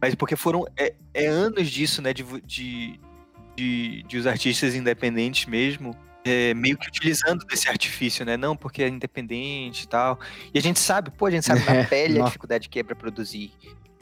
mas 0.00 0.14
porque 0.14 0.36
foram 0.36 0.64
é, 0.76 0.94
é 1.12 1.26
anos 1.26 1.68
disso, 1.70 2.00
né? 2.00 2.14
De, 2.14 2.24
de, 2.42 3.00
de, 3.54 4.02
de 4.04 4.16
os 4.16 4.26
artistas 4.26 4.74
independentes 4.74 5.46
mesmo 5.46 5.94
é, 6.24 6.54
meio 6.54 6.78
que 6.78 6.88
utilizando 6.88 7.44
desse 7.44 7.68
artifício, 7.68 8.24
né? 8.24 8.36
Não, 8.36 8.56
porque 8.56 8.82
é 8.82 8.88
independente 8.88 9.84
e 9.84 9.88
tal. 9.88 10.18
E 10.52 10.58
a 10.58 10.62
gente 10.62 10.80
sabe, 10.80 11.10
pô, 11.10 11.26
a 11.26 11.30
gente 11.30 11.44
sabe 11.44 11.60
na 11.64 11.84
pele 11.86 12.20
a 12.20 12.24
dificuldade 12.24 12.68
que 12.68 12.78
é 12.78 12.82
pra 12.82 12.96
produzir. 12.96 13.52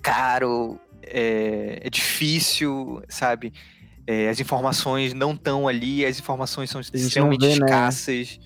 Caro, 0.01 0.81
é, 1.03 1.81
é 1.83 1.91
difícil, 1.91 3.03
sabe? 3.09 3.53
É, 4.07 4.29
as 4.29 4.41
informações 4.41 5.15
não 5.15 5.33
estão 5.33 5.69
ali, 5.69 6.05
as 6.05 6.19
informações 6.19 6.71
são 6.71 6.81
extremamente 6.81 7.41
vê, 7.41 7.47
né? 7.49 7.55
escassas. 7.55 8.39
Né? 8.39 8.45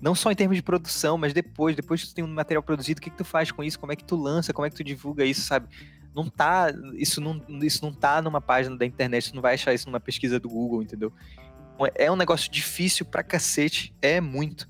Não 0.00 0.14
só 0.14 0.30
em 0.30 0.34
termos 0.34 0.56
de 0.56 0.62
produção, 0.62 1.18
mas 1.18 1.32
depois, 1.32 1.76
depois 1.76 2.02
que 2.02 2.08
tu 2.08 2.14
tem 2.14 2.24
um 2.24 2.28
material 2.28 2.62
produzido, 2.62 2.98
o 2.98 3.02
que, 3.02 3.10
que 3.10 3.16
tu 3.16 3.24
faz 3.24 3.50
com 3.50 3.62
isso? 3.62 3.78
Como 3.78 3.92
é 3.92 3.96
que 3.96 4.04
tu 4.04 4.16
lança? 4.16 4.52
Como 4.52 4.66
é 4.66 4.70
que 4.70 4.76
tu 4.76 4.84
divulga 4.84 5.24
isso, 5.24 5.42
sabe? 5.42 5.68
Não 6.14 6.28
tá, 6.28 6.72
isso 6.94 7.20
não, 7.20 7.40
isso 7.62 7.84
não 7.84 7.92
tá 7.92 8.20
numa 8.20 8.40
página 8.40 8.76
da 8.76 8.84
internet, 8.84 9.30
tu 9.30 9.34
não 9.34 9.42
vai 9.42 9.54
achar 9.54 9.72
isso 9.72 9.86
numa 9.86 10.00
pesquisa 10.00 10.40
do 10.40 10.48
Google, 10.48 10.82
entendeu? 10.82 11.12
é 11.94 12.10
um 12.12 12.16
negócio 12.16 12.50
difícil 12.50 13.06
pra 13.06 13.22
cacete, 13.22 13.94
é 14.02 14.20
muito. 14.20 14.68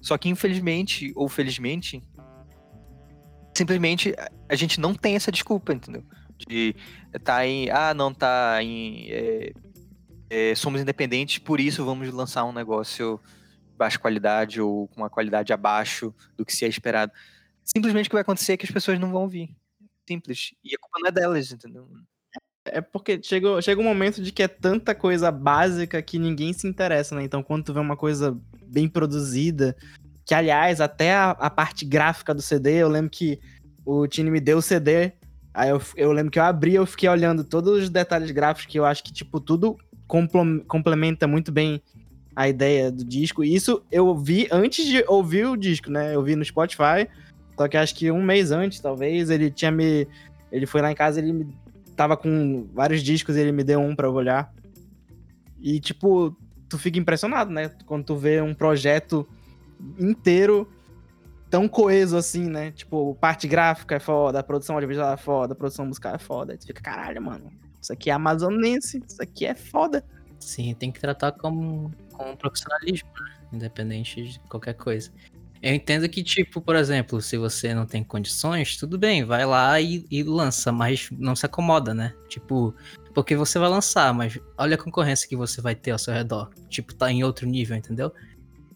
Só 0.00 0.18
que 0.18 0.28
infelizmente, 0.28 1.12
ou 1.14 1.28
felizmente, 1.28 2.02
simplesmente 3.56 4.14
a 4.48 4.54
gente 4.54 4.80
não 4.80 4.94
tem 4.94 5.14
essa 5.14 5.32
desculpa, 5.32 5.72
entendeu? 5.72 6.04
De 6.46 6.74
tá 7.22 7.46
em. 7.46 7.70
Ah, 7.70 7.94
não 7.94 8.12
tá 8.12 8.62
em. 8.62 9.06
É, 9.10 9.52
é, 10.30 10.54
somos 10.54 10.80
independentes, 10.80 11.38
por 11.38 11.60
isso 11.60 11.84
vamos 11.84 12.12
lançar 12.12 12.44
um 12.44 12.52
negócio 12.52 13.20
de 13.70 13.76
baixa 13.76 13.98
qualidade 13.98 14.60
ou 14.60 14.86
com 14.88 15.00
uma 15.00 15.10
qualidade 15.10 15.52
abaixo 15.52 16.14
do 16.36 16.44
que 16.44 16.54
se 16.54 16.64
é 16.64 16.68
esperado. 16.68 17.12
Simplesmente 17.64 18.06
o 18.06 18.10
que 18.10 18.14
vai 18.14 18.22
acontecer 18.22 18.52
é 18.52 18.56
que 18.56 18.66
as 18.66 18.72
pessoas 18.72 18.98
não 18.98 19.10
vão 19.10 19.28
vir. 19.28 19.50
Simples. 20.08 20.52
E 20.64 20.74
a 20.74 20.78
culpa 20.78 20.98
não 21.00 21.08
é 21.08 21.12
delas, 21.12 21.52
entendeu? 21.52 21.88
É 22.64 22.80
porque 22.80 23.20
chega, 23.22 23.60
chega 23.60 23.80
um 23.80 23.84
momento 23.84 24.22
de 24.22 24.30
que 24.30 24.42
é 24.42 24.48
tanta 24.48 24.94
coisa 24.94 25.30
básica 25.30 26.00
que 26.02 26.18
ninguém 26.18 26.52
se 26.52 26.66
interessa, 26.68 27.14
né? 27.14 27.22
Então, 27.22 27.42
quando 27.42 27.64
tu 27.64 27.72
vê 27.72 27.80
uma 27.80 27.96
coisa 27.96 28.38
bem 28.66 28.88
produzida, 28.88 29.76
que 30.24 30.34
aliás, 30.34 30.80
até 30.80 31.14
a, 31.14 31.30
a 31.30 31.50
parte 31.50 31.84
gráfica 31.84 32.34
do 32.34 32.42
CD, 32.42 32.74
eu 32.74 32.88
lembro 32.88 33.10
que 33.10 33.40
o 33.84 34.06
Tini 34.06 34.30
me 34.30 34.40
deu 34.40 34.58
o 34.58 34.62
CD, 34.62 35.12
aí 35.52 35.70
eu, 35.70 35.80
eu 35.96 36.12
lembro 36.12 36.30
que 36.30 36.38
eu 36.38 36.44
abri, 36.44 36.74
eu 36.74 36.86
fiquei 36.86 37.08
olhando 37.08 37.44
todos 37.44 37.82
os 37.82 37.90
detalhes 37.90 38.30
gráficos, 38.30 38.70
que 38.70 38.78
eu 38.78 38.84
acho 38.84 39.02
que, 39.02 39.12
tipo, 39.12 39.40
tudo 39.40 39.76
complementa 40.66 41.26
muito 41.26 41.52
bem 41.52 41.80
a 42.34 42.48
ideia 42.48 42.90
do 42.90 43.04
disco. 43.04 43.44
E 43.44 43.54
isso 43.54 43.82
eu 43.90 44.16
vi 44.16 44.48
antes 44.50 44.86
de 44.86 45.04
ouvir 45.06 45.46
o 45.46 45.56
disco, 45.56 45.90
né? 45.90 46.14
Eu 46.14 46.22
vi 46.22 46.34
no 46.34 46.44
Spotify, 46.44 47.08
só 47.56 47.68
que 47.68 47.76
acho 47.76 47.94
que 47.94 48.10
um 48.10 48.22
mês 48.22 48.50
antes, 48.50 48.80
talvez, 48.80 49.30
ele 49.30 49.50
tinha 49.50 49.70
me. 49.70 50.08
Ele 50.50 50.66
foi 50.66 50.80
lá 50.80 50.90
em 50.90 50.94
casa, 50.94 51.20
ele 51.20 51.32
me 51.32 51.54
tava 51.94 52.16
com 52.16 52.66
vários 52.72 53.02
discos 53.02 53.36
e 53.36 53.40
ele 53.40 53.52
me 53.52 53.62
deu 53.62 53.80
um 53.80 53.94
pra 53.94 54.08
eu 54.08 54.14
olhar. 54.14 54.52
E, 55.60 55.78
tipo, 55.78 56.34
tu 56.68 56.78
fica 56.78 56.98
impressionado, 56.98 57.50
né? 57.52 57.70
Quando 57.84 58.04
tu 58.04 58.16
vê 58.16 58.40
um 58.40 58.54
projeto 58.54 59.28
inteiro 59.98 60.66
tão 61.50 61.68
coeso 61.68 62.16
assim, 62.16 62.48
né? 62.48 62.70
Tipo, 62.70 63.16
parte 63.20 63.48
gráfica 63.48 63.96
é 63.96 64.00
foda, 64.00 64.38
a 64.38 64.42
produção 64.42 64.76
audiovisual 64.76 65.12
é 65.12 65.16
foda, 65.16 65.52
a 65.52 65.56
produção 65.56 65.84
musical 65.84 66.14
é 66.14 66.18
foda. 66.18 66.52
Aí 66.52 66.58
tu 66.58 66.66
fica, 66.66 66.80
caralho, 66.80 67.20
mano, 67.20 67.50
isso 67.82 67.92
aqui 67.92 68.08
é 68.08 68.12
amazonense, 68.12 69.02
isso 69.06 69.20
aqui 69.20 69.44
é 69.44 69.54
foda. 69.54 70.04
Sim, 70.38 70.74
tem 70.74 70.90
que 70.90 71.00
tratar 71.00 71.32
como, 71.32 71.92
como 72.12 72.36
profissionalismo, 72.36 73.10
né? 73.20 73.34
independente 73.52 74.22
de 74.22 74.40
qualquer 74.48 74.74
coisa. 74.74 75.10
Eu 75.62 75.74
entendo 75.74 76.08
que, 76.08 76.22
tipo, 76.22 76.58
por 76.62 76.74
exemplo, 76.74 77.20
se 77.20 77.36
você 77.36 77.74
não 77.74 77.84
tem 77.84 78.02
condições, 78.02 78.78
tudo 78.78 78.96
bem, 78.96 79.24
vai 79.24 79.44
lá 79.44 79.78
e, 79.78 80.06
e, 80.10 80.22
lança, 80.22 80.72
mas 80.72 81.10
não 81.12 81.36
se 81.36 81.44
acomoda, 81.44 81.92
né? 81.92 82.14
Tipo, 82.28 82.74
porque 83.12 83.36
você 83.36 83.58
vai 83.58 83.68
lançar, 83.68 84.14
mas 84.14 84.38
olha 84.56 84.76
a 84.76 84.78
concorrência 84.78 85.28
que 85.28 85.36
você 85.36 85.60
vai 85.60 85.74
ter 85.74 85.90
ao 85.90 85.98
seu 85.98 86.14
redor. 86.14 86.48
Tipo, 86.70 86.94
tá 86.94 87.12
em 87.12 87.22
outro 87.22 87.46
nível, 87.46 87.76
entendeu? 87.76 88.10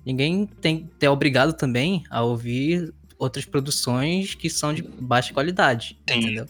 Ninguém 0.05 0.47
tem 0.47 0.91
é 1.01 1.09
obrigado 1.09 1.53
também 1.53 2.05
a 2.11 2.23
ouvir 2.23 2.93
outras 3.19 3.45
produções 3.45 4.35
que 4.35 4.51
são 4.51 4.73
de 4.75 4.83
baixa 4.83 5.33
qualidade, 5.33 5.99
Sim. 6.09 6.19
entendeu? 6.19 6.47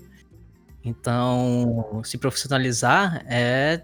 Então, 0.85 2.03
se 2.05 2.19
profissionalizar 2.19 3.25
é 3.27 3.83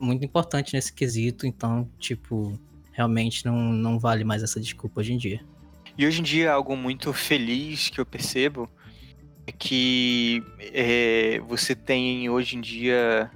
muito 0.00 0.24
importante 0.24 0.74
nesse 0.74 0.92
quesito, 0.92 1.46
então, 1.46 1.88
tipo, 1.98 2.58
realmente 2.92 3.44
não, 3.44 3.72
não 3.72 3.98
vale 3.98 4.24
mais 4.24 4.42
essa 4.42 4.58
desculpa 4.58 5.00
hoje 5.00 5.12
em 5.12 5.18
dia. 5.18 5.40
E 5.96 6.06
hoje 6.06 6.20
em 6.20 6.24
dia, 6.24 6.52
algo 6.52 6.76
muito 6.76 7.12
feliz 7.12 7.90
que 7.90 8.00
eu 8.00 8.06
percebo 8.06 8.68
é 9.46 9.52
que 9.52 10.42
é, 10.72 11.40
você 11.46 11.74
tem 11.74 12.28
hoje 12.30 12.56
em 12.56 12.60
dia 12.60 13.30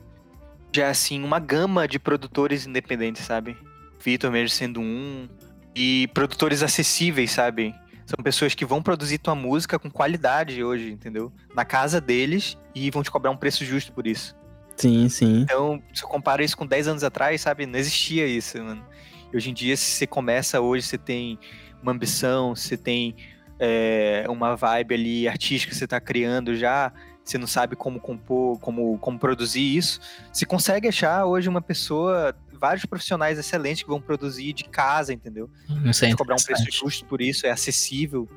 já 0.73 0.89
assim 0.89 1.23
uma 1.23 1.39
gama 1.39 1.87
de 1.87 1.99
produtores 1.99 2.67
independentes, 2.67 3.23
sabe? 3.23 3.57
Vitor 4.01 4.31
mesmo 4.31 4.49
sendo 4.49 4.81
um, 4.81 5.29
e 5.75 6.09
produtores 6.15 6.63
acessíveis, 6.63 7.31
sabe? 7.31 7.75
São 8.07 8.23
pessoas 8.23 8.55
que 8.55 8.65
vão 8.65 8.83
produzir 8.83 9.19
tua 9.19 9.35
música 9.35 9.79
com 9.79 9.91
qualidade 9.91 10.63
hoje, 10.63 10.91
entendeu? 10.91 11.33
Na 11.55 11.65
casa 11.65 12.01
deles 12.01 12.59
e 12.75 12.91
vão 12.91 13.03
te 13.03 13.11
cobrar 13.11 13.31
um 13.31 13.37
preço 13.37 13.65
justo 13.65 13.93
por 13.93 14.07
isso. 14.07 14.37
Sim, 14.77 15.09
sim. 15.09 15.43
Então, 15.43 15.83
se 15.93 16.05
eu 16.05 16.09
comparo 16.09 16.43
isso 16.43 16.57
com 16.57 16.67
10 16.67 16.89
anos 16.89 17.05
atrás, 17.05 17.41
sabe? 17.41 17.65
Não 17.65 17.79
existia 17.79 18.27
isso, 18.27 18.63
mano. 18.63 18.85
E 19.33 19.37
hoje 19.37 19.51
em 19.51 19.55
dia, 19.55 19.77
se 19.77 19.85
você 19.85 20.07
começa 20.07 20.61
hoje, 20.61 20.87
você 20.87 20.99
tem 20.99 21.39
uma 21.83 21.93
ambição, 21.93 22.55
você 22.55 22.77
tem 22.77 23.15
é, 23.59 24.25
uma 24.29 24.57
vibe 24.57 24.95
ali 24.95 25.29
artística 25.29 25.73
que 25.73 25.79
você 25.79 25.85
está 25.85 26.01
criando 26.01 26.55
já, 26.55 26.93
você 27.25 27.39
não 27.39 27.47
sabe 27.47 27.75
como 27.75 28.01
compor, 28.01 28.59
como, 28.61 28.99
como 28.99 29.19
produzir 29.19 29.77
isso, 29.77 30.01
você 30.33 30.45
consegue 30.45 30.89
achar 30.89 31.25
hoje 31.25 31.49
uma 31.49 31.63
pessoa, 31.63 32.37
vários 32.59 32.85
profissionais 32.85 33.39
excelentes 33.39 33.83
que 33.83 33.89
vão 33.89 34.01
produzir 34.01 34.53
de 34.53 34.65
casa, 34.65 35.13
entendeu? 35.13 35.51
Não 35.69 35.93
sei. 35.93 36.13
É 36.13 36.17
cobrar 36.17 36.37
um 36.37 36.43
preço 36.43 36.65
justo 36.71 37.05
por 37.07 37.21
isso, 37.21 37.47
é 37.47 37.51
acessível. 37.51 38.29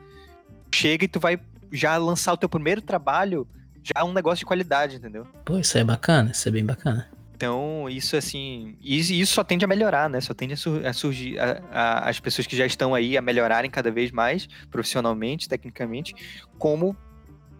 Chega 0.73 1.05
e 1.05 1.07
tu 1.07 1.19
vai 1.19 1.39
já 1.71 1.97
lançar 1.97 2.33
o 2.33 2.37
teu 2.37 2.49
primeiro 2.49 2.81
trabalho, 2.81 3.47
já 3.83 4.01
é 4.01 4.03
um 4.03 4.13
negócio 4.13 4.39
de 4.39 4.45
qualidade, 4.45 4.97
entendeu? 4.97 5.25
Pô, 5.45 5.57
isso 5.57 5.77
é 5.77 5.83
bacana, 5.83 6.31
isso 6.31 6.47
é 6.47 6.51
bem 6.51 6.65
bacana. 6.65 7.09
Então, 7.37 7.87
isso 7.87 8.17
assim. 8.17 8.75
Isso, 8.81 9.13
isso 9.13 9.33
só 9.33 9.43
tende 9.43 9.63
a 9.63 9.67
melhorar, 9.67 10.09
né? 10.09 10.19
Só 10.19 10.33
tende 10.33 10.55
a 10.55 10.93
surgir 10.93 11.39
a, 11.39 11.61
a, 11.71 12.09
as 12.09 12.19
pessoas 12.19 12.47
que 12.47 12.57
já 12.57 12.65
estão 12.65 12.95
aí 12.95 13.15
a 13.15 13.21
melhorarem 13.21 13.69
cada 13.69 13.91
vez 13.91 14.11
mais, 14.11 14.47
profissionalmente, 14.71 15.47
tecnicamente, 15.47 16.15
como 16.57 16.97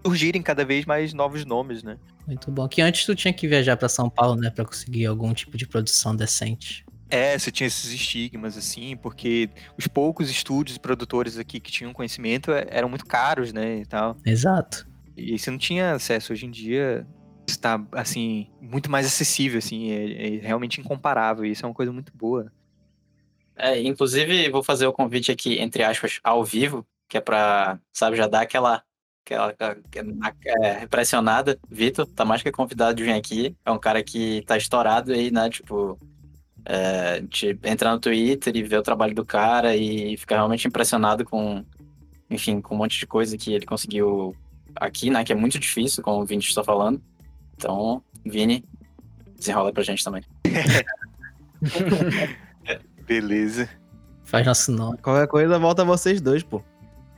surgirem 0.04 0.42
cada 0.42 0.66
vez 0.66 0.84
mais 0.86 1.14
novos 1.14 1.46
nomes, 1.46 1.84
né? 1.84 1.98
Muito 2.28 2.52
bom. 2.52 2.68
Que 2.68 2.82
antes 2.82 3.06
tu 3.06 3.16
tinha 3.16 3.34
que 3.34 3.48
viajar 3.48 3.78
para 3.78 3.88
São 3.88 4.10
Paulo, 4.10 4.36
né, 4.36 4.50
para 4.50 4.66
conseguir 4.66 5.06
algum 5.06 5.34
tipo 5.34 5.58
de 5.58 5.66
produção 5.66 6.14
decente. 6.14 6.86
É, 7.10 7.40
você 7.40 7.50
tinha 7.50 7.68
esses 7.68 7.90
estigmas, 7.90 8.58
assim, 8.58 8.98
porque 8.98 9.50
os 9.78 9.88
poucos 9.88 10.30
estúdios 10.30 10.76
e 10.76 10.80
produtores 10.80 11.38
aqui 11.38 11.58
que 11.60 11.72
tinham 11.72 11.94
conhecimento 11.94 12.52
é, 12.52 12.68
eram 12.70 12.90
muito 12.90 13.06
caros, 13.06 13.54
né, 13.54 13.78
e 13.80 13.86
tal. 13.86 14.18
Exato. 14.26 14.86
E 15.16 15.40
você 15.40 15.50
não 15.50 15.58
tinha 15.58 15.94
acesso. 15.94 16.34
Hoje 16.34 16.46
em 16.46 16.52
dia, 16.52 17.08
está 17.48 17.82
assim 17.94 18.48
muito 18.60 18.92
mais 18.92 19.06
acessível, 19.06 19.58
assim, 19.60 19.90
é, 19.92 20.36
é, 20.36 20.40
realmente 20.40 20.82
incomparável. 20.82 21.46
E 21.46 21.52
isso 21.52 21.66
é 21.66 21.70
uma 21.70 21.74
coisa 21.74 21.92
muito 21.92 22.12
boa. 22.14 22.52
É, 23.56 23.82
inclusive 23.82 24.50
vou 24.52 24.62
fazer 24.62 24.86
o 24.86 24.94
convite 24.94 25.32
aqui 25.32 25.60
entre 25.60 25.84
aspas 25.84 26.20
ao 26.24 26.46
vivo, 26.46 26.86
que 27.10 27.18
é 27.18 27.22
para 27.22 27.80
sabe 27.92 28.16
já 28.16 28.28
dar 28.28 28.42
aquela 28.42 28.84
aquela, 29.34 29.56
é, 30.62 30.88
pressionada. 30.88 31.58
Vitor 31.70 32.06
tá 32.08 32.24
mais 32.24 32.42
que 32.42 32.52
convidado 32.52 32.96
de 32.96 33.04
vir 33.04 33.14
aqui. 33.14 33.56
É 33.66 33.72
um 33.72 33.80
cara 33.80 34.04
que 34.04 34.44
tá 34.46 34.58
estourado 34.58 35.12
aí, 35.12 35.32
né? 35.32 35.50
Tipo, 35.50 36.00
é, 36.66 37.22
de 37.22 37.58
entrar 37.64 37.94
no 37.94 38.00
Twitter 38.00 38.56
e 38.56 38.64
ver 38.64 38.78
o 38.78 38.84
trabalho 38.84 39.16
do 39.16 39.26
cara 39.26 39.76
e 39.76 40.16
ficar 40.18 40.36
realmente 40.36 40.68
impressionado 40.68 41.26
com, 41.26 41.66
enfim, 42.30 42.62
com 42.62 42.76
um 42.76 42.78
monte 42.78 43.00
de 43.00 43.08
coisa 43.08 43.38
que 43.38 43.54
ele 43.54 43.66
conseguiu 43.66 44.36
aqui, 44.76 45.10
né? 45.10 45.24
Que 45.24 45.34
é 45.34 45.36
muito 45.36 45.60
difícil, 45.60 46.04
como 46.04 46.22
o 46.22 46.26
Vini 46.26 46.44
está 46.44 46.64
falando. 46.64 47.02
Então, 47.56 48.04
Vini, 48.26 48.64
desenrola 49.36 49.74
pra 49.74 49.84
gente 49.84 50.04
também. 50.04 50.24
Beleza. 53.08 53.70
Faz 54.26 54.46
nosso 54.46 54.72
nome. 54.72 54.98
Qualquer 54.98 55.28
coisa, 55.28 55.58
volta 55.58 55.86
vocês 55.86 56.20
dois, 56.20 56.44
pô. 56.44 56.62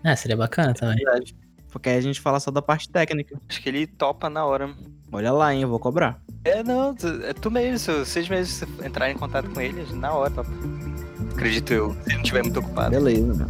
É, 0.03 0.15
seria 0.15 0.37
bacana 0.37 0.73
também. 0.73 0.97
Verdade. 0.97 1.35
Porque 1.71 1.89
aí 1.89 1.97
a 1.97 2.01
gente 2.01 2.19
fala 2.19 2.39
só 2.39 2.51
da 2.51 2.61
parte 2.61 2.89
técnica. 2.89 3.39
Acho 3.47 3.61
que 3.61 3.69
ele 3.69 3.87
topa 3.87 4.29
na 4.29 4.45
hora. 4.45 4.73
Olha 5.11 5.31
lá, 5.31 5.53
hein, 5.53 5.61
eu 5.61 5.69
vou 5.69 5.79
cobrar. 5.79 6.21
É, 6.43 6.63
não, 6.63 6.95
é 7.23 7.33
tu 7.33 7.49
mesmo. 7.51 8.05
Vocês 8.05 8.27
mesmos 8.27 8.63
entrarem 8.85 9.15
em 9.15 9.19
contato 9.19 9.49
com 9.49 9.61
ele, 9.61 9.85
na 9.95 10.13
hora, 10.13 10.31
topa. 10.31 10.49
Acredito 11.31 11.73
eu, 11.73 11.93
se 11.93 11.99
ele 11.99 12.15
não 12.15 12.21
estiver 12.21 12.43
muito 12.43 12.59
ocupado. 12.59 12.91
Beleza, 12.91 13.33
mano. 13.33 13.49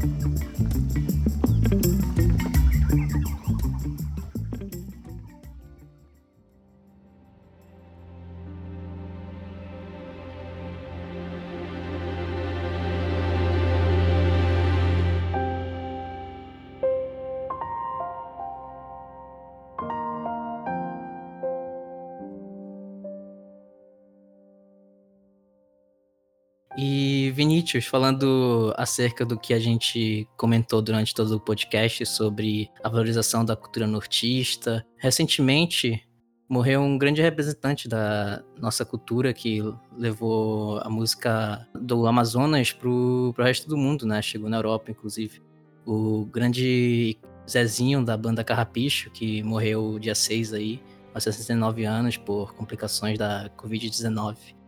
Falando 27.81 28.73
acerca 28.77 29.25
do 29.25 29.37
que 29.37 29.53
a 29.53 29.59
gente 29.59 30.27
comentou 30.37 30.81
durante 30.81 31.13
todo 31.13 31.35
o 31.35 31.39
podcast 31.39 32.05
sobre 32.05 32.69
a 32.83 32.89
valorização 32.89 33.43
da 33.43 33.55
cultura 33.55 33.85
nortista, 33.85 34.85
recentemente 34.97 36.03
morreu 36.49 36.81
um 36.81 36.97
grande 36.97 37.21
representante 37.21 37.87
da 37.87 38.43
nossa 38.59 38.83
cultura 38.83 39.31
que 39.31 39.61
levou 39.95 40.79
a 40.79 40.89
música 40.89 41.67
do 41.79 42.07
Amazonas 42.07 42.71
pro, 42.71 43.31
pro 43.35 43.43
resto 43.43 43.69
do 43.69 43.77
mundo, 43.77 44.07
né? 44.07 44.21
Chegou 44.21 44.49
na 44.49 44.57
Europa, 44.57 44.89
inclusive. 44.89 45.41
O 45.85 46.25
grande 46.25 47.17
Zezinho 47.47 48.03
da 48.03 48.17
banda 48.17 48.43
Carrapicho, 48.43 49.11
que 49.11 49.43
morreu 49.43 49.99
dia 49.99 50.15
6 50.15 50.53
aí, 50.53 50.81
aos 51.13 51.23
69 51.23 51.85
anos, 51.85 52.17
por 52.17 52.53
complicações 52.53 53.17
da 53.17 53.49
Covid-19. 53.57 54.58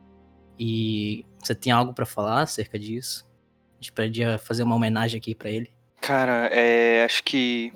E 0.64 1.26
você 1.39 1.55
tem 1.55 1.74
algo 1.74 1.91
para 1.91 2.05
falar 2.05 2.43
acerca 2.43 2.78
disso? 2.78 3.26
A 3.74 3.82
gente 3.82 3.91
podia 3.91 4.38
fazer 4.38 4.62
uma 4.62 4.76
homenagem 4.76 5.18
aqui 5.18 5.34
para 5.34 5.49
ele. 5.49 5.72
Cara, 5.99 6.51
é, 6.53 7.03
acho 7.03 7.24
que 7.24 7.74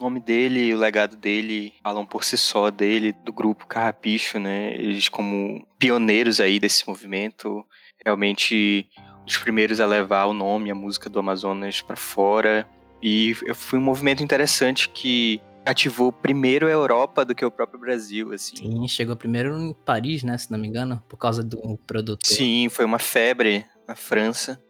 nome 0.00 0.18
dele 0.18 0.64
e 0.64 0.74
o 0.74 0.78
legado 0.78 1.16
dele 1.16 1.72
falam 1.80 2.04
por 2.04 2.24
si 2.24 2.36
só 2.36 2.72
dele, 2.72 3.12
do 3.24 3.32
grupo 3.32 3.68
Carrapicho, 3.68 4.40
né? 4.40 4.74
Eles 4.74 5.08
como 5.08 5.64
pioneiros 5.78 6.40
aí 6.40 6.58
desse 6.58 6.88
movimento, 6.88 7.64
realmente 8.04 8.88
os 9.24 9.38
primeiros 9.38 9.78
a 9.78 9.86
levar 9.86 10.24
o 10.24 10.32
nome, 10.32 10.72
a 10.72 10.74
música 10.74 11.08
do 11.08 11.20
Amazonas 11.20 11.80
para 11.82 11.94
fora. 11.94 12.66
E 13.00 13.32
foi 13.54 13.78
um 13.78 13.82
movimento 13.82 14.24
interessante 14.24 14.88
que 14.88 15.40
ativou 15.64 16.12
primeiro 16.12 16.66
a 16.66 16.70
Europa 16.70 17.24
do 17.24 17.34
que 17.34 17.44
o 17.44 17.50
próprio 17.50 17.80
Brasil, 17.80 18.32
assim. 18.32 18.56
Sim, 18.56 18.88
chegou 18.88 19.16
primeiro 19.16 19.56
em 19.58 19.72
Paris, 19.72 20.22
né, 20.22 20.36
se 20.36 20.50
não 20.50 20.58
me 20.58 20.68
engano, 20.68 21.02
por 21.08 21.16
causa 21.16 21.42
do 21.42 21.78
produtor. 21.86 22.26
Sim, 22.26 22.68
foi 22.68 22.84
uma 22.84 22.98
febre 22.98 23.64
na 23.86 23.94
França. 23.94 24.60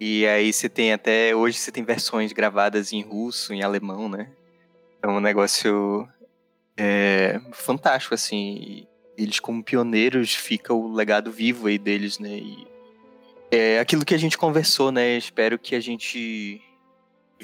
E 0.00 0.26
aí 0.26 0.52
você 0.52 0.68
tem 0.68 0.92
até 0.92 1.34
hoje 1.34 1.58
você 1.58 1.70
tem 1.70 1.84
versões 1.84 2.32
gravadas 2.32 2.92
em 2.92 3.02
russo, 3.02 3.54
em 3.54 3.62
alemão, 3.62 4.08
né? 4.08 4.30
É 5.02 5.08
um 5.08 5.20
negócio 5.20 6.08
é, 6.76 7.40
fantástico 7.52 8.14
assim. 8.14 8.86
Eles 9.16 9.38
como 9.38 9.62
pioneiros 9.62 10.34
fica 10.34 10.74
o 10.74 10.92
legado 10.92 11.30
vivo 11.30 11.68
aí 11.68 11.78
deles, 11.78 12.18
né? 12.18 12.36
E 12.36 12.66
é 13.50 13.78
aquilo 13.78 14.04
que 14.04 14.14
a 14.14 14.18
gente 14.18 14.36
conversou, 14.36 14.90
né? 14.90 15.16
Espero 15.16 15.58
que 15.58 15.76
a 15.76 15.80
gente 15.80 16.60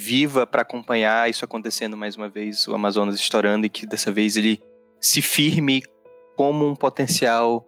viva 0.00 0.46
para 0.46 0.62
acompanhar 0.62 1.28
isso 1.28 1.44
acontecendo 1.44 1.94
mais 1.94 2.16
uma 2.16 2.28
vez, 2.28 2.66
o 2.66 2.74
Amazonas 2.74 3.16
estourando 3.16 3.66
e 3.66 3.68
que 3.68 3.86
dessa 3.86 4.10
vez 4.10 4.34
ele 4.36 4.60
se 4.98 5.20
firme 5.20 5.82
como 6.34 6.66
um 6.66 6.74
potencial 6.74 7.66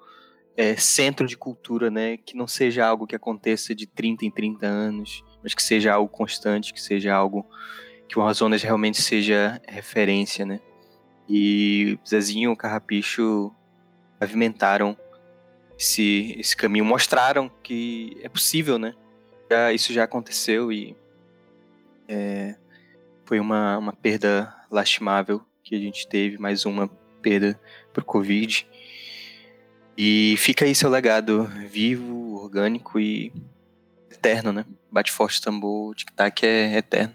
é, 0.56 0.74
centro 0.76 1.26
de 1.26 1.36
cultura, 1.36 1.90
né? 1.90 2.16
Que 2.16 2.34
não 2.34 2.46
seja 2.46 2.86
algo 2.86 3.06
que 3.06 3.14
aconteça 3.14 3.74
de 3.74 3.86
30 3.86 4.24
em 4.24 4.30
30 4.30 4.66
anos, 4.66 5.22
mas 5.42 5.54
que 5.54 5.62
seja 5.62 5.92
algo 5.92 6.08
constante, 6.08 6.72
que 6.72 6.80
seja 6.80 7.14
algo 7.14 7.46
que 8.08 8.18
o 8.18 8.22
Amazonas 8.22 8.62
realmente 8.62 9.02
seja 9.02 9.60
referência, 9.68 10.46
né? 10.46 10.58
E 11.28 11.98
Zezinho 12.08 12.56
Carrapicho 12.56 13.54
pavimentaram 14.18 14.96
esse, 15.78 16.34
esse 16.38 16.56
caminho, 16.56 16.84
mostraram 16.84 17.50
que 17.62 18.16
é 18.22 18.28
possível, 18.28 18.78
né? 18.78 18.94
Já, 19.50 19.72
isso 19.72 19.92
já 19.92 20.04
aconteceu 20.04 20.72
e 20.72 20.96
é, 22.08 22.54
foi 23.24 23.40
uma, 23.40 23.78
uma 23.78 23.92
perda 23.92 24.54
lastimável 24.70 25.44
que 25.62 25.74
a 25.74 25.78
gente 25.78 26.06
teve, 26.06 26.38
mais 26.38 26.64
uma 26.66 26.88
perda 27.20 27.58
por 27.92 28.04
Covid. 28.04 28.66
E 29.96 30.34
fica 30.38 30.64
aí 30.64 30.74
seu 30.74 30.90
legado 30.90 31.44
vivo, 31.68 32.36
orgânico 32.36 32.98
e 32.98 33.32
eterno, 34.10 34.52
né? 34.52 34.64
Bate 34.90 35.12
forte 35.12 35.40
tambor, 35.40 35.94
tic-tac 35.94 36.44
é 36.44 36.76
eterno. 36.76 37.14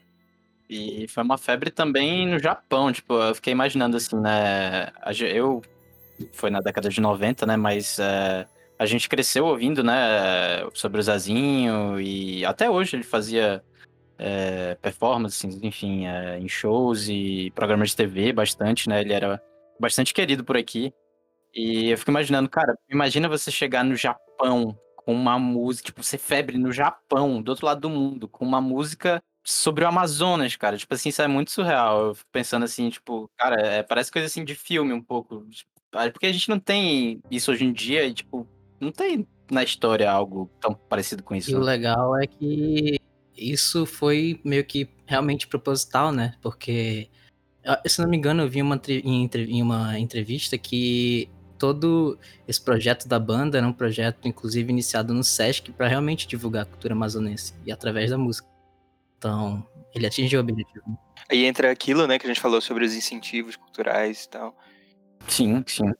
E 0.70 1.08
foi 1.08 1.24
uma 1.24 1.38
febre 1.38 1.72
também 1.72 2.28
no 2.28 2.40
Japão, 2.40 2.92
tipo, 2.92 3.14
eu 3.14 3.34
fiquei 3.36 3.52
imaginando 3.54 3.96
assim, 3.96 4.18
né? 4.18 4.92
Eu 5.34 5.62
foi 6.34 6.50
na 6.50 6.60
década 6.60 6.90
de 6.90 7.00
90, 7.00 7.46
né? 7.46 7.56
Mas 7.56 7.98
é, 8.00 8.46
a 8.78 8.86
gente 8.86 9.08
cresceu 9.08 9.46
ouvindo, 9.46 9.84
né? 9.84 9.94
Sobre 10.74 11.00
o 11.00 11.04
Zazinho 11.04 12.00
e 12.00 12.46
até 12.46 12.70
hoje 12.70 12.96
ele 12.96 13.04
fazia 13.04 13.64
é, 14.18 14.76
performances, 14.76 15.60
enfim, 15.62 16.08
é, 16.08 16.40
em 16.40 16.48
shows 16.48 17.08
e 17.08 17.52
programas 17.56 17.92
de 17.92 17.96
TV 17.96 18.34
bastante, 18.34 18.90
né? 18.90 19.02
Ele 19.02 19.14
era 19.14 19.42
bastante 19.80 20.14
querido 20.14 20.44
por 20.44 20.58
aqui. 20.58 20.94
E 21.54 21.90
eu 21.90 21.98
fico 21.98 22.12
imaginando, 22.12 22.50
cara, 22.50 22.78
imagina 22.90 23.30
você 23.30 23.52
chegar 23.52 23.84
no 23.84 23.96
Japão 23.96 24.78
com 24.96 25.14
uma 25.14 25.40
música, 25.40 25.88
tipo, 25.88 26.04
ser 26.04 26.18
febre 26.18 26.58
no 26.58 26.72
Japão, 26.72 27.42
do 27.42 27.50
outro 27.50 27.66
lado 27.66 27.82
do 27.82 27.90
mundo, 27.90 28.28
com 28.28 28.46
uma 28.46 28.60
música 28.60 29.24
sobre 29.44 29.86
o 29.86 29.88
Amazonas, 29.88 30.56
cara. 30.56 30.78
Tipo 30.78 30.94
assim, 30.94 31.10
isso 31.10 31.22
é 31.22 31.28
muito 31.28 31.52
surreal. 31.52 32.08
Eu 32.08 32.16
fico 32.16 32.30
pensando 32.32 32.66
assim, 32.66 32.90
tipo, 32.90 33.30
cara, 33.38 33.62
é, 33.62 33.84
parece 33.84 34.12
coisa 34.12 34.26
assim 34.26 34.44
de 34.44 34.54
filme 34.54 34.94
um 34.94 35.02
pouco. 35.02 35.46
Tipo, 35.50 35.72
porque 36.12 36.26
a 36.26 36.32
gente 36.32 36.50
não 36.50 36.60
tem 36.60 37.22
isso 37.32 37.52
hoje 37.52 37.64
em 37.64 37.72
dia 37.72 38.06
e, 38.06 38.14
tipo, 38.14 38.46
não 38.80 38.92
tem 38.92 39.26
na 39.50 39.64
história 39.64 40.12
algo 40.12 40.52
tão 40.60 40.74
parecido 40.74 41.24
com 41.24 41.34
isso. 41.34 41.52
E 41.52 41.56
o 41.56 41.60
legal 41.60 42.18
é 42.18 42.28
que 42.28 43.00
isso 43.38 43.86
foi 43.86 44.40
meio 44.44 44.66
que 44.66 44.90
realmente 45.06 45.48
proposital, 45.48 46.12
né? 46.12 46.34
Porque, 46.42 47.10
se 47.86 48.02
não 48.02 48.10
me 48.10 48.18
engano, 48.18 48.44
eu 48.44 48.50
vi 48.50 48.62
uma, 48.62 48.82
em 48.88 49.62
uma 49.62 50.00
entrevista 50.00 50.58
que 50.58 51.30
todo 51.58 52.18
esse 52.48 52.62
projeto 52.62 53.08
da 53.08 53.20
banda 53.20 53.58
era 53.58 53.68
um 53.68 53.74
projeto, 53.74 54.28
inclusive, 54.28 54.72
iniciado 54.72 55.14
no 55.14 55.24
Sesc 55.24 55.72
para 55.72 55.88
realmente 55.88 56.28
divulgar 56.28 56.64
a 56.64 56.66
cultura 56.66 56.94
amazonense 56.94 57.54
e 57.66 57.72
através 57.72 58.10
da 58.10 58.18
música. 58.18 58.48
Então, 59.18 59.68
ele 59.94 60.06
atingiu 60.06 60.40
o 60.40 60.44
objetivo. 60.44 60.98
Aí 61.30 61.46
entra 61.46 61.72
aquilo, 61.72 62.08
né, 62.08 62.18
que 62.18 62.26
a 62.26 62.30
gente 62.30 62.40
falou 62.40 62.62
sobre 62.62 62.86
os 62.86 62.94
incentivos 62.94 63.56
culturais 63.56 64.24
e 64.24 64.30
tal. 64.30 64.58
Sim, 65.28 65.64
sim. 65.68 65.92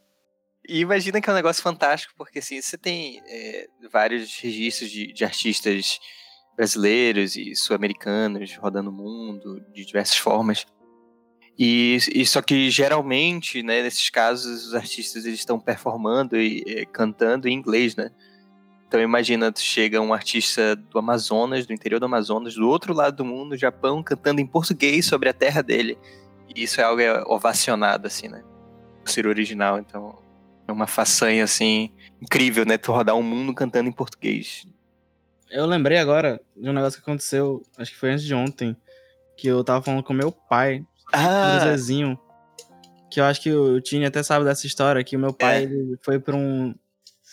E 0.68 0.80
imagina 0.80 1.20
que 1.22 1.30
é 1.30 1.34
um 1.34 1.36
negócio 1.36 1.64
fantástico, 1.64 2.14
porque 2.18 2.40
assim, 2.40 2.62
você 2.62 2.78
tem 2.78 3.22
é, 3.26 3.68
vários 3.92 4.38
registros 4.40 4.90
de, 4.90 5.12
de 5.14 5.24
artistas 5.24 6.00
brasileiros 6.58 7.36
e 7.36 7.56
sul-americanos 7.56 8.58
rodando 8.58 8.90
o 8.90 8.94
mundo 8.94 9.64
de 9.72 9.86
diversas 9.86 10.18
formas. 10.18 10.66
E, 11.58 11.98
e, 12.14 12.26
só 12.26 12.42
que 12.42 12.70
geralmente, 12.70 13.64
né, 13.64 13.82
nesses 13.84 14.10
casos, 14.10 14.68
os 14.68 14.76
artistas 14.76 15.26
eles 15.26 15.40
estão 15.40 15.60
performando 15.60 16.36
e, 16.36 16.64
e, 16.66 16.86
cantando 16.86 17.48
em 17.48 17.54
inglês, 17.54 17.96
né? 17.96 18.12
Então 18.88 19.02
imagina, 19.02 19.52
chega 19.56 20.00
um 20.00 20.14
artista 20.14 20.76
do 20.76 20.98
Amazonas, 20.98 21.66
do 21.66 21.74
interior 21.74 22.00
do 22.00 22.06
Amazonas, 22.06 22.56
do 22.56 22.68
outro 22.68 22.94
lado 22.94 23.18
do 23.18 23.26
mundo, 23.26 23.58
Japão, 23.58 24.02
cantando 24.02 24.40
em 24.40 24.46
português 24.46 25.06
sobre 25.06 25.30
a 25.30 25.34
terra 25.34 25.62
dele. 25.62 25.98
E 26.56 26.64
isso 26.64 26.80
é 26.80 26.84
algo 26.84 27.02
ovacionado, 27.26 28.08
assim, 28.08 28.28
né? 28.30 28.44
Ser 29.04 29.28
original, 29.28 29.78
então 29.80 30.18
é 30.68 30.72
uma 30.72 30.88
façanha, 30.88 31.44
assim, 31.44 31.92
incrível, 32.22 32.66
né? 32.66 32.78
Tu 32.78 32.92
rodar 32.92 33.16
um 33.16 33.24
mundo 33.24 33.54
cantando 33.54 33.90
em 33.90 33.92
português. 33.92 34.66
Eu 35.50 35.66
lembrei 35.66 35.98
agora 35.98 36.42
de 36.56 36.70
um 36.70 36.74
negócio 36.74 37.00
que 37.00 37.10
aconteceu, 37.10 37.64
acho 37.78 37.92
que 37.92 37.98
foi 37.98 38.12
antes 38.12 38.26
de 38.26 38.34
ontem, 38.34 38.76
que 39.36 39.48
eu 39.48 39.64
tava 39.64 39.82
falando 39.82 40.04
com 40.04 40.14
meu 40.14 40.32
pai 40.32 40.86
ah. 41.14 41.58
do 41.58 41.64
Zezinho. 41.66 42.20
Que 43.10 43.22
eu 43.22 43.26
acho 43.26 43.42
que 43.42 43.52
o 43.54 43.80
Tini 43.80 44.06
até 44.06 44.22
sabe 44.22 44.44
dessa 44.44 44.68
história, 44.68 45.04
que 45.04 45.16
o 45.16 45.20
meu 45.20 45.34
pai 45.34 45.60
é. 45.60 45.64
ele 45.64 45.98
foi 46.02 46.20
pra 46.20 46.36
um. 46.36 46.76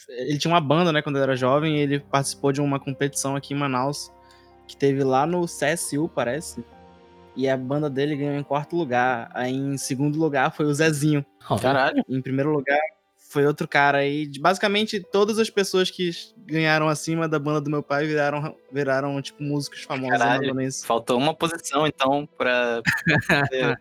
Ele 0.08 0.38
tinha 0.38 0.52
uma 0.52 0.60
banda, 0.60 0.92
né, 0.92 1.02
quando 1.02 1.16
ele 1.16 1.24
era 1.24 1.36
jovem, 1.36 1.76
e 1.76 1.80
ele 1.80 1.98
participou 1.98 2.52
de 2.52 2.60
uma 2.60 2.78
competição 2.78 3.34
aqui 3.34 3.54
em 3.54 3.56
Manaus, 3.56 4.12
que 4.68 4.76
teve 4.76 5.02
lá 5.02 5.26
no 5.26 5.46
CSU, 5.46 6.08
parece. 6.14 6.64
E 7.34 7.48
a 7.48 7.56
banda 7.56 7.90
dele 7.90 8.14
ganhou 8.14 8.34
em 8.34 8.44
quarto 8.44 8.76
lugar. 8.76 9.28
Aí 9.34 9.52
em 9.52 9.76
segundo 9.76 10.16
lugar 10.18 10.54
foi 10.54 10.66
o 10.66 10.74
Zezinho. 10.74 11.24
Caralho. 11.60 12.04
Em 12.08 12.22
primeiro 12.22 12.52
lugar 12.52 12.78
foi 13.34 13.44
outro 13.46 13.66
cara 13.66 13.98
aí. 13.98 14.30
Basicamente, 14.38 15.00
todas 15.00 15.40
as 15.40 15.50
pessoas 15.50 15.90
que 15.90 16.10
ganharam 16.46 16.88
acima 16.88 17.28
da 17.28 17.36
banda 17.36 17.60
do 17.60 17.68
meu 17.68 17.82
pai 17.82 18.06
viraram, 18.06 18.56
viraram 18.72 19.20
tipo, 19.20 19.42
músicos 19.42 19.82
famosos 19.82 20.18
Caralho, 20.18 20.54
Faltou 20.86 21.18
uma 21.18 21.34
posição, 21.34 21.84
então, 21.84 22.28
pra. 22.38 22.80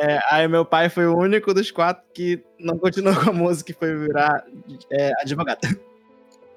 é, 0.00 0.20
aí 0.28 0.48
meu 0.48 0.64
pai 0.64 0.88
foi 0.88 1.06
o 1.06 1.16
único 1.16 1.54
dos 1.54 1.70
quatro 1.70 2.02
que 2.12 2.42
não 2.58 2.76
continuou 2.76 3.14
com 3.14 3.30
a 3.30 3.32
música 3.32 3.70
e 3.70 3.74
foi 3.74 3.96
virar 3.96 4.44
é, 4.90 5.12
advogado. 5.22 5.60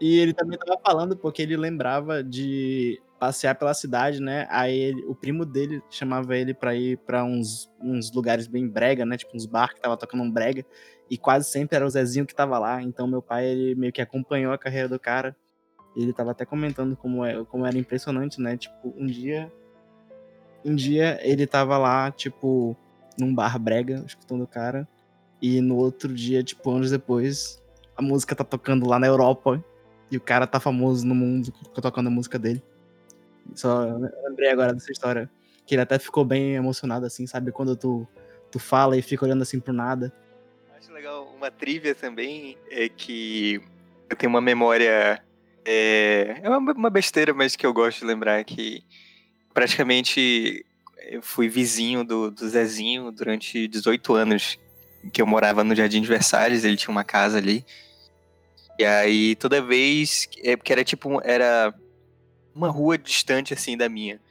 E 0.01 0.17
ele 0.17 0.33
também 0.33 0.57
tava 0.57 0.81
falando 0.83 1.15
porque 1.15 1.43
ele 1.43 1.55
lembrava 1.55 2.23
de 2.23 2.99
passear 3.19 3.55
pela 3.55 3.73
cidade, 3.73 4.19
né? 4.19 4.47
Aí 4.49 4.77
ele, 4.77 5.05
o 5.05 5.15
primo 5.15 5.45
dele 5.45 5.81
chamava 5.89 6.35
ele 6.35 6.53
para 6.53 6.75
ir 6.75 6.97
para 6.97 7.23
uns, 7.23 7.71
uns 7.79 8.11
lugares 8.11 8.47
bem 8.47 8.67
brega, 8.67 9.05
né? 9.05 9.15
Tipo 9.15 9.37
uns 9.37 9.45
bar 9.45 9.73
que 9.73 9.81
tava 9.81 9.95
tocando 9.95 10.23
um 10.23 10.31
brega. 10.31 10.65
E 11.09 11.17
quase 11.17 11.49
sempre 11.49 11.75
era 11.75 11.85
o 11.85 11.89
Zezinho 11.89 12.25
que 12.25 12.35
tava 12.35 12.57
lá. 12.57 12.81
Então 12.81 13.07
meu 13.07 13.21
pai, 13.21 13.45
ele 13.45 13.75
meio 13.75 13.93
que 13.93 14.01
acompanhou 14.01 14.53
a 14.53 14.57
carreira 14.57 14.89
do 14.89 14.99
cara. 14.99 15.35
Ele 15.95 16.11
tava 16.11 16.31
até 16.31 16.45
comentando 16.45 16.95
como, 16.95 17.23
é, 17.23 17.43
como 17.45 17.65
era 17.65 17.77
impressionante, 17.77 18.41
né? 18.41 18.57
Tipo, 18.57 18.93
um 18.97 19.05
dia. 19.05 19.51
Um 20.63 20.75
dia 20.75 21.19
ele 21.21 21.45
tava 21.45 21.77
lá, 21.77 22.11
tipo, 22.11 22.75
num 23.19 23.33
bar 23.33 23.57
brega, 23.59 24.03
escutando 24.05 24.43
o 24.43 24.47
cara. 24.47 24.87
E 25.41 25.61
no 25.61 25.75
outro 25.77 26.13
dia, 26.13 26.43
tipo, 26.43 26.71
anos 26.71 26.91
depois, 26.91 27.61
a 27.95 28.01
música 28.01 28.35
tá 28.35 28.43
tocando 28.43 28.87
lá 28.87 28.99
na 28.99 29.07
Europa. 29.07 29.63
E 30.11 30.17
o 30.17 30.21
cara 30.21 30.45
tá 30.45 30.59
famoso 30.59 31.05
no 31.05 31.15
mundo 31.15 31.51
tocando 31.81 32.07
a 32.07 32.11
música 32.11 32.37
dele. 32.37 32.63
Só 33.53 33.97
lembrei 34.27 34.49
agora 34.49 34.73
dessa 34.73 34.91
história. 34.91 35.29
Que 35.65 35.75
ele 35.75 35.81
até 35.81 35.97
ficou 35.97 36.25
bem 36.25 36.55
emocionado, 36.55 37.05
assim, 37.05 37.25
sabe? 37.25 37.51
Quando 37.51 37.75
tu, 37.75 38.07
tu 38.51 38.59
fala 38.59 38.97
e 38.97 39.01
fica 39.01 39.25
olhando 39.25 39.41
assim 39.41 39.59
pro 39.59 39.73
nada. 39.73 40.13
Acho 40.85 40.93
legal 40.93 41.33
uma 41.35 41.49
trivia 41.49 41.95
também 41.95 42.55
é 42.69 42.87
que 42.87 43.59
eu 44.07 44.15
tenho 44.15 44.29
uma 44.29 44.39
memória. 44.39 45.19
É, 45.65 46.39
é 46.43 46.47
uma, 46.47 46.73
uma 46.73 46.89
besteira, 46.91 47.33
mas 47.33 47.55
que 47.55 47.65
eu 47.65 47.73
gosto 47.73 48.01
de 48.01 48.05
lembrar 48.05 48.43
que 48.43 48.83
praticamente 49.51 50.63
eu 51.09 51.23
fui 51.23 51.49
vizinho 51.49 52.03
do, 52.03 52.29
do 52.29 52.47
Zezinho 52.47 53.11
durante 53.11 53.67
18 53.67 54.13
anos. 54.13 54.59
Que 55.11 55.23
eu 55.23 55.25
morava 55.25 55.63
no 55.63 55.73
Jardim 55.73 56.03
de 56.03 56.07
Versalhes, 56.07 56.63
ele 56.63 56.77
tinha 56.77 56.91
uma 56.91 57.03
casa 57.03 57.39
ali. 57.39 57.65
E 58.77 58.85
aí 58.85 59.35
toda 59.37 59.63
vez. 59.63 60.29
É 60.43 60.55
porque 60.55 60.71
era 60.71 60.83
tipo. 60.83 61.19
Era 61.23 61.73
uma 62.53 62.69
rua 62.69 62.95
distante 62.95 63.55
assim 63.55 63.75
da 63.75 63.89
minha. 63.89 64.21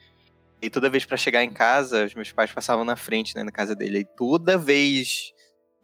E 0.61 0.69
toda 0.69 0.89
vez 0.89 1.03
para 1.03 1.17
chegar 1.17 1.43
em 1.43 1.51
casa, 1.51 2.05
os 2.05 2.15
meus 2.15 2.31
pais 2.31 2.49
passavam 2.53 2.85
na 2.85 2.95
frente, 2.95 3.35
né, 3.35 3.43
na 3.43 3.51
casa 3.51 3.75
dele. 3.75 3.99
E 3.99 4.05
toda 4.05 4.57
vez 4.57 5.34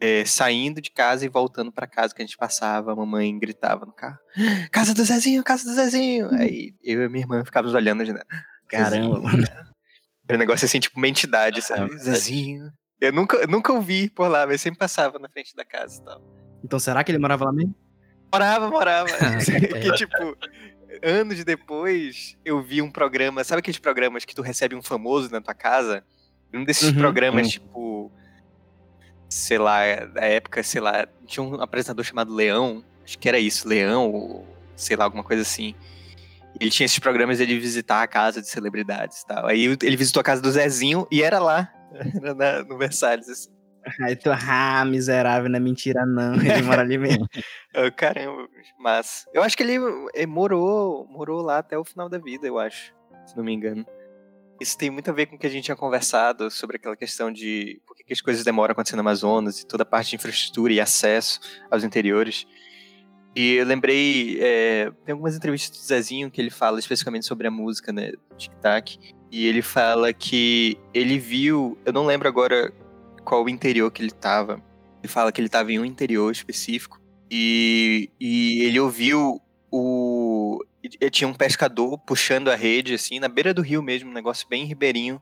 é, 0.01 0.25
saindo 0.25 0.81
de 0.81 0.89
casa 0.89 1.23
e 1.23 1.29
voltando 1.29 1.71
para 1.71 1.85
casa 1.85 2.13
que 2.15 2.21
a 2.23 2.25
gente 2.25 2.35
passava, 2.35 2.91
a 2.91 2.95
mamãe 2.95 3.37
gritava 3.37 3.85
no 3.85 3.93
carro: 3.93 4.17
Casa 4.71 4.95
do 4.95 5.03
Zezinho, 5.05 5.43
casa 5.43 5.63
do 5.63 5.75
Zezinho. 5.75 6.33
Aí 6.33 6.73
eu 6.83 7.03
e 7.03 7.07
minha 7.07 7.23
irmã 7.23 7.45
ficávamos 7.45 7.75
olhando, 7.75 8.03
né? 8.03 8.23
Caramba, 8.67 9.21
mano. 9.21 9.43
Era 10.27 10.37
um 10.37 10.39
negócio 10.39 10.65
assim, 10.65 10.79
tipo 10.79 10.97
uma 10.97 11.07
entidade, 11.07 11.61
sabe? 11.61 11.95
Zezinho. 11.99 12.71
Eu 12.99 13.13
nunca, 13.13 13.37
eu 13.37 13.47
nunca 13.47 13.71
ouvi 13.71 14.09
por 14.09 14.27
lá, 14.27 14.47
mas 14.47 14.61
sempre 14.61 14.79
passava 14.79 15.19
na 15.19 15.29
frente 15.29 15.55
da 15.55 15.63
casa 15.63 15.99
e 16.01 16.03
tal. 16.03 16.21
Então 16.63 16.79
será 16.79 17.03
que 17.03 17.11
ele 17.11 17.19
morava 17.19 17.45
lá 17.45 17.53
mesmo? 17.53 17.75
Morava, 18.33 18.69
morava. 18.69 19.09
Porque, 19.69 19.91
tipo, 19.93 20.37
anos 21.03 21.43
depois, 21.43 22.37
eu 22.43 22.61
vi 22.61 22.81
um 22.81 22.91
programa. 22.91 23.43
Sabe 23.43 23.59
aqueles 23.59 23.79
programas 23.79 24.25
que 24.25 24.33
tu 24.33 24.41
recebe 24.41 24.75
um 24.75 24.81
famoso 24.81 25.29
na 25.31 25.41
tua 25.41 25.53
casa? 25.53 26.03
Um 26.53 26.63
desses 26.63 26.89
Uhum, 26.89 26.97
programas, 26.97 27.45
uhum. 27.45 27.51
tipo. 27.51 28.11
Sei 29.33 29.57
lá, 29.57 29.79
da 30.05 30.21
época, 30.25 30.61
sei 30.61 30.81
lá, 30.81 31.07
tinha 31.25 31.41
um 31.41 31.61
apresentador 31.61 32.03
chamado 32.03 32.33
Leão. 32.33 32.83
Acho 33.03 33.17
que 33.17 33.29
era 33.29 33.39
isso, 33.39 33.67
Leão, 33.67 34.11
ou 34.11 34.45
sei 34.75 34.97
lá, 34.97 35.05
alguma 35.05 35.23
coisa 35.23 35.41
assim. 35.41 35.73
Ele 36.59 36.69
tinha 36.69 36.85
esses 36.85 36.99
programas 36.99 37.37
de 37.37 37.43
ele 37.43 37.57
visitar 37.57 38.03
a 38.03 38.07
casa 38.07 38.41
de 38.41 38.49
celebridades 38.49 39.21
e 39.21 39.25
tal. 39.27 39.45
Aí 39.47 39.63
ele 39.81 39.95
visitou 39.95 40.19
a 40.19 40.23
casa 40.23 40.41
do 40.41 40.51
Zezinho 40.51 41.07
e 41.09 41.23
era 41.23 41.39
lá, 41.39 41.71
era 42.21 42.33
na- 42.35 42.63
no 42.63 42.77
Versalhes, 42.77 43.29
assim. 43.29 43.49
Aí 44.01 44.15
tu, 44.15 44.29
ah, 44.31 44.83
miserável, 44.85 45.49
não 45.49 45.57
é 45.57 45.59
mentira 45.59 46.05
não. 46.05 46.35
Ele 46.35 46.61
mora 46.61 46.81
ali 46.81 46.97
mesmo. 46.97 47.25
Caramba, 47.95 48.47
mas 48.77 49.25
eu 49.33 49.41
acho 49.41 49.55
que 49.57 49.63
ele 49.63 49.77
eh, 50.13 50.25
morou, 50.27 51.07
morou 51.07 51.41
lá 51.41 51.59
até 51.59 51.77
o 51.77 51.85
final 51.85 52.07
da 52.09 52.17
vida, 52.19 52.45
eu 52.45 52.59
acho, 52.59 52.93
se 53.25 53.35
não 53.35 53.43
me 53.45 53.53
engano. 53.53 53.85
Isso 54.59 54.77
tem 54.77 54.91
muito 54.91 55.09
a 55.09 55.13
ver 55.13 55.25
com 55.25 55.35
o 55.35 55.39
que 55.39 55.47
a 55.47 55.49
gente 55.49 55.63
tinha 55.63 55.75
conversado 55.75 56.51
sobre 56.51 56.75
aquela 56.77 56.95
questão 56.95 57.31
de 57.31 57.81
por 57.87 57.95
que, 58.11 58.13
as 58.13 58.21
coisas 58.21 58.43
demoram 58.43 58.71
a 58.71 58.73
acontecer 58.73 58.95
no 58.95 59.01
Amazonas 59.01 59.59
e 59.59 59.65
toda 59.65 59.83
a 59.83 59.85
parte 59.85 60.09
de 60.09 60.15
infraestrutura 60.17 60.73
e 60.73 60.79
acesso 60.79 61.39
aos 61.69 61.83
interiores. 61.83 62.45
E 63.33 63.53
eu 63.53 63.65
lembrei, 63.65 64.37
eh, 64.41 64.91
tem 65.05 65.13
algumas 65.13 65.35
entrevistas 65.35 65.77
do 65.77 65.85
Zezinho 65.85 66.29
que 66.29 66.41
ele 66.41 66.49
fala 66.49 66.79
especificamente 66.79 67.25
sobre 67.25 67.47
a 67.47 67.51
música, 67.51 67.93
né, 67.93 68.11
Tic 68.37 68.51
Tac, 68.61 68.97
e 69.31 69.47
ele 69.47 69.61
fala 69.61 70.11
que 70.11 70.77
ele 70.93 71.17
viu, 71.17 71.77
eu 71.85 71.93
não 71.93 72.05
lembro 72.05 72.27
agora 72.27 72.73
qual 73.23 73.45
o 73.45 73.49
interior 73.49 73.89
que 73.89 74.01
ele 74.01 74.11
tava, 74.11 74.61
ele 75.01 75.07
fala 75.07 75.31
que 75.31 75.39
ele 75.39 75.47
tava 75.47 75.71
em 75.71 75.79
um 75.79 75.85
interior 75.85 76.29
específico, 76.29 76.99
e, 77.31 78.09
e 78.19 78.63
ele 78.63 78.77
ouviu 78.77 79.41
o. 79.71 80.59
Tinha 81.11 81.29
um 81.29 81.33
pescador 81.33 81.97
puxando 81.99 82.49
a 82.49 82.55
rede, 82.55 82.95
assim, 82.95 83.19
na 83.19 83.29
beira 83.29 83.53
do 83.53 83.61
rio 83.61 83.81
mesmo, 83.81 84.09
um 84.09 84.13
negócio 84.13 84.45
bem 84.49 84.65
ribeirinho. 84.65 85.21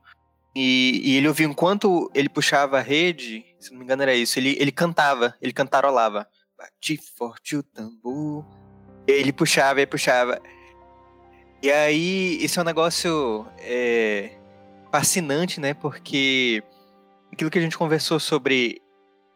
E, 0.55 1.01
e 1.03 1.17
ele 1.17 1.27
ouviu 1.27 1.49
enquanto 1.49 2.09
ele 2.13 2.27
puxava 2.27 2.79
a 2.79 2.81
rede, 2.81 3.45
se 3.59 3.71
não 3.71 3.79
me 3.79 3.83
engano 3.83 4.01
era 4.01 4.15
isso, 4.15 4.39
ele, 4.39 4.55
ele 4.59 4.71
cantava, 4.71 5.35
ele 5.41 5.53
cantarolava. 5.53 6.27
Bate 6.57 6.99
forte 7.17 7.55
o 7.55 7.63
tambor. 7.63 8.45
Ele 9.07 9.31
puxava 9.31 9.81
e 9.81 9.85
puxava. 9.85 10.41
E 11.61 11.71
aí, 11.71 12.37
esse 12.41 12.57
é 12.57 12.61
um 12.61 12.65
negócio 12.65 13.45
é, 13.59 14.31
fascinante, 14.91 15.59
né? 15.59 15.73
Porque 15.73 16.63
aquilo 17.31 17.49
que 17.49 17.59
a 17.59 17.61
gente 17.61 17.77
conversou 17.77 18.19
sobre 18.19 18.81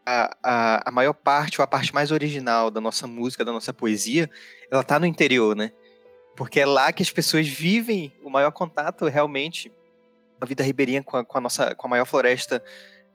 a, 0.05 0.35
a, 0.43 0.89
a 0.89 0.91
maior 0.91 1.13
parte, 1.13 1.59
ou 1.59 1.63
a 1.63 1.67
parte 1.67 1.93
mais 1.93 2.11
original 2.11 2.69
da 2.69 2.81
nossa 2.81 3.07
música, 3.07 3.45
da 3.45 3.51
nossa 3.51 3.73
poesia, 3.73 4.29
ela 4.71 4.83
tá 4.83 4.99
no 4.99 5.05
interior, 5.05 5.55
né? 5.55 5.71
Porque 6.35 6.59
é 6.59 6.65
lá 6.65 6.91
que 6.91 7.03
as 7.03 7.11
pessoas 7.11 7.47
vivem 7.47 8.13
o 8.23 8.29
maior 8.29 8.51
contato 8.51 9.05
realmente 9.05 9.71
a 10.43 10.45
vida 10.45 10.63
ribeirinha, 10.63 11.01
com 11.01 11.17
a, 11.17 11.25
com 11.25 11.37
a 11.37 11.41
nossa, 11.41 11.73
com 11.73 11.87
a 11.87 11.89
maior 11.89 12.05
floresta 12.05 12.63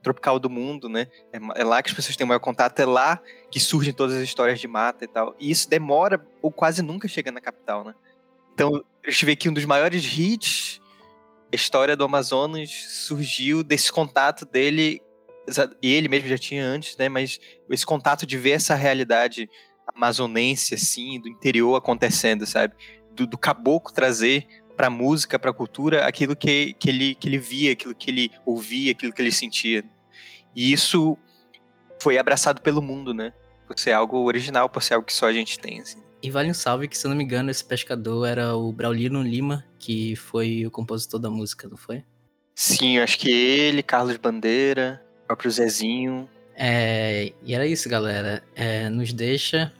tropical 0.02 0.38
do 0.38 0.48
mundo, 0.48 0.88
né? 0.88 1.08
É, 1.32 1.60
é 1.60 1.64
lá 1.64 1.82
que 1.82 1.90
as 1.90 1.94
pessoas 1.94 2.16
têm 2.16 2.24
o 2.24 2.28
maior 2.28 2.40
contato, 2.40 2.78
é 2.80 2.86
lá 2.86 3.20
que 3.50 3.60
surgem 3.60 3.92
todas 3.92 4.16
as 4.16 4.22
histórias 4.22 4.60
de 4.60 4.68
mata 4.68 5.04
e 5.04 5.08
tal. 5.08 5.34
E 5.38 5.50
isso 5.50 5.68
demora 5.68 6.24
ou 6.40 6.50
quase 6.50 6.82
nunca 6.82 7.06
chega 7.06 7.30
na 7.30 7.40
capital, 7.40 7.84
né? 7.84 7.94
Então, 8.54 8.82
a 9.06 9.10
gente 9.10 9.24
vê 9.24 9.36
que 9.36 9.48
um 9.48 9.52
dos 9.52 9.64
maiores 9.64 10.04
hits, 10.04 10.80
a 11.52 11.54
história 11.56 11.96
do 11.96 12.04
Amazonas, 12.04 12.70
surgiu 12.70 13.62
desse 13.62 13.92
contato 13.92 14.44
dele 14.44 15.00
e 15.82 15.94
ele 15.94 16.08
mesmo 16.08 16.28
já 16.28 16.36
tinha 16.36 16.64
antes, 16.64 16.96
né? 16.96 17.08
Mas 17.08 17.38
esse 17.70 17.86
contato 17.86 18.26
de 18.26 18.36
ver 18.36 18.52
essa 18.52 18.74
realidade 18.74 19.48
amazonense, 19.94 20.74
assim, 20.74 21.20
do 21.20 21.28
interior 21.28 21.76
acontecendo, 21.76 22.46
sabe? 22.46 22.74
Do, 23.12 23.26
do 23.26 23.38
caboclo 23.38 23.92
trazer 23.92 24.46
pra 24.78 24.88
música, 24.88 25.40
pra 25.40 25.52
cultura, 25.52 26.06
aquilo 26.06 26.36
que, 26.36 26.72
que, 26.74 26.88
ele, 26.88 27.16
que 27.16 27.28
ele 27.28 27.36
via, 27.36 27.72
aquilo 27.72 27.92
que 27.92 28.08
ele 28.08 28.30
ouvia, 28.46 28.92
aquilo 28.92 29.12
que 29.12 29.20
ele 29.20 29.32
sentia. 29.32 29.84
E 30.54 30.72
isso 30.72 31.18
foi 32.00 32.16
abraçado 32.16 32.62
pelo 32.62 32.80
mundo, 32.80 33.12
né? 33.12 33.32
Por 33.66 33.76
ser 33.76 33.90
algo 33.90 34.18
original, 34.18 34.68
por 34.68 34.80
ser 34.80 34.94
algo 34.94 35.04
que 35.04 35.12
só 35.12 35.26
a 35.26 35.32
gente 35.32 35.58
tem, 35.58 35.80
assim. 35.80 36.00
E 36.22 36.30
vale 36.30 36.48
um 36.48 36.54
salve 36.54 36.86
que, 36.86 36.96
se 36.96 37.04
eu 37.04 37.08
não 37.08 37.16
me 37.16 37.24
engano, 37.24 37.50
esse 37.50 37.64
pescador 37.64 38.24
era 38.24 38.54
o 38.54 38.72
Braulino 38.72 39.20
Lima, 39.20 39.64
que 39.80 40.14
foi 40.14 40.64
o 40.64 40.70
compositor 40.70 41.18
da 41.18 41.28
música, 41.28 41.68
não 41.68 41.76
foi? 41.76 42.04
Sim, 42.54 42.98
acho 42.98 43.18
que 43.18 43.30
ele, 43.30 43.82
Carlos 43.82 44.16
Bandeira, 44.16 45.04
o 45.24 45.26
próprio 45.26 45.50
Zezinho. 45.50 46.28
É, 46.54 47.32
e 47.42 47.52
era 47.52 47.66
isso, 47.66 47.88
galera. 47.88 48.44
É, 48.54 48.88
nos 48.88 49.12
deixa 49.12 49.72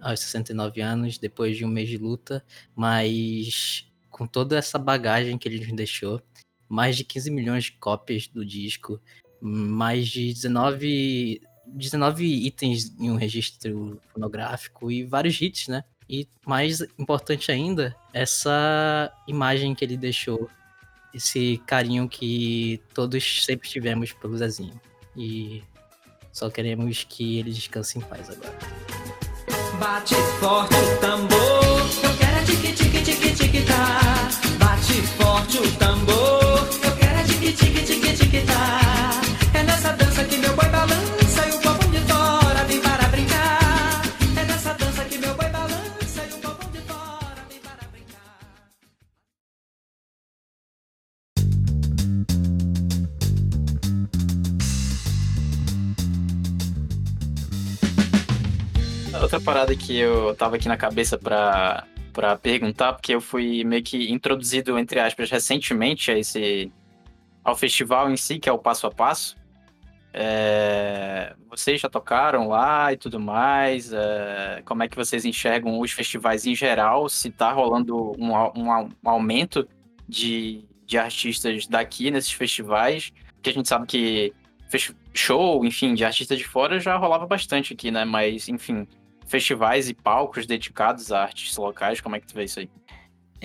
aos 0.00 0.20
69 0.20 0.80
anos, 0.80 1.18
depois 1.18 1.56
de 1.56 1.64
um 1.64 1.68
mês 1.68 1.88
de 1.88 1.98
luta, 1.98 2.44
mas 2.76 3.92
com 4.14 4.28
toda 4.28 4.56
essa 4.56 4.78
bagagem 4.78 5.36
que 5.36 5.48
ele 5.48 5.58
nos 5.58 5.72
deixou, 5.72 6.22
mais 6.68 6.96
de 6.96 7.02
15 7.02 7.32
milhões 7.32 7.64
de 7.64 7.72
cópias 7.72 8.28
do 8.28 8.46
disco, 8.46 9.00
mais 9.40 10.06
de 10.06 10.32
19, 10.32 11.40
19 11.66 12.24
itens 12.46 12.94
em 12.96 13.10
um 13.10 13.16
registro 13.16 14.00
fonográfico 14.12 14.88
e 14.88 15.02
vários 15.02 15.40
hits, 15.42 15.66
né? 15.66 15.82
E 16.08 16.28
mais 16.46 16.80
importante 16.96 17.50
ainda, 17.50 17.96
essa 18.12 19.12
imagem 19.26 19.74
que 19.74 19.84
ele 19.84 19.96
deixou, 19.96 20.48
esse 21.12 21.60
carinho 21.66 22.08
que 22.08 22.80
todos 22.94 23.44
sempre 23.44 23.68
tivemos 23.68 24.12
pelo 24.12 24.38
Zezinho. 24.38 24.80
E 25.16 25.64
só 26.30 26.48
queremos 26.48 27.02
que 27.02 27.40
ele 27.40 27.50
descanse 27.50 27.98
em 27.98 28.02
paz 28.02 28.30
agora. 28.30 28.56
Bate 29.80 30.14
forte 30.38 30.74
o 30.76 31.00
tambor, 31.00 31.43
Outra 59.24 59.40
parada 59.40 59.74
que 59.74 59.96
eu 59.96 60.34
tava 60.34 60.56
aqui 60.56 60.68
na 60.68 60.76
cabeça 60.76 61.16
pra, 61.16 61.84
pra 62.14 62.38
perguntar, 62.38 62.92
porque 62.92 63.14
eu 63.14 63.20
fui 63.20 63.64
meio 63.64 63.82
que 63.82 64.10
introduzido, 64.10 64.78
entre 64.78 65.00
aspas, 65.00 65.30
recentemente 65.30 66.10
a 66.10 66.18
esse. 66.18 66.72
ao 67.42 67.56
festival 67.56 68.10
em 68.10 68.16
si, 68.16 68.38
que 68.38 68.48
é 68.48 68.52
o 68.52 68.58
Passo 68.58 68.86
a 68.86 68.90
Passo. 68.90 69.36
É, 70.16 71.34
vocês 71.50 71.80
já 71.80 71.88
tocaram 71.88 72.48
lá 72.48 72.92
e 72.92 72.96
tudo 72.96 73.18
mais? 73.18 73.92
É, 73.92 74.62
como 74.64 74.84
é 74.84 74.88
que 74.88 74.96
vocês 74.96 75.24
enxergam 75.24 75.80
os 75.80 75.90
festivais 75.90 76.46
em 76.46 76.54
geral? 76.54 77.08
Se 77.08 77.30
tá 77.30 77.52
rolando 77.52 78.12
um, 78.16 78.32
um, 78.32 78.88
um 79.04 79.10
aumento 79.10 79.68
de, 80.08 80.64
de 80.86 80.96
artistas 80.96 81.66
daqui 81.66 82.12
nesses 82.12 82.30
festivais? 82.30 83.12
Porque 83.34 83.50
a 83.50 83.52
gente 83.52 83.68
sabe 83.68 83.86
que 83.86 84.32
show, 85.12 85.64
enfim, 85.64 85.94
de 85.94 86.04
artistas 86.04 86.38
de 86.38 86.44
fora 86.44 86.78
já 86.78 86.96
rolava 86.96 87.26
bastante 87.26 87.72
aqui, 87.72 87.90
né? 87.90 88.04
Mas, 88.04 88.48
enfim, 88.48 88.86
festivais 89.26 89.88
e 89.88 89.94
palcos 89.94 90.46
dedicados 90.46 91.12
a 91.12 91.22
artistas 91.22 91.56
locais, 91.56 92.00
como 92.00 92.16
é 92.16 92.20
que 92.20 92.26
tu 92.26 92.34
vê 92.34 92.44
isso 92.44 92.60
aí? 92.60 92.68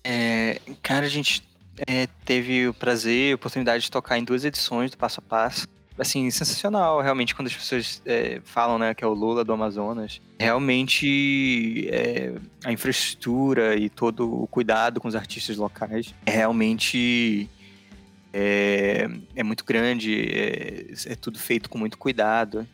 É, 0.04 0.60
cara, 0.82 1.06
a 1.06 1.10
gente 1.10 1.44
é, 1.88 2.08
teve 2.26 2.68
o 2.68 2.74
prazer 2.74 3.30
e 3.30 3.32
a 3.32 3.36
oportunidade 3.36 3.84
de 3.84 3.92
tocar 3.92 4.18
em 4.18 4.24
duas 4.24 4.44
edições 4.46 4.92
do 4.92 4.98
Passo 4.98 5.20
a 5.20 5.24
Passo. 5.24 5.68
Assim, 5.98 6.32
sensacional, 6.32 7.02
realmente, 7.02 7.36
quando 7.36 7.48
as 7.48 7.56
pessoas 7.56 8.02
é, 8.06 8.40
falam 8.46 8.80
né, 8.80 8.94
que 8.94 9.04
é 9.04 9.08
o 9.08 9.14
Lula 9.14 9.44
do 9.44 9.52
Amazonas. 9.52 10.22
Realmente, 10.40 11.90
é, 11.90 12.34
a 12.64 12.72
infraestrutura 12.72 13.76
e 13.76 13.90
todo 13.90 14.44
o 14.44 14.48
cuidado 14.48 15.02
com 15.02 15.10
os 15.10 15.16
artistas 15.16 15.58
locais 15.58 16.16
é 16.26 16.32
realmente 16.32 17.50
é, 18.32 19.10
é 19.36 19.44
muito 19.44 19.66
grande, 19.66 20.14
é, 20.32 20.86
é 21.06 21.16
tudo 21.16 21.38
feito 21.38 21.70
com 21.70 21.78
muito 21.78 21.98
cuidado. 21.98 22.66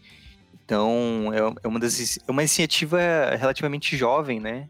Então, 0.66 1.32
é, 1.32 1.38
é 1.64 1.68
uma 1.68 1.80
das 1.80 2.18
é 2.18 2.32
uma 2.32 2.42
iniciativa 2.42 3.00
relativamente 3.38 3.96
jovem, 3.96 4.40
né? 4.40 4.68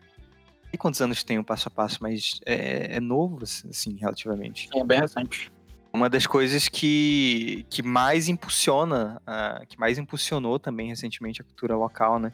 E 0.72 0.78
quantos 0.78 1.02
anos 1.02 1.24
tem 1.24 1.40
o 1.40 1.44
passo 1.44 1.70
a 1.70 1.72
passo, 1.72 2.00
mas 2.02 2.42
é, 2.46 2.98
é 2.98 3.00
novo, 3.00 3.40
assim, 3.44 3.96
relativamente. 3.96 4.68
É 4.76 4.84
bem 4.84 5.00
recente. 5.00 5.50
Uma 5.94 6.10
das 6.10 6.28
coisas 6.28 6.68
que, 6.68 7.66
que 7.70 7.82
mais 7.82 8.28
impulsiona, 8.28 9.22
que 9.70 9.80
mais 9.80 9.98
impulsionou 9.98 10.60
também 10.60 10.90
recentemente 10.90 11.42
a 11.42 11.46
cultura 11.46 11.78
local, 11.78 12.20
né? 12.20 12.34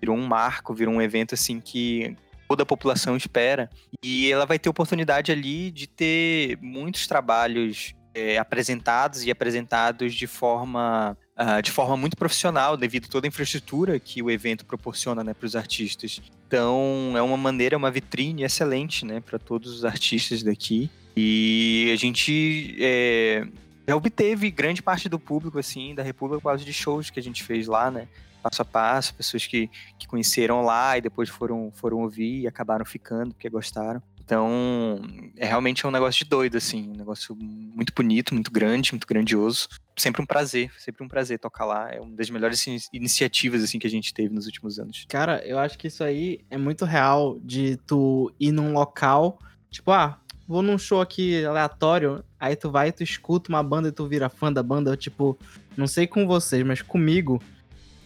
Virou 0.00 0.16
um 0.16 0.26
marco, 0.26 0.72
virou 0.72 0.94
um 0.94 1.02
evento 1.02 1.34
assim 1.34 1.60
que 1.60 2.16
toda 2.48 2.62
a 2.62 2.66
população 2.66 3.14
espera. 3.14 3.68
E 4.02 4.32
ela 4.32 4.46
vai 4.46 4.58
ter 4.58 4.70
oportunidade 4.70 5.30
ali 5.30 5.70
de 5.70 5.86
ter 5.86 6.58
muitos 6.62 7.06
trabalhos 7.06 7.94
é, 8.14 8.38
apresentados 8.38 9.24
e 9.24 9.30
apresentados 9.30 10.14
de 10.14 10.26
forma, 10.26 11.16
ah, 11.40 11.60
de 11.60 11.70
forma 11.70 11.96
muito 11.96 12.16
profissional, 12.16 12.76
devido 12.76 13.04
a 13.04 13.08
toda 13.08 13.24
a 13.24 13.28
infraestrutura 13.28 14.00
que 14.00 14.20
o 14.20 14.28
evento 14.28 14.66
proporciona 14.66 15.22
né, 15.22 15.32
para 15.32 15.46
os 15.46 15.54
artistas. 15.54 16.20
Então, 16.48 17.12
é 17.14 17.22
uma 17.22 17.36
maneira, 17.36 17.76
uma 17.76 17.92
vitrine 17.92 18.42
excelente 18.42 19.04
né, 19.04 19.20
para 19.20 19.38
todos 19.38 19.72
os 19.72 19.84
artistas 19.84 20.42
daqui. 20.42 20.90
E 21.16 21.92
a 21.92 21.96
gente 21.96 22.76
é, 22.80 23.46
já 23.86 23.94
obteve 23.94 24.50
grande 24.50 24.82
parte 24.82 25.08
do 25.08 25.16
público 25.16 25.60
assim 25.60 25.94
da 25.94 26.02
República 26.02 26.40
por 26.40 26.48
causa 26.48 26.64
de 26.64 26.72
shows 26.72 27.08
que 27.08 27.20
a 27.20 27.22
gente 27.22 27.44
fez 27.44 27.68
lá, 27.68 27.88
né? 27.88 28.08
Passo 28.42 28.62
a 28.62 28.64
passo, 28.64 29.14
pessoas 29.14 29.46
que, 29.46 29.70
que 29.96 30.08
conheceram 30.08 30.62
lá 30.62 30.98
e 30.98 31.00
depois 31.00 31.28
foram, 31.28 31.70
foram 31.72 31.98
ouvir 31.98 32.40
e 32.40 32.46
acabaram 32.48 32.84
ficando 32.84 33.32
porque 33.32 33.48
gostaram. 33.48 34.02
Então, 34.28 35.00
é 35.38 35.46
realmente 35.46 35.86
um 35.86 35.90
negócio 35.90 36.22
de 36.22 36.28
doido, 36.28 36.58
assim, 36.58 36.90
um 36.90 36.94
negócio 36.94 37.34
muito 37.34 37.94
bonito, 37.96 38.34
muito 38.34 38.50
grande, 38.50 38.92
muito 38.92 39.06
grandioso. 39.06 39.68
Sempre 39.96 40.20
um 40.20 40.26
prazer, 40.26 40.70
sempre 40.76 41.02
um 41.02 41.08
prazer 41.08 41.38
tocar 41.38 41.64
lá. 41.64 41.90
É 41.90 41.98
uma 41.98 42.14
das 42.14 42.28
melhores 42.28 42.66
in- 42.66 42.76
iniciativas, 42.92 43.64
assim, 43.64 43.78
que 43.78 43.86
a 43.86 43.90
gente 43.90 44.12
teve 44.12 44.28
nos 44.34 44.44
últimos 44.44 44.78
anos. 44.78 45.06
Cara, 45.08 45.42
eu 45.46 45.58
acho 45.58 45.78
que 45.78 45.86
isso 45.86 46.04
aí 46.04 46.40
é 46.50 46.58
muito 46.58 46.84
real 46.84 47.38
de 47.42 47.78
tu 47.86 48.30
ir 48.38 48.52
num 48.52 48.74
local, 48.74 49.38
tipo, 49.70 49.90
ah, 49.92 50.20
vou 50.46 50.60
num 50.60 50.76
show 50.76 51.00
aqui 51.00 51.42
aleatório, 51.46 52.22
aí 52.38 52.54
tu 52.54 52.70
vai, 52.70 52.92
tu 52.92 53.02
escuta 53.02 53.48
uma 53.48 53.62
banda 53.62 53.88
e 53.88 53.92
tu 53.92 54.06
vira 54.06 54.28
fã 54.28 54.52
da 54.52 54.62
banda, 54.62 54.94
tipo, 54.94 55.38
não 55.74 55.86
sei 55.86 56.06
com 56.06 56.26
vocês, 56.26 56.62
mas 56.66 56.82
comigo, 56.82 57.42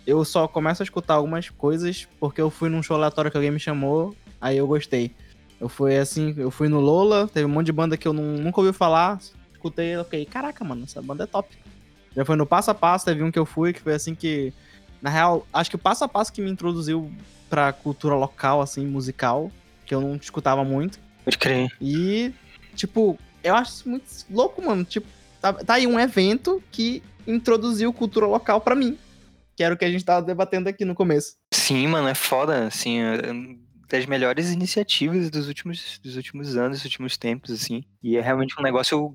eu 0.07 0.25
só 0.25 0.47
começo 0.47 0.85
a 0.85 0.85
escutar 0.85 1.15
algumas 1.15 1.51
coisas 1.51 2.07
porque 2.21 2.41
eu 2.41 2.49
fui 2.49 2.69
num 2.69 2.81
show 2.81 2.97
aleatório 2.97 3.29
que 3.29 3.37
alguém 3.37 3.51
me 3.51 3.59
chamou, 3.59 4.15
aí 4.41 4.57
eu 4.57 4.69
gostei. 4.69 5.11
Eu 5.63 5.69
fui 5.69 5.97
assim, 5.97 6.35
eu 6.37 6.51
fui 6.51 6.69
no 6.69 6.81
Lola, 6.81 7.29
teve 7.33 7.47
um 7.47 7.49
monte 7.49 7.67
de 7.67 7.73
banda 7.73 7.97
que 7.97 8.09
eu 8.09 8.13
não- 8.13 8.25
nunca 8.37 8.61
ouvi 8.61 8.73
falar, 8.73 9.21
escutei, 9.53 9.95
eu 9.95 10.03
fiquei, 10.03 10.27
caraca, 10.27 10.65
mano, 10.65 10.83
essa 10.83 11.01
banda 11.01 11.23
é 11.23 11.27
top. 11.29 11.57
Já 12.17 12.25
foi 12.25 12.35
no 12.35 12.45
Passo 12.45 12.73
a 12.73 12.75
Passo, 12.75 13.05
teve 13.05 13.23
um 13.23 13.31
que 13.31 13.39
eu 13.39 13.47
fui, 13.47 13.73
que 13.73 13.81
foi 13.81 13.95
assim 13.95 14.13
que, 14.13 14.53
na 15.01 15.09
real, 15.09 15.47
acho 15.53 15.71
que 15.71 15.77
o 15.77 15.79
Passo 15.79 16.03
a 16.03 16.09
Passo 16.09 16.33
que 16.33 16.43
me 16.43 16.51
introduziu 16.51 17.09
pra 17.49 17.73
cultura 17.73 18.17
local, 18.17 18.61
assim, 18.61 18.85
musical, 18.85 19.53
que 19.87 19.95
eu 19.95 20.01
não 20.01 20.17
escutava 20.17 20.65
muito. 20.65 20.99
Pode 21.25 21.39
crer. 21.39 21.71
E, 21.81 22.35
tipo, 22.75 23.17
eu 23.45 23.55
acho 23.55 23.71
isso 23.73 23.89
muito 23.89 24.05
louco, 24.29 24.61
mano. 24.61 24.85
Tipo, 24.85 25.07
tá, 25.41 25.53
tá 25.53 25.75
aí 25.75 25.87
um 25.87 26.01
evento 26.01 26.61
que 26.73 27.01
introduziu 27.25 27.93
cultura 27.93 28.27
local 28.27 28.61
pra 28.61 28.75
mim. 28.75 28.99
Que 29.55 29.63
era 29.63 29.75
o 29.75 29.79
que 29.79 29.85
a 29.85 29.91
gente 29.91 30.05
tava 30.05 30.27
debatendo 30.27 30.69
aqui 30.69 30.85
no 30.85 30.95
começo. 30.95 31.37
Sim, 31.55 31.87
mano, 31.87 32.09
é 32.09 32.15
foda, 32.15 32.67
assim, 32.67 32.99
das 33.93 34.07
melhores 34.07 34.51
iniciativas 34.51 35.29
dos 35.31 35.49
últimos, 35.49 36.01
dos 36.03 36.17
últimos 36.17 36.57
anos, 36.57 36.79
dos 36.79 36.85
últimos 36.87 37.19
tempos, 37.19 37.51
assim. 37.51 37.85
E 38.03 38.17
é 38.17 38.23
realmente 38.23 38.55
um 38.59 38.63
negócio 38.63 39.15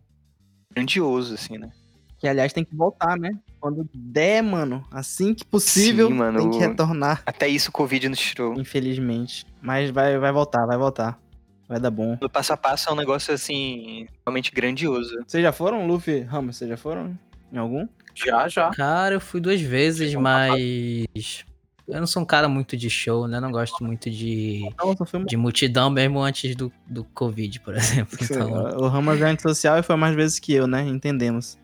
grandioso, 0.72 1.34
assim, 1.34 1.58
né? 1.58 1.72
Que, 2.20 2.28
aliás, 2.28 2.54
tem 2.54 2.64
que 2.64 2.76
voltar, 2.76 3.18
né? 3.18 3.32
Quando 3.60 3.90
der, 3.94 4.44
mano, 4.44 4.86
assim 4.92 5.34
que 5.34 5.44
possível, 5.44 6.08
Sim, 6.10 6.14
mano, 6.14 6.40
tem 6.40 6.52
que 6.52 6.60
retornar, 6.60 7.24
Até 7.26 7.48
isso 7.48 7.70
o 7.70 7.72
Covid 7.72 8.08
nos 8.08 8.20
tirou. 8.20 8.54
infelizmente. 8.60 9.46
Mas 9.60 9.90
vai, 9.90 10.18
vai 10.20 10.32
voltar, 10.32 10.66
vai 10.68 10.78
voltar. 10.78 11.20
Vai 11.68 11.80
dar 11.80 11.92
bom. 11.92 12.18
O 12.22 12.30
passo 12.30 12.54
a 12.54 12.58
passo 12.58 12.90
é 12.90 12.94
um 12.94 12.96
negócio, 12.96 13.34
assim, 13.34 14.08
realmente 14.26 14.52
grandioso. 14.52 15.18
Vocês 15.28 15.42
já 15.44 15.52
foram, 15.52 15.88
Luffy? 15.88 16.22
Ramos, 16.22 16.56
vocês 16.56 16.70
já 16.70 16.78
foram? 16.78 17.18
Em 17.52 17.58
algum? 17.58 17.88
Já, 18.14 18.48
já. 18.48 18.70
Cara, 18.72 19.16
eu 19.16 19.20
fui 19.20 19.42
duas 19.42 19.60
vezes, 19.60 20.14
mas. 20.16 21.44
Eu 21.88 22.00
não 22.00 22.08
sou 22.08 22.22
um 22.22 22.26
cara 22.26 22.50
muito 22.50 22.76
de 22.76 22.90
show, 22.90 23.28
né? 23.28 23.40
Não 23.40 23.50
gosto 23.50 23.82
muito 23.84 24.10
de, 24.10 24.62
de 25.26 25.38
multidão 25.38 25.90
mesmo 25.90 26.20
antes 26.20 26.54
do, 26.54 26.72
do 26.86 27.06
Covid, 27.06 27.62
por 27.62 27.74
exemplo. 27.78 28.18
Então, 28.22 28.52
O 28.78 28.88
Ramos 28.88 29.22
é 29.22 29.30
antissocial 29.30 29.78
e 29.78 29.84
foi 29.84 29.96
mais 29.96 30.14
vezes 30.14 30.38
que 30.38 30.54
eu, 30.54 30.68
né? 30.68 30.82
Entendemos. 30.86 31.58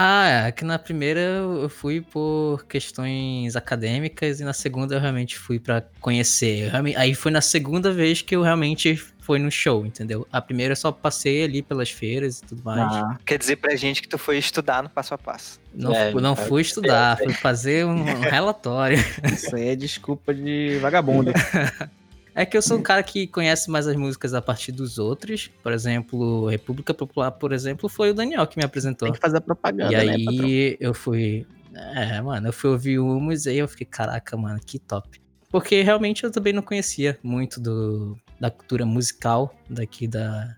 Ah, 0.00 0.46
é 0.46 0.52
que 0.52 0.64
na 0.64 0.78
primeira 0.78 1.18
eu 1.20 1.68
fui 1.68 2.00
por 2.00 2.64
questões 2.68 3.56
acadêmicas 3.56 4.38
e 4.38 4.44
na 4.44 4.52
segunda 4.52 4.94
eu 4.94 5.00
realmente 5.00 5.36
fui 5.36 5.58
pra 5.58 5.82
conhecer. 6.00 6.70
Aí 6.96 7.14
foi 7.14 7.32
na 7.32 7.40
segunda 7.40 7.92
vez 7.92 8.22
que 8.22 8.36
eu 8.36 8.42
realmente 8.42 8.94
fui 9.18 9.40
no 9.40 9.50
show, 9.50 9.84
entendeu? 9.84 10.26
A 10.32 10.40
primeira 10.40 10.72
eu 10.72 10.76
só 10.76 10.92
passei 10.92 11.42
ali 11.42 11.62
pelas 11.62 11.90
feiras 11.90 12.38
e 12.38 12.42
tudo 12.44 12.62
mais. 12.64 12.92
Ah, 12.92 13.18
Quer 13.26 13.38
dizer 13.38 13.56
pra 13.56 13.74
gente 13.74 14.00
que 14.00 14.08
tu 14.08 14.16
foi 14.16 14.38
estudar 14.38 14.82
no 14.84 14.88
passo 14.88 15.14
a 15.14 15.18
passo. 15.18 15.60
Não, 15.74 15.92
É, 15.92 16.12
não 16.14 16.32
é, 16.32 16.36
fui 16.36 16.62
estudar, 16.62 17.18
fui 17.18 17.32
fazer 17.32 17.84
um 17.84 18.04
relatório. 18.22 18.98
isso 19.32 19.54
aí 19.56 19.68
é 19.70 19.76
desculpa 19.76 20.32
de 20.32 20.78
vagabundo. 20.80 21.32
É 22.38 22.46
que 22.46 22.56
eu 22.56 22.62
sou 22.62 22.78
um 22.78 22.82
cara 22.82 23.02
que 23.02 23.26
conhece 23.26 23.68
mais 23.68 23.88
as 23.88 23.96
músicas 23.96 24.32
a 24.32 24.40
partir 24.40 24.70
dos 24.70 24.96
outros. 24.96 25.50
Por 25.60 25.72
exemplo, 25.72 26.46
República 26.46 26.94
Popular, 26.94 27.32
por 27.32 27.52
exemplo, 27.52 27.88
foi 27.88 28.10
o 28.10 28.14
Daniel 28.14 28.46
que 28.46 28.56
me 28.56 28.64
apresentou. 28.64 29.06
Tem 29.06 29.12
que 29.12 29.18
fazer 29.18 29.38
a 29.38 29.40
propaganda, 29.40 29.92
E 29.92 30.06
né, 30.06 30.24
patrão? 30.24 30.44
aí 30.44 30.76
eu 30.78 30.94
fui. 30.94 31.44
É, 31.74 32.20
mano, 32.20 32.46
eu 32.46 32.52
fui 32.52 32.70
ouvir 32.70 33.00
o 33.00 33.08
Humus 33.10 33.46
e 33.46 33.50
aí 33.50 33.58
eu 33.58 33.66
fiquei, 33.66 33.84
caraca, 33.84 34.36
mano, 34.36 34.60
que 34.64 34.78
top. 34.78 35.20
Porque 35.50 35.82
realmente 35.82 36.22
eu 36.22 36.30
também 36.30 36.52
não 36.52 36.62
conhecia 36.62 37.18
muito 37.24 37.60
do, 37.60 38.16
da 38.38 38.52
cultura 38.52 38.86
musical 38.86 39.52
daqui 39.68 40.06
da, 40.06 40.54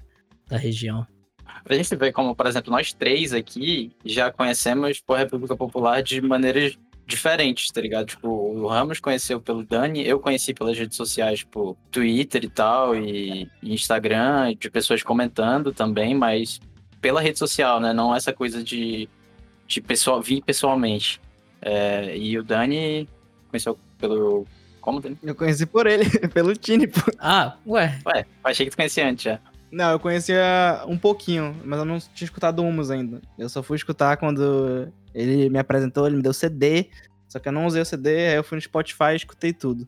da 0.48 0.58
região. 0.58 1.06
A 1.64 1.72
gente 1.72 1.96
vê 1.96 2.12
como, 2.12 2.36
por 2.36 2.46
exemplo, 2.46 2.70
nós 2.70 2.92
três 2.92 3.32
aqui 3.32 3.90
já 4.04 4.30
conhecemos 4.30 5.00
por 5.00 5.16
República 5.16 5.56
Popular 5.56 6.02
de 6.02 6.20
maneiras 6.20 6.78
diferentes, 7.10 7.68
tá 7.68 7.80
ligado? 7.80 8.06
Tipo, 8.06 8.28
o 8.28 8.66
Ramos 8.66 9.00
conheceu 9.00 9.40
pelo 9.40 9.64
Dani, 9.64 10.06
eu 10.06 10.18
conheci 10.18 10.54
pelas 10.54 10.78
redes 10.78 10.96
sociais, 10.96 11.40
tipo, 11.40 11.76
Twitter 11.90 12.44
e 12.44 12.48
tal, 12.48 12.96
e, 12.96 13.50
e 13.62 13.74
Instagram, 13.74 14.54
de 14.58 14.70
pessoas 14.70 15.02
comentando 15.02 15.72
também, 15.72 16.14
mas 16.14 16.60
pela 17.00 17.20
rede 17.20 17.38
social, 17.38 17.80
né? 17.80 17.92
Não 17.92 18.14
essa 18.14 18.32
coisa 18.32 18.62
de, 18.62 19.08
de 19.66 19.80
pessoal, 19.80 20.22
vir 20.22 20.42
pessoalmente. 20.42 21.20
É, 21.60 22.16
e 22.16 22.38
o 22.38 22.42
Dani 22.42 23.08
conheceu 23.50 23.78
pelo. 23.98 24.46
Como, 24.80 25.00
Dani? 25.00 25.18
Eu 25.22 25.34
conheci 25.34 25.66
por 25.66 25.86
ele, 25.86 26.08
pelo 26.32 26.54
Tini, 26.54 26.86
pô. 26.86 27.00
Ah, 27.18 27.56
ué, 27.66 27.98
Ué, 28.06 28.24
achei 28.44 28.66
que 28.66 28.70
tu 28.70 28.76
conhecia 28.76 29.06
antes 29.08 29.24
já. 29.24 29.40
Não, 29.70 29.92
eu 29.92 30.00
conhecia 30.00 30.82
um 30.86 30.98
pouquinho, 30.98 31.56
mas 31.64 31.78
eu 31.78 31.84
não 31.84 31.98
tinha 31.98 32.26
escutado 32.26 32.62
Humus 32.62 32.90
ainda. 32.90 33.20
Eu 33.38 33.48
só 33.48 33.62
fui 33.62 33.76
escutar 33.76 34.16
quando 34.16 34.92
ele 35.14 35.48
me 35.50 35.58
apresentou, 35.58 36.06
ele 36.06 36.16
me 36.16 36.22
deu 36.22 36.32
CD. 36.32 36.88
Só 37.28 37.38
que 37.38 37.48
eu 37.48 37.52
não 37.52 37.66
usei 37.66 37.80
o 37.80 37.84
CD, 37.84 38.28
aí 38.30 38.36
eu 38.36 38.44
fui 38.44 38.56
no 38.56 38.62
Spotify 38.62 39.12
e 39.12 39.16
escutei 39.16 39.52
tudo. 39.52 39.86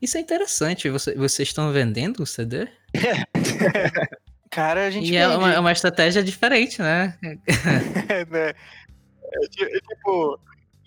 isso 0.00 0.16
é 0.16 0.20
interessante. 0.20 0.88
Você- 0.90 1.14
vocês 1.14 1.48
estão 1.48 1.72
vendendo 1.72 2.22
o 2.22 2.26
CD? 2.26 2.68
Cara, 4.50 4.86
a 4.86 4.90
gente 4.90 5.10
E 5.12 5.16
é 5.16 5.28
uma, 5.28 5.52
é 5.54 5.58
uma 5.58 5.72
estratégia 5.72 6.22
diferente, 6.22 6.80
né? 6.82 7.16
É, 8.08 8.24
né? 8.24 8.50
É, 8.50 9.76
é 9.76 9.80
tipo. 9.80 10.40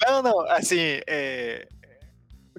Não, 0.06 0.22
não, 0.22 0.40
assim, 0.52 1.00
é. 1.08 1.66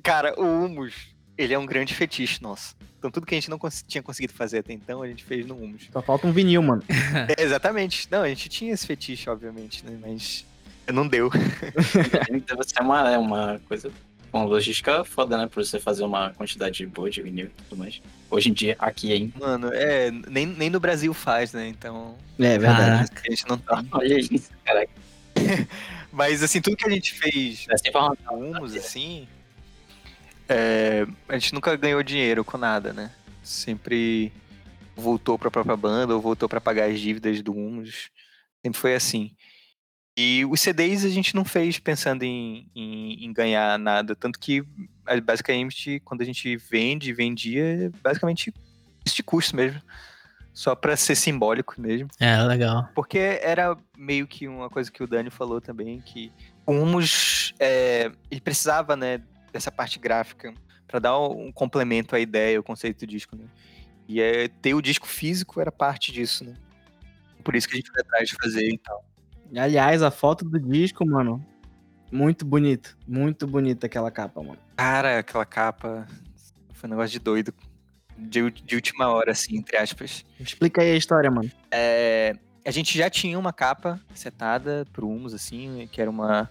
Cara, 0.03 0.35
o 0.41 0.45
Humus, 0.65 0.95
ele 1.37 1.53
é 1.53 1.59
um 1.59 1.67
grande 1.67 1.95
fetiche 1.95 2.43
nosso. 2.43 2.75
Então 2.99 3.11
tudo 3.11 3.27
que 3.27 3.35
a 3.35 3.39
gente 3.39 3.51
não 3.51 3.59
cons- 3.59 3.85
tinha 3.87 4.03
conseguido 4.03 4.33
fazer 4.33 4.59
até 4.61 4.73
então, 4.73 5.03
a 5.03 5.07
gente 5.09 5.23
fez 5.25 5.45
no 5.47 5.55
Humus. 5.55 5.89
Só 5.93 6.01
falta 6.01 6.27
um 6.27 6.33
vinil, 6.33 6.63
mano. 6.63 6.83
É, 7.39 7.43
exatamente. 7.43 8.09
Não, 8.11 8.23
a 8.23 8.29
gente 8.29 8.49
tinha 8.49 8.73
esse 8.73 8.87
fetiche, 8.87 9.29
obviamente, 9.29 9.85
né? 9.85 9.99
Mas 10.01 10.47
não 10.93 11.07
deu. 11.07 11.31
Deve 12.47 12.63
ser 12.65 12.81
uma, 12.81 13.11
é 13.11 13.19
uma 13.19 13.61
coisa 13.69 13.91
com 14.31 14.45
logística 14.45 15.05
foda, 15.05 15.39
né? 15.39 15.47
Pra 15.47 15.63
você 15.63 15.79
fazer 15.79 16.03
uma 16.03 16.31
quantidade 16.31 16.85
boa 16.87 17.09
de 17.09 17.23
vinil 17.23 17.47
e 17.47 17.63
tudo 17.63 17.79
mais. 17.79 18.03
Hoje 18.31 18.51
em 18.51 18.53
dia, 18.53 18.77
aqui, 18.79 19.13
hein? 19.13 19.33
Mano, 19.39 19.71
é. 19.73 20.11
Nem, 20.11 20.47
nem 20.47 20.69
no 20.69 20.81
Brasil 20.81 21.15
faz, 21.15 21.53
né? 21.53 21.69
Então. 21.69 22.17
É 22.39 22.59
Caraca. 22.59 23.23
A 23.27 23.31
gente 23.31 23.49
não 23.49 23.59
tá. 23.59 23.85
Olha 23.93 24.19
isso, 24.19 24.51
cara. 24.65 24.87
Mas 26.13 26.43
assim, 26.43 26.61
tudo 26.61 26.77
que 26.77 26.87
a 26.87 26.91
gente 26.91 27.13
fez 27.13 27.67
informação. 27.87 28.37
rumos, 28.37 28.75
assim, 28.77 29.27
é, 30.49 31.07
a 31.29 31.39
gente 31.39 31.55
nunca 31.55 31.75
ganhou 31.77 32.03
dinheiro 32.03 32.45
com 32.45 32.59
nada, 32.59 32.93
né? 32.93 33.11
Sempre 33.43 34.33
voltou 34.97 35.39
pra 35.39 35.51
própria 35.51 35.77
banda 35.77 36.15
ou 36.15 36.21
voltou 36.21 36.49
pra 36.49 36.61
pagar 36.61 36.89
as 36.91 37.01
dívidas 37.01 37.43
do 37.43 37.53
Humus. 37.53 38.11
Sempre 38.63 38.79
foi 38.79 38.95
assim. 38.95 39.33
E 40.17 40.45
os 40.45 40.61
CDs 40.61 41.05
a 41.05 41.09
gente 41.09 41.35
não 41.35 41.45
fez 41.45 41.79
pensando 41.79 42.23
em, 42.23 42.69
em, 42.75 43.25
em 43.25 43.33
ganhar 43.33 43.79
nada. 43.79 44.15
Tanto 44.15 44.39
que, 44.39 44.63
a- 45.05 45.21
basicamente, 45.21 46.01
quando 46.05 46.21
a 46.21 46.25
gente 46.25 46.57
vende, 46.57 47.13
vendia, 47.13 47.87
é 47.87 47.89
basicamente 48.03 48.53
isso 49.05 49.17
de 49.17 49.23
custo 49.23 49.57
mesmo. 49.57 49.83
Só 50.53 50.77
pra 50.77 50.97
ser 50.97 51.17
simbólico 51.17 51.75
mesmo. 51.81 52.09
É, 52.21 52.41
legal. 52.45 52.89
Porque 52.95 53.19
era 53.19 53.77
meio 53.99 54.25
que 54.29 54.47
uma 54.47 54.71
coisa 54.71 54.91
que 54.91 55.03
o 55.03 55.07
Dani 55.07 55.31
falou 55.31 55.61
também, 55.61 56.01
que 56.01 56.31
o 56.65 56.71
Humus, 56.73 57.53
é, 57.59 58.13
ele 58.31 58.41
precisava, 58.41 58.95
né, 58.95 59.21
dessa 59.53 59.73
parte 59.73 59.99
gráfica 59.99 60.55
para 60.87 61.01
dar 61.01 61.19
um 61.19 61.51
complemento 61.51 62.15
à 62.15 62.21
ideia, 62.21 62.57
ao 62.57 62.63
conceito 62.63 63.01
do 63.01 63.07
disco, 63.09 63.35
né? 63.35 63.47
E 64.07 64.21
é, 64.21 64.47
ter 64.47 64.75
o 64.75 64.81
disco 64.83 65.09
físico 65.09 65.61
era 65.61 65.73
parte 65.73 66.13
disso, 66.13 66.45
né? 66.45 66.55
por 67.43 67.57
isso 67.57 67.67
que 67.69 67.75
a 67.75 67.77
gente 67.77 67.91
foi 67.91 68.01
atrás 68.01 68.29
de 68.29 68.37
fazer 68.37 68.69
e 68.69 68.79
tal. 68.79 69.05
Aliás, 69.57 70.03
a 70.03 70.11
foto 70.11 70.45
do 70.45 70.59
disco, 70.59 71.07
mano, 71.07 71.45
muito 72.11 72.45
bonito. 72.45 72.97
Muito 73.07 73.47
bonita 73.47 73.87
aquela 73.87 74.11
capa, 74.11 74.41
mano. 74.43 74.59
Cara, 74.77 75.19
aquela 75.19 75.45
capa 75.45 76.07
foi 76.73 76.89
um 76.89 76.91
negócio 76.91 77.11
de 77.11 77.19
doido. 77.19 77.53
De, 78.17 78.49
de 78.49 78.77
última 78.77 79.09
hora, 79.09 79.33
assim, 79.33 79.57
entre 79.57 79.77
aspas. 79.77 80.25
Explica 80.39 80.81
aí 80.81 80.93
a 80.93 80.97
história, 80.97 81.29
mano. 81.29 81.51
É, 81.73 82.37
a 82.65 82.71
gente 82.71 82.97
já 82.97 83.11
tinha 83.11 83.37
uma 83.37 83.53
capa 83.53 84.01
setada 84.15 84.87
pro 84.93 85.09
Humus, 85.09 85.35
assim, 85.35 85.89
que 85.91 86.01
era 86.01 86.09
uma, 86.09 86.49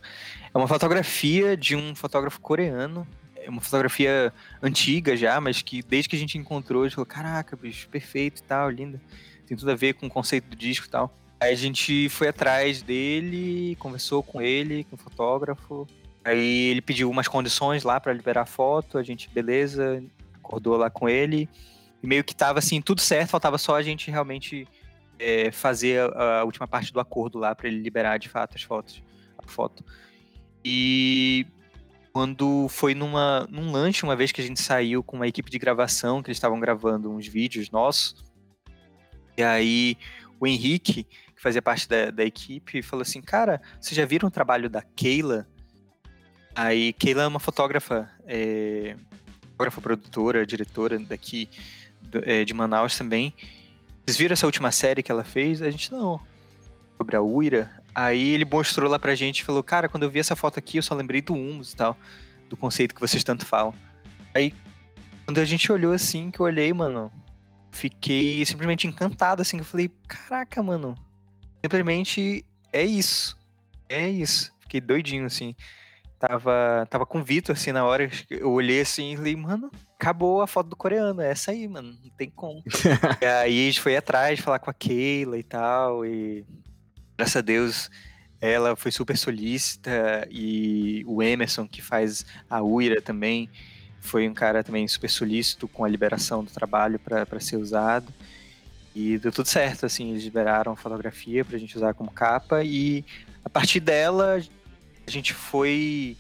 é 0.54 0.58
uma 0.58 0.68
fotografia 0.68 1.56
de 1.56 1.76
um 1.76 1.96
fotógrafo 1.96 2.42
coreano. 2.42 3.08
É 3.38 3.50
uma 3.50 3.62
fotografia 3.62 4.34
antiga 4.62 5.16
já, 5.16 5.40
mas 5.40 5.62
que 5.62 5.82
desde 5.82 6.10
que 6.10 6.16
a 6.18 6.20
gente 6.20 6.38
encontrou, 6.38 6.84
a 6.84 6.88
gente 6.88 6.96
falou, 6.96 7.06
caraca, 7.06 7.56
bicho, 7.56 7.88
perfeito 7.88 8.42
e 8.42 8.44
tal, 8.44 8.70
linda. 8.70 9.02
Tem 9.48 9.56
tudo 9.56 9.72
a 9.72 9.76
ver 9.76 9.94
com 9.94 10.08
o 10.08 10.10
conceito 10.10 10.50
do 10.50 10.56
disco 10.58 10.88
e 10.88 10.90
tal. 10.90 11.18
Aí 11.44 11.52
a 11.52 11.58
gente 11.58 12.08
foi 12.08 12.30
atrás 12.30 12.82
dele, 12.82 13.76
conversou 13.76 14.24
com 14.24 14.42
ele, 14.42 14.86
com 14.86 14.96
o 14.96 14.98
fotógrafo. 14.98 15.86
Aí 16.24 16.70
ele 16.70 16.82
pediu 16.82 17.10
umas 17.10 17.28
condições 17.28 17.84
lá 17.84 18.00
pra 18.00 18.14
liberar 18.14 18.44
a 18.44 18.46
foto, 18.46 18.98
a 18.98 19.04
gente, 19.04 19.30
beleza, 19.30 20.02
acordou 20.36 20.78
lá 20.78 20.90
com 20.90 21.10
ele. 21.10 21.50
E 22.02 22.08
meio 22.08 22.24
que 22.24 22.34
tava 22.34 22.60
assim, 22.60 22.82
tudo 22.82 23.02
certo, 23.02 23.32
faltava 23.32 23.58
só 23.58 23.76
a 23.76 23.82
gente 23.82 24.10
realmente 24.10 24.66
é, 25.20 25.52
fazer 25.52 26.10
a, 26.16 26.40
a 26.40 26.44
última 26.46 26.66
parte 26.66 26.94
do 26.94 27.00
acordo 27.02 27.40
lá 27.40 27.54
pra 27.54 27.68
ele 27.68 27.82
liberar 27.82 28.18
de 28.20 28.30
fato 28.30 28.56
as 28.56 28.64
fotos, 28.64 29.04
a 29.38 29.46
foto. 29.46 29.84
E 30.64 31.46
quando 32.14 32.70
foi 32.70 32.96
numa, 32.96 33.46
num 33.52 33.70
lanche, 33.70 34.06
uma 34.06 34.16
vez 34.16 34.32
que 34.32 34.40
a 34.40 34.46
gente 34.46 34.62
saiu 34.62 35.04
com 35.04 35.18
uma 35.18 35.28
equipe 35.28 35.52
de 35.52 35.60
gravação, 35.60 36.24
que 36.24 36.30
eles 36.30 36.38
estavam 36.38 36.58
gravando 36.58 37.12
uns 37.12 37.28
vídeos 37.28 37.70
nossos, 37.70 38.16
e 39.36 39.44
aí 39.44 39.98
o 40.40 40.48
Henrique, 40.48 41.04
que 41.04 41.33
fazia 41.44 41.62
parte 41.62 41.90
da, 41.90 42.10
da 42.10 42.24
equipe, 42.24 42.82
falou 42.82 43.02
assim, 43.02 43.22
cara, 43.22 43.62
vocês 43.80 43.96
já 43.96 44.06
viram 44.06 44.30
o 44.30 44.32
trabalho 44.32 44.70
da 44.70 44.82
Keila? 44.82 45.46
Aí, 46.56 46.94
Keila 46.94 47.24
é 47.24 47.28
uma 47.28 47.40
fotógrafa, 47.40 48.10
é, 48.26 48.96
fotógrafa, 49.52 49.82
produtora, 49.82 50.46
diretora 50.46 50.98
daqui 51.00 51.50
do- 52.02 52.24
é, 52.24 52.46
de 52.46 52.54
Manaus 52.54 52.98
também. 52.98 53.34
Vocês 54.06 54.18
viram 54.18 54.32
essa 54.34 54.46
última 54.46 54.72
série 54.72 55.04
que 55.04 55.12
ela 55.12 55.26
fez? 55.26 55.62
A 55.62 55.70
gente, 55.70 55.92
não. 55.92 56.20
Sobre 56.98 57.18
a 57.18 57.22
Uira. 57.22 57.70
Aí 57.94 58.30
ele 58.30 58.46
mostrou 58.46 58.90
lá 58.90 58.98
pra 58.98 59.14
gente 59.14 59.40
e 59.40 59.44
falou, 59.44 59.62
cara, 59.62 59.90
quando 59.90 60.04
eu 60.04 60.10
vi 60.10 60.20
essa 60.20 60.36
foto 60.38 60.58
aqui, 60.60 60.78
eu 60.78 60.84
só 60.84 60.96
lembrei 60.96 61.22
do 61.22 61.34
Humus 61.34 61.74
e 61.74 61.76
tal. 61.76 61.98
Do 62.50 62.56
conceito 62.56 62.96
que 62.96 63.02
vocês 63.02 63.24
tanto 63.24 63.46
falam. 63.46 63.74
Aí, 64.34 64.54
quando 65.26 65.40
a 65.40 65.46
gente 65.46 65.70
olhou 65.72 65.92
assim, 65.92 66.32
que 66.32 66.40
eu 66.40 66.46
olhei, 66.46 66.72
mano, 66.72 67.12
fiquei 67.72 68.46
simplesmente 68.46 68.88
encantado, 68.88 69.42
assim, 69.42 69.58
que 69.58 69.62
eu 69.62 69.66
falei, 69.68 69.92
caraca, 70.08 70.62
mano, 70.64 70.96
simplesmente 71.64 72.46
é 72.72 72.84
isso. 72.84 73.38
É 73.88 74.10
isso. 74.10 74.52
Fiquei 74.60 74.82
doidinho, 74.82 75.26
assim. 75.26 75.56
Tava, 76.20 76.88
tava 76.90 77.06
com 77.06 77.20
o 77.20 77.24
Vitor, 77.24 77.56
assim, 77.56 77.72
na 77.72 77.86
hora. 77.86 78.10
Eu 78.30 78.52
olhei 78.52 78.82
assim 78.82 79.14
e 79.14 79.18
falei, 79.18 79.36
mano, 79.36 79.72
acabou 79.96 80.42
a 80.42 80.48
foto 80.48 80.70
do 80.70 80.76
coreano. 80.76 81.22
É 81.22 81.32
essa 81.32 81.52
aí, 81.52 81.68
mano. 81.68 81.98
Não 82.04 82.10
tem 82.12 82.30
como. 82.30 82.64
e 83.22 83.26
aí 83.26 83.64
a 83.64 83.66
gente 83.66 83.82
foi 83.82 83.96
atrás, 83.96 84.40
falar 84.40 84.60
com 84.60 84.70
a 84.70 84.74
Keila 84.74 85.38
e 85.38 85.44
tal. 85.44 86.06
E 86.06 86.46
graças 87.18 87.36
a 87.38 87.42
Deus 87.42 87.90
ela 88.42 88.76
foi 88.76 88.92
super 88.92 89.18
solícita. 89.18 90.28
E 90.30 91.04
o 91.08 91.24
Emerson, 91.24 91.68
que 91.68 91.82
faz 91.82 92.26
a 92.50 92.62
Uira 92.62 93.02
também, 93.02 93.50
foi 94.02 94.28
um 94.28 94.34
cara 94.34 94.64
também 94.64 94.86
super 94.86 95.10
solícito 95.10 95.66
com 95.68 95.86
a 95.86 95.88
liberação 95.88 96.44
do 96.44 96.52
trabalho 96.52 97.00
para 97.00 97.40
ser 97.40 97.56
usado. 97.56 98.14
E 98.96 99.18
deu 99.18 99.32
tudo 99.32 99.48
certo, 99.48 99.86
assim, 99.86 100.12
eles 100.12 100.24
liberaram 100.24 100.74
a 100.74 100.76
fotografia 100.76 101.44
pra 101.44 101.58
gente 101.58 101.76
usar 101.76 101.94
como 101.94 102.12
capa 102.12 102.64
e 102.64 103.04
a 103.44 103.50
partir 103.50 103.80
dela 103.80 104.40
a 105.08 105.12
gente 105.12 105.34
foi 105.34 106.16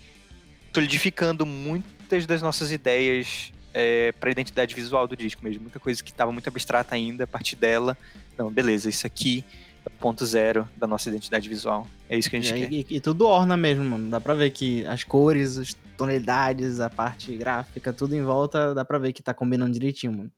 solidificando 0.73 1.45
muitas 1.45 2.25
das 2.25 2.41
nossas 2.41 2.71
ideias 2.71 3.51
é, 3.73 4.11
para 4.13 4.29
a 4.29 4.31
identidade 4.31 4.73
visual 4.73 5.07
do 5.07 5.15
disco 5.15 5.43
mesmo. 5.43 5.61
Muita 5.61 5.79
coisa 5.79 6.03
que 6.03 6.09
estava 6.11 6.31
muito 6.31 6.47
abstrata 6.47 6.95
ainda, 6.95 7.23
a 7.25 7.27
partir 7.27 7.55
dela, 7.55 7.97
não, 8.37 8.51
beleza, 8.51 8.89
isso 8.89 9.05
aqui 9.05 9.43
é 9.85 9.89
o 9.89 9.91
ponto 9.99 10.25
zero 10.25 10.67
da 10.77 10.87
nossa 10.87 11.09
identidade 11.09 11.47
visual. 11.47 11.87
É 12.09 12.17
isso 12.17 12.29
que 12.29 12.35
a 12.35 12.39
E, 12.39 12.41
gente 12.41 12.59
quer. 12.59 12.65
aí- 12.67 12.85
e- 12.89 12.95
e 12.97 12.99
tudo 12.99 13.27
orna 13.27 13.55
mesmo, 13.55 13.83
mano. 13.83 14.09
Dá 14.09 14.19
pra 14.19 14.33
ver 14.33 14.49
que 14.51 14.85
as 14.87 15.03
cores, 15.03 15.57
as 15.57 15.75
tonalidades, 15.97 16.79
a 16.79 16.89
parte 16.89 17.35
gráfica, 17.35 17.93
tudo 17.93 18.15
em 18.15 18.23
volta, 18.23 18.73
dá 18.73 18.83
pra 18.83 18.97
ver 18.97 19.13
que 19.13 19.21
tá 19.21 19.33
combinando 19.33 19.73
direitinho, 19.73 20.13
mano. 20.13 20.31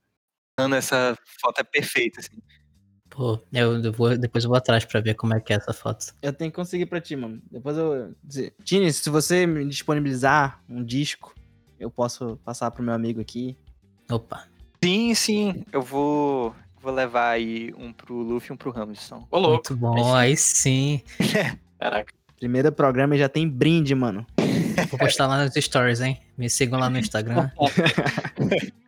Mano, 0.57 0.75
essa 0.75 1.17
foto 1.41 1.59
é 1.59 1.63
perfeita, 1.63 2.21
assim. 2.21 2.37
Pô, 3.09 3.39
eu, 3.51 3.91
vou, 3.91 4.17
depois 4.17 4.43
eu 4.43 4.49
vou 4.49 4.57
atrás 4.57 4.85
pra 4.85 5.01
ver 5.01 5.13
como 5.15 5.33
é 5.35 5.39
que 5.39 5.51
é 5.53 5.57
essa 5.57 5.73
foto. 5.73 6.13
Eu 6.21 6.31
tenho 6.33 6.49
que 6.49 6.55
conseguir 6.55 6.85
pra 6.85 7.01
ti, 7.01 7.15
mano. 7.15 7.41
Depois 7.51 7.77
eu. 7.77 8.13
dizer- 8.23 8.53
Tini, 8.63 8.91
se 8.91 9.09
você 9.09 9.45
me 9.45 9.65
disponibilizar 9.67 10.61
um 10.69 10.83
disco, 10.83 11.33
eu 11.79 11.91
posso 11.91 12.37
passar 12.43 12.71
pro 12.71 12.83
meu 12.83 12.93
amigo 12.93 13.19
aqui. 13.19 13.57
Opa. 14.09 14.45
Sim, 14.83 15.13
sim, 15.15 15.63
eu 15.73 15.81
vou, 15.81 16.55
vou 16.81 16.93
levar 16.93 17.29
aí 17.31 17.73
um 17.77 17.91
pro 17.91 18.13
Luffy 18.15 18.51
e 18.51 18.53
um 18.53 18.57
pro 18.57 18.77
Hamilton. 18.77 19.27
Ô, 19.31 19.39
louco. 19.39 19.73
Muito 19.73 19.75
bom, 19.75 20.15
aí 20.15 20.37
sim. 20.37 21.01
Caraca. 21.79 22.13
Primeiro 22.37 22.71
programa 22.71 23.15
e 23.15 23.19
já 23.19 23.27
tem 23.27 23.47
brinde, 23.49 23.95
mano. 23.95 24.25
Vou 24.89 24.99
postar 24.99 25.25
lá 25.27 25.43
nos 25.43 25.53
stories, 25.55 26.01
hein? 26.01 26.21
Me 26.37 26.49
sigam 26.49 26.79
lá 26.79 26.89
no 26.89 26.97
Instagram. 26.99 27.49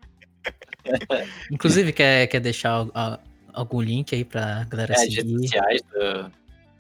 Inclusive, 1.52 1.92
quer, 1.94 2.28
quer 2.28 2.40
deixar 2.40 2.72
al- 2.72 2.92
al- 2.94 3.20
algum 3.54 3.82
link 3.82 4.14
aí 4.14 4.24
pra 4.26 4.64
galera 4.66 4.94
É, 4.94 4.96
as 4.96 5.02
redes 5.04 5.16
seguir? 5.18 5.42
sociais, 5.48 5.82
do- 5.92 6.32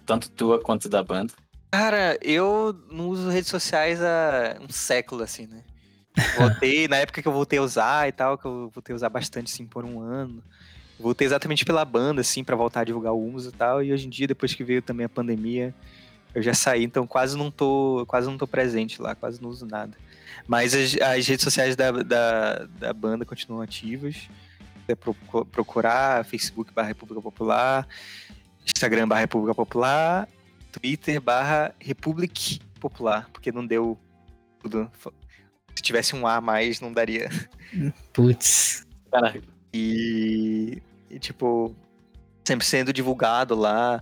tanto 0.06 0.30
tua 0.32 0.60
quanto 0.62 0.88
da 0.90 1.04
banda. 1.04 1.34
Cara, 1.72 2.18
eu 2.22 2.74
não 2.92 3.10
uso 3.10 3.30
redes 3.30 3.50
sociais 3.50 4.02
há 4.02 4.58
um 4.62 4.70
século, 4.70 5.24
assim, 5.24 5.48
né? 5.48 5.64
Voltei, 6.36 6.88
na 6.88 6.98
época 6.98 7.22
que 7.22 7.28
eu 7.28 7.32
voltei 7.34 7.60
a 7.60 7.62
usar 7.62 8.08
e 8.08 8.12
tal, 8.12 8.38
que 8.38 8.46
eu 8.46 8.72
voltei 8.74 8.94
a 8.94 8.96
usar 8.96 9.10
bastante, 9.10 9.52
assim, 9.54 9.66
por 9.66 9.84
um 9.86 10.00
ano. 10.02 10.42
Voltei 11.00 11.28
exatamente 11.28 11.64
pela 11.64 11.86
banda, 11.86 12.22
assim, 12.22 12.44
pra 12.44 12.56
voltar 12.56 12.82
a 12.82 12.84
divulgar 12.84 13.14
o 13.14 13.24
Humus 13.24 13.46
e 13.46 13.52
tal. 13.52 13.84
E 13.84 13.94
hoje 13.94 14.08
em 14.08 14.10
dia, 14.10 14.28
depois 14.28 14.54
que 14.54 14.64
veio 14.64 14.82
também 14.82 15.06
a 15.06 15.10
pandemia, 15.10 15.74
eu 16.34 16.42
já 16.42 16.54
saí, 16.54 16.84
então 16.84 17.06
quase 17.06 17.38
não 17.38 17.52
tô, 17.52 18.04
quase 18.08 18.28
não 18.28 18.38
tô 18.38 18.48
presente 18.48 19.02
lá, 19.02 19.14
quase 19.14 19.42
não 19.42 19.50
uso 19.50 19.66
nada. 19.66 19.96
Mas 20.48 20.74
as, 20.74 20.96
as 21.02 21.28
redes 21.28 21.44
sociais 21.44 21.76
da, 21.76 21.92
da, 21.92 22.66
da 22.66 22.94
banda 22.94 23.26
continuam 23.26 23.62
ativas. 23.62 24.30
É 24.88 24.96
procu- 24.96 25.46
procurar 25.46 26.24
Facebook 26.26 26.74
barra 26.74 26.88
República 26.88 27.22
Popular, 27.22 27.86
Instagram 28.66 29.08
barra 29.08 29.22
República 29.22 29.54
Popular, 29.54 30.28
Twitter 30.72 31.20
barra 31.20 31.76
Republic 31.80 32.62
Popular, 32.80 33.30
porque 33.34 33.52
não 33.52 33.66
deu 33.66 33.98
tudo. 34.62 34.90
Se 35.76 35.82
tivesse 35.84 36.16
um 36.16 36.26
A 36.26 36.36
a 36.36 36.42
mais, 36.42 36.80
não 36.80 36.94
daria. 36.94 37.30
Putz. 38.14 38.86
Caraca. 39.12 39.42
E, 39.74 40.82
e, 41.10 41.20
tipo, 41.20 41.76
sempre 42.44 42.66
sendo 42.66 42.94
divulgado 42.94 43.56
lá, 43.56 44.02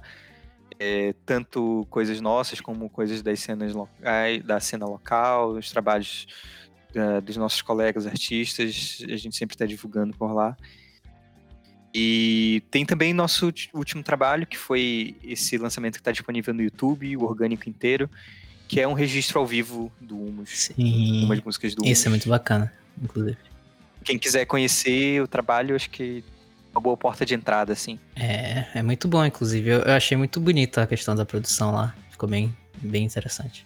é, 0.79 1.13
tanto 1.25 1.85
coisas 1.89 2.19
nossas 2.21 2.59
como 2.61 2.89
coisas 2.89 3.21
das 3.21 3.39
cenas 3.39 3.73
locais, 3.73 4.43
da 4.43 4.59
cena 4.59 4.85
local, 4.85 5.51
os 5.51 5.69
trabalhos 5.71 6.27
da- 6.93 7.19
dos 7.19 7.37
nossos 7.37 7.61
colegas 7.61 8.05
artistas, 8.07 8.99
a 9.09 9.15
gente 9.15 9.35
sempre 9.35 9.55
está 9.55 9.65
divulgando 9.65 10.15
por 10.17 10.31
lá. 10.33 10.55
E 11.93 12.61
tem 12.69 12.85
também 12.85 13.13
nosso 13.13 13.53
último 13.73 14.03
trabalho, 14.03 14.45
que 14.45 14.57
foi 14.57 15.15
esse 15.23 15.57
lançamento 15.57 15.93
que 15.93 16.01
está 16.01 16.11
disponível 16.11 16.53
no 16.53 16.61
YouTube, 16.61 17.15
o 17.15 17.23
orgânico 17.23 17.69
inteiro, 17.69 18.09
que 18.67 18.81
é 18.81 18.87
um 18.87 18.93
registro 18.93 19.39
ao 19.39 19.45
vivo 19.47 19.89
do 20.01 20.17
Humus, 20.17 20.49
Sim. 20.49 21.23
umas 21.23 21.39
músicas 21.41 21.73
do 21.73 21.85
Isso 21.85 22.07
é 22.07 22.09
Humus. 22.09 22.19
muito 22.25 22.29
bacana, 22.29 22.73
inclusive. 23.01 23.37
Quem 24.03 24.19
quiser 24.19 24.45
conhecer 24.45 25.21
o 25.21 25.27
trabalho, 25.27 25.75
acho 25.75 25.89
que 25.89 26.21
é 26.21 26.34
uma 26.75 26.81
boa 26.81 26.97
porta 26.97 27.25
de 27.25 27.33
entrada, 27.33 27.71
assim. 27.71 27.97
É, 28.15 28.65
é 28.75 28.83
muito 28.83 29.07
bom, 29.07 29.25
inclusive. 29.25 29.69
Eu, 29.69 29.79
eu 29.79 29.93
achei 29.93 30.17
muito 30.17 30.41
bonita 30.41 30.83
a 30.83 30.87
questão 30.87 31.15
da 31.15 31.25
produção 31.25 31.71
lá. 31.71 31.95
Ficou 32.11 32.27
bem, 32.27 32.55
bem 32.81 33.05
interessante. 33.05 33.65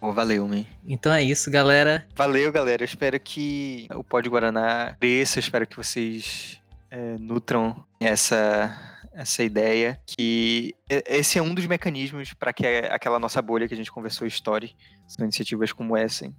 Pô, 0.00 0.12
valeu, 0.12 0.48
man. 0.48 0.64
Então 0.84 1.12
é 1.12 1.22
isso, 1.22 1.48
galera. 1.48 2.04
Valeu, 2.16 2.50
galera. 2.50 2.82
Eu 2.82 2.86
espero 2.86 3.18
que 3.20 3.86
o 3.94 4.02
Pod 4.02 4.28
Guaraná 4.28 4.96
cresça. 4.98 5.38
Eu 5.38 5.40
espero 5.40 5.64
que 5.64 5.76
vocês 5.76 6.60
é, 6.90 7.16
nutram 7.20 7.84
essa, 8.00 8.76
essa 9.14 9.44
ideia. 9.44 10.00
Que 10.04 10.74
esse 10.88 11.38
é 11.38 11.42
um 11.42 11.54
dos 11.54 11.66
mecanismos 11.66 12.34
para 12.34 12.52
que 12.52 12.66
aquela 12.66 13.20
nossa 13.20 13.40
bolha 13.40 13.68
que 13.68 13.74
a 13.74 13.76
gente 13.76 13.92
conversou, 13.92 14.26
Story, 14.26 14.74
são 15.06 15.24
iniciativas 15.24 15.72
como 15.72 15.96
essa, 15.96 16.26
hein, 16.26 16.34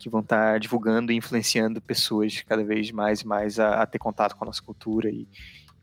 que 0.00 0.08
vão 0.08 0.20
estar 0.20 0.58
divulgando 0.58 1.12
e 1.12 1.16
influenciando 1.16 1.80
pessoas 1.80 2.42
cada 2.48 2.64
vez 2.64 2.90
mais 2.90 3.20
e 3.20 3.26
mais 3.26 3.60
a, 3.60 3.82
a 3.82 3.86
ter 3.86 3.98
contato 3.98 4.34
com 4.34 4.44
a 4.44 4.46
nossa 4.46 4.62
cultura 4.62 5.08
e, 5.10 5.28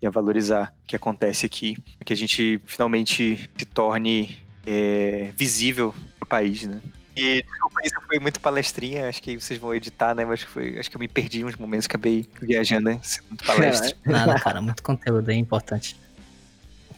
e 0.01 0.07
a 0.07 0.09
valorizar 0.09 0.73
o 0.83 0.87
que 0.87 0.95
acontece 0.95 1.45
aqui. 1.45 1.77
Que 2.03 2.11
a 2.11 2.17
gente 2.17 2.59
finalmente 2.65 3.49
se 3.57 3.65
torne 3.65 4.37
é, 4.65 5.31
visível 5.37 5.93
pro 6.19 6.27
país, 6.27 6.63
né? 6.63 6.81
E 7.15 7.41
desculpa, 7.41 7.81
isso 7.83 7.95
foi 8.05 8.19
muito 8.19 8.39
palestrinha, 8.39 9.09
acho 9.09 9.23
que 9.23 9.39
vocês 9.39 9.59
vão 9.59 9.73
editar, 9.73 10.13
né? 10.13 10.23
Mas 10.25 10.41
foi, 10.43 10.77
acho 10.77 10.89
que 10.89 10.95
eu 10.97 10.99
me 10.99 11.07
perdi 11.07 11.43
uns 11.45 11.55
momentos, 11.55 11.85
acabei 11.87 12.27
viajando, 12.41 12.89
né? 12.89 12.99
Sendo 13.01 13.25
muito 13.29 13.43
palestra. 13.45 13.95
Nada, 14.05 14.39
cara. 14.39 14.61
Muito 14.61 14.83
conteúdo 14.83 15.29
aí 15.29 15.37
importante. 15.37 15.95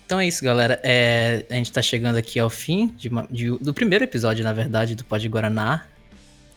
Então 0.05 0.19
é 0.19 0.27
isso, 0.27 0.43
galera. 0.43 0.79
É, 0.83 1.45
a 1.49 1.53
gente 1.53 1.71
tá 1.71 1.81
chegando 1.81 2.15
aqui 2.17 2.39
ao 2.39 2.49
fim 2.49 2.87
de 2.97 3.07
uma- 3.09 3.27
de- 3.29 3.57
do 3.59 3.73
primeiro 3.73 4.03
episódio, 4.03 4.43
na 4.43 4.51
verdade, 4.51 4.95
do 4.95 5.05
Pod 5.05 5.25
Guaraná. 5.29 5.85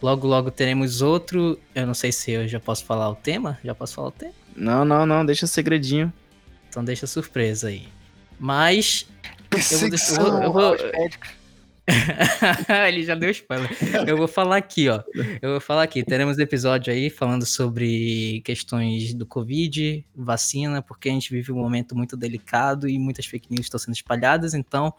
Logo, 0.02 0.26
logo 0.26 0.50
teremos 0.50 1.00
outro. 1.00 1.58
Eu 1.74 1.86
não 1.86 1.94
sei 1.94 2.10
se 2.12 2.32
eu 2.32 2.48
já 2.48 2.58
posso 2.60 2.84
falar 2.84 3.08
o 3.08 3.14
tema. 3.14 3.58
Já 3.64 3.74
posso 3.74 3.94
falar 3.94 4.08
o 4.08 4.12
tema? 4.12 4.32
Não, 4.56 4.84
não, 4.84 5.06
não, 5.06 5.24
deixa 5.24 5.46
segredinho. 5.46 6.12
Então 6.68 6.84
deixa 6.84 7.06
surpresa 7.06 7.68
aí. 7.68 7.86
Mas. 8.38 9.06
Perseguição 9.48 10.24
eu 10.26 10.32
vou- 10.32 10.42
eu 10.42 10.52
vou- 10.52 10.64
aos 10.72 10.82
médicos. 10.92 11.30
Ele 12.88 13.04
já 13.04 13.14
deu 13.14 13.30
spoiler. 13.30 13.68
Eu 14.06 14.16
vou 14.16 14.28
falar 14.28 14.56
aqui, 14.56 14.88
ó. 14.88 15.02
Eu 15.40 15.50
vou 15.52 15.60
falar 15.60 15.82
aqui. 15.82 16.02
Teremos 16.04 16.38
episódio 16.38 16.92
aí 16.92 17.10
falando 17.10 17.44
sobre 17.44 18.40
questões 18.44 19.12
do 19.14 19.26
Covid, 19.26 20.04
vacina, 20.14 20.80
porque 20.80 21.08
a 21.08 21.12
gente 21.12 21.30
vive 21.30 21.52
um 21.52 21.56
momento 21.56 21.94
muito 21.96 22.16
delicado 22.16 22.88
e 22.88 22.98
muitas 22.98 23.26
fake 23.26 23.48
news 23.50 23.66
estão 23.66 23.78
sendo 23.80 23.94
espalhadas. 23.94 24.54
Então, 24.54 24.94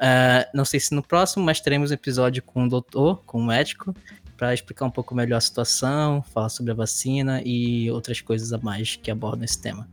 ah, 0.00 0.46
não 0.52 0.64
sei 0.64 0.80
se 0.80 0.94
no 0.94 1.02
próximo, 1.02 1.44
mas 1.44 1.60
teremos 1.60 1.92
episódio 1.92 2.42
com 2.42 2.64
o 2.64 2.68
doutor, 2.68 3.22
com 3.24 3.38
o 3.40 3.46
médico, 3.46 3.94
para 4.38 4.54
explicar 4.54 4.86
um 4.86 4.90
pouco 4.90 5.14
melhor 5.14 5.36
a 5.36 5.40
situação, 5.40 6.22
falar 6.22 6.48
sobre 6.48 6.70
a 6.72 6.74
vacina 6.74 7.42
e 7.44 7.90
outras 7.90 8.20
coisas 8.20 8.52
a 8.52 8.58
mais 8.58 8.94
que 8.96 9.10
abordam 9.10 9.44
esse 9.44 9.60
tema. 9.60 9.86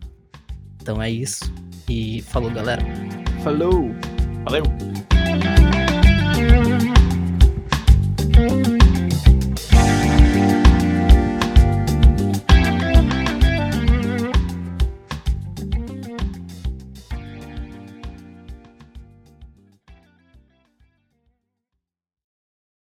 Então 0.82 1.02
é 1.02 1.10
isso. 1.10 1.44
E 1.90 2.22
falou, 2.22 2.52
galera. 2.52 2.84
Falou! 3.44 3.90
Valeu! 4.46 4.64
Thank 8.36 8.84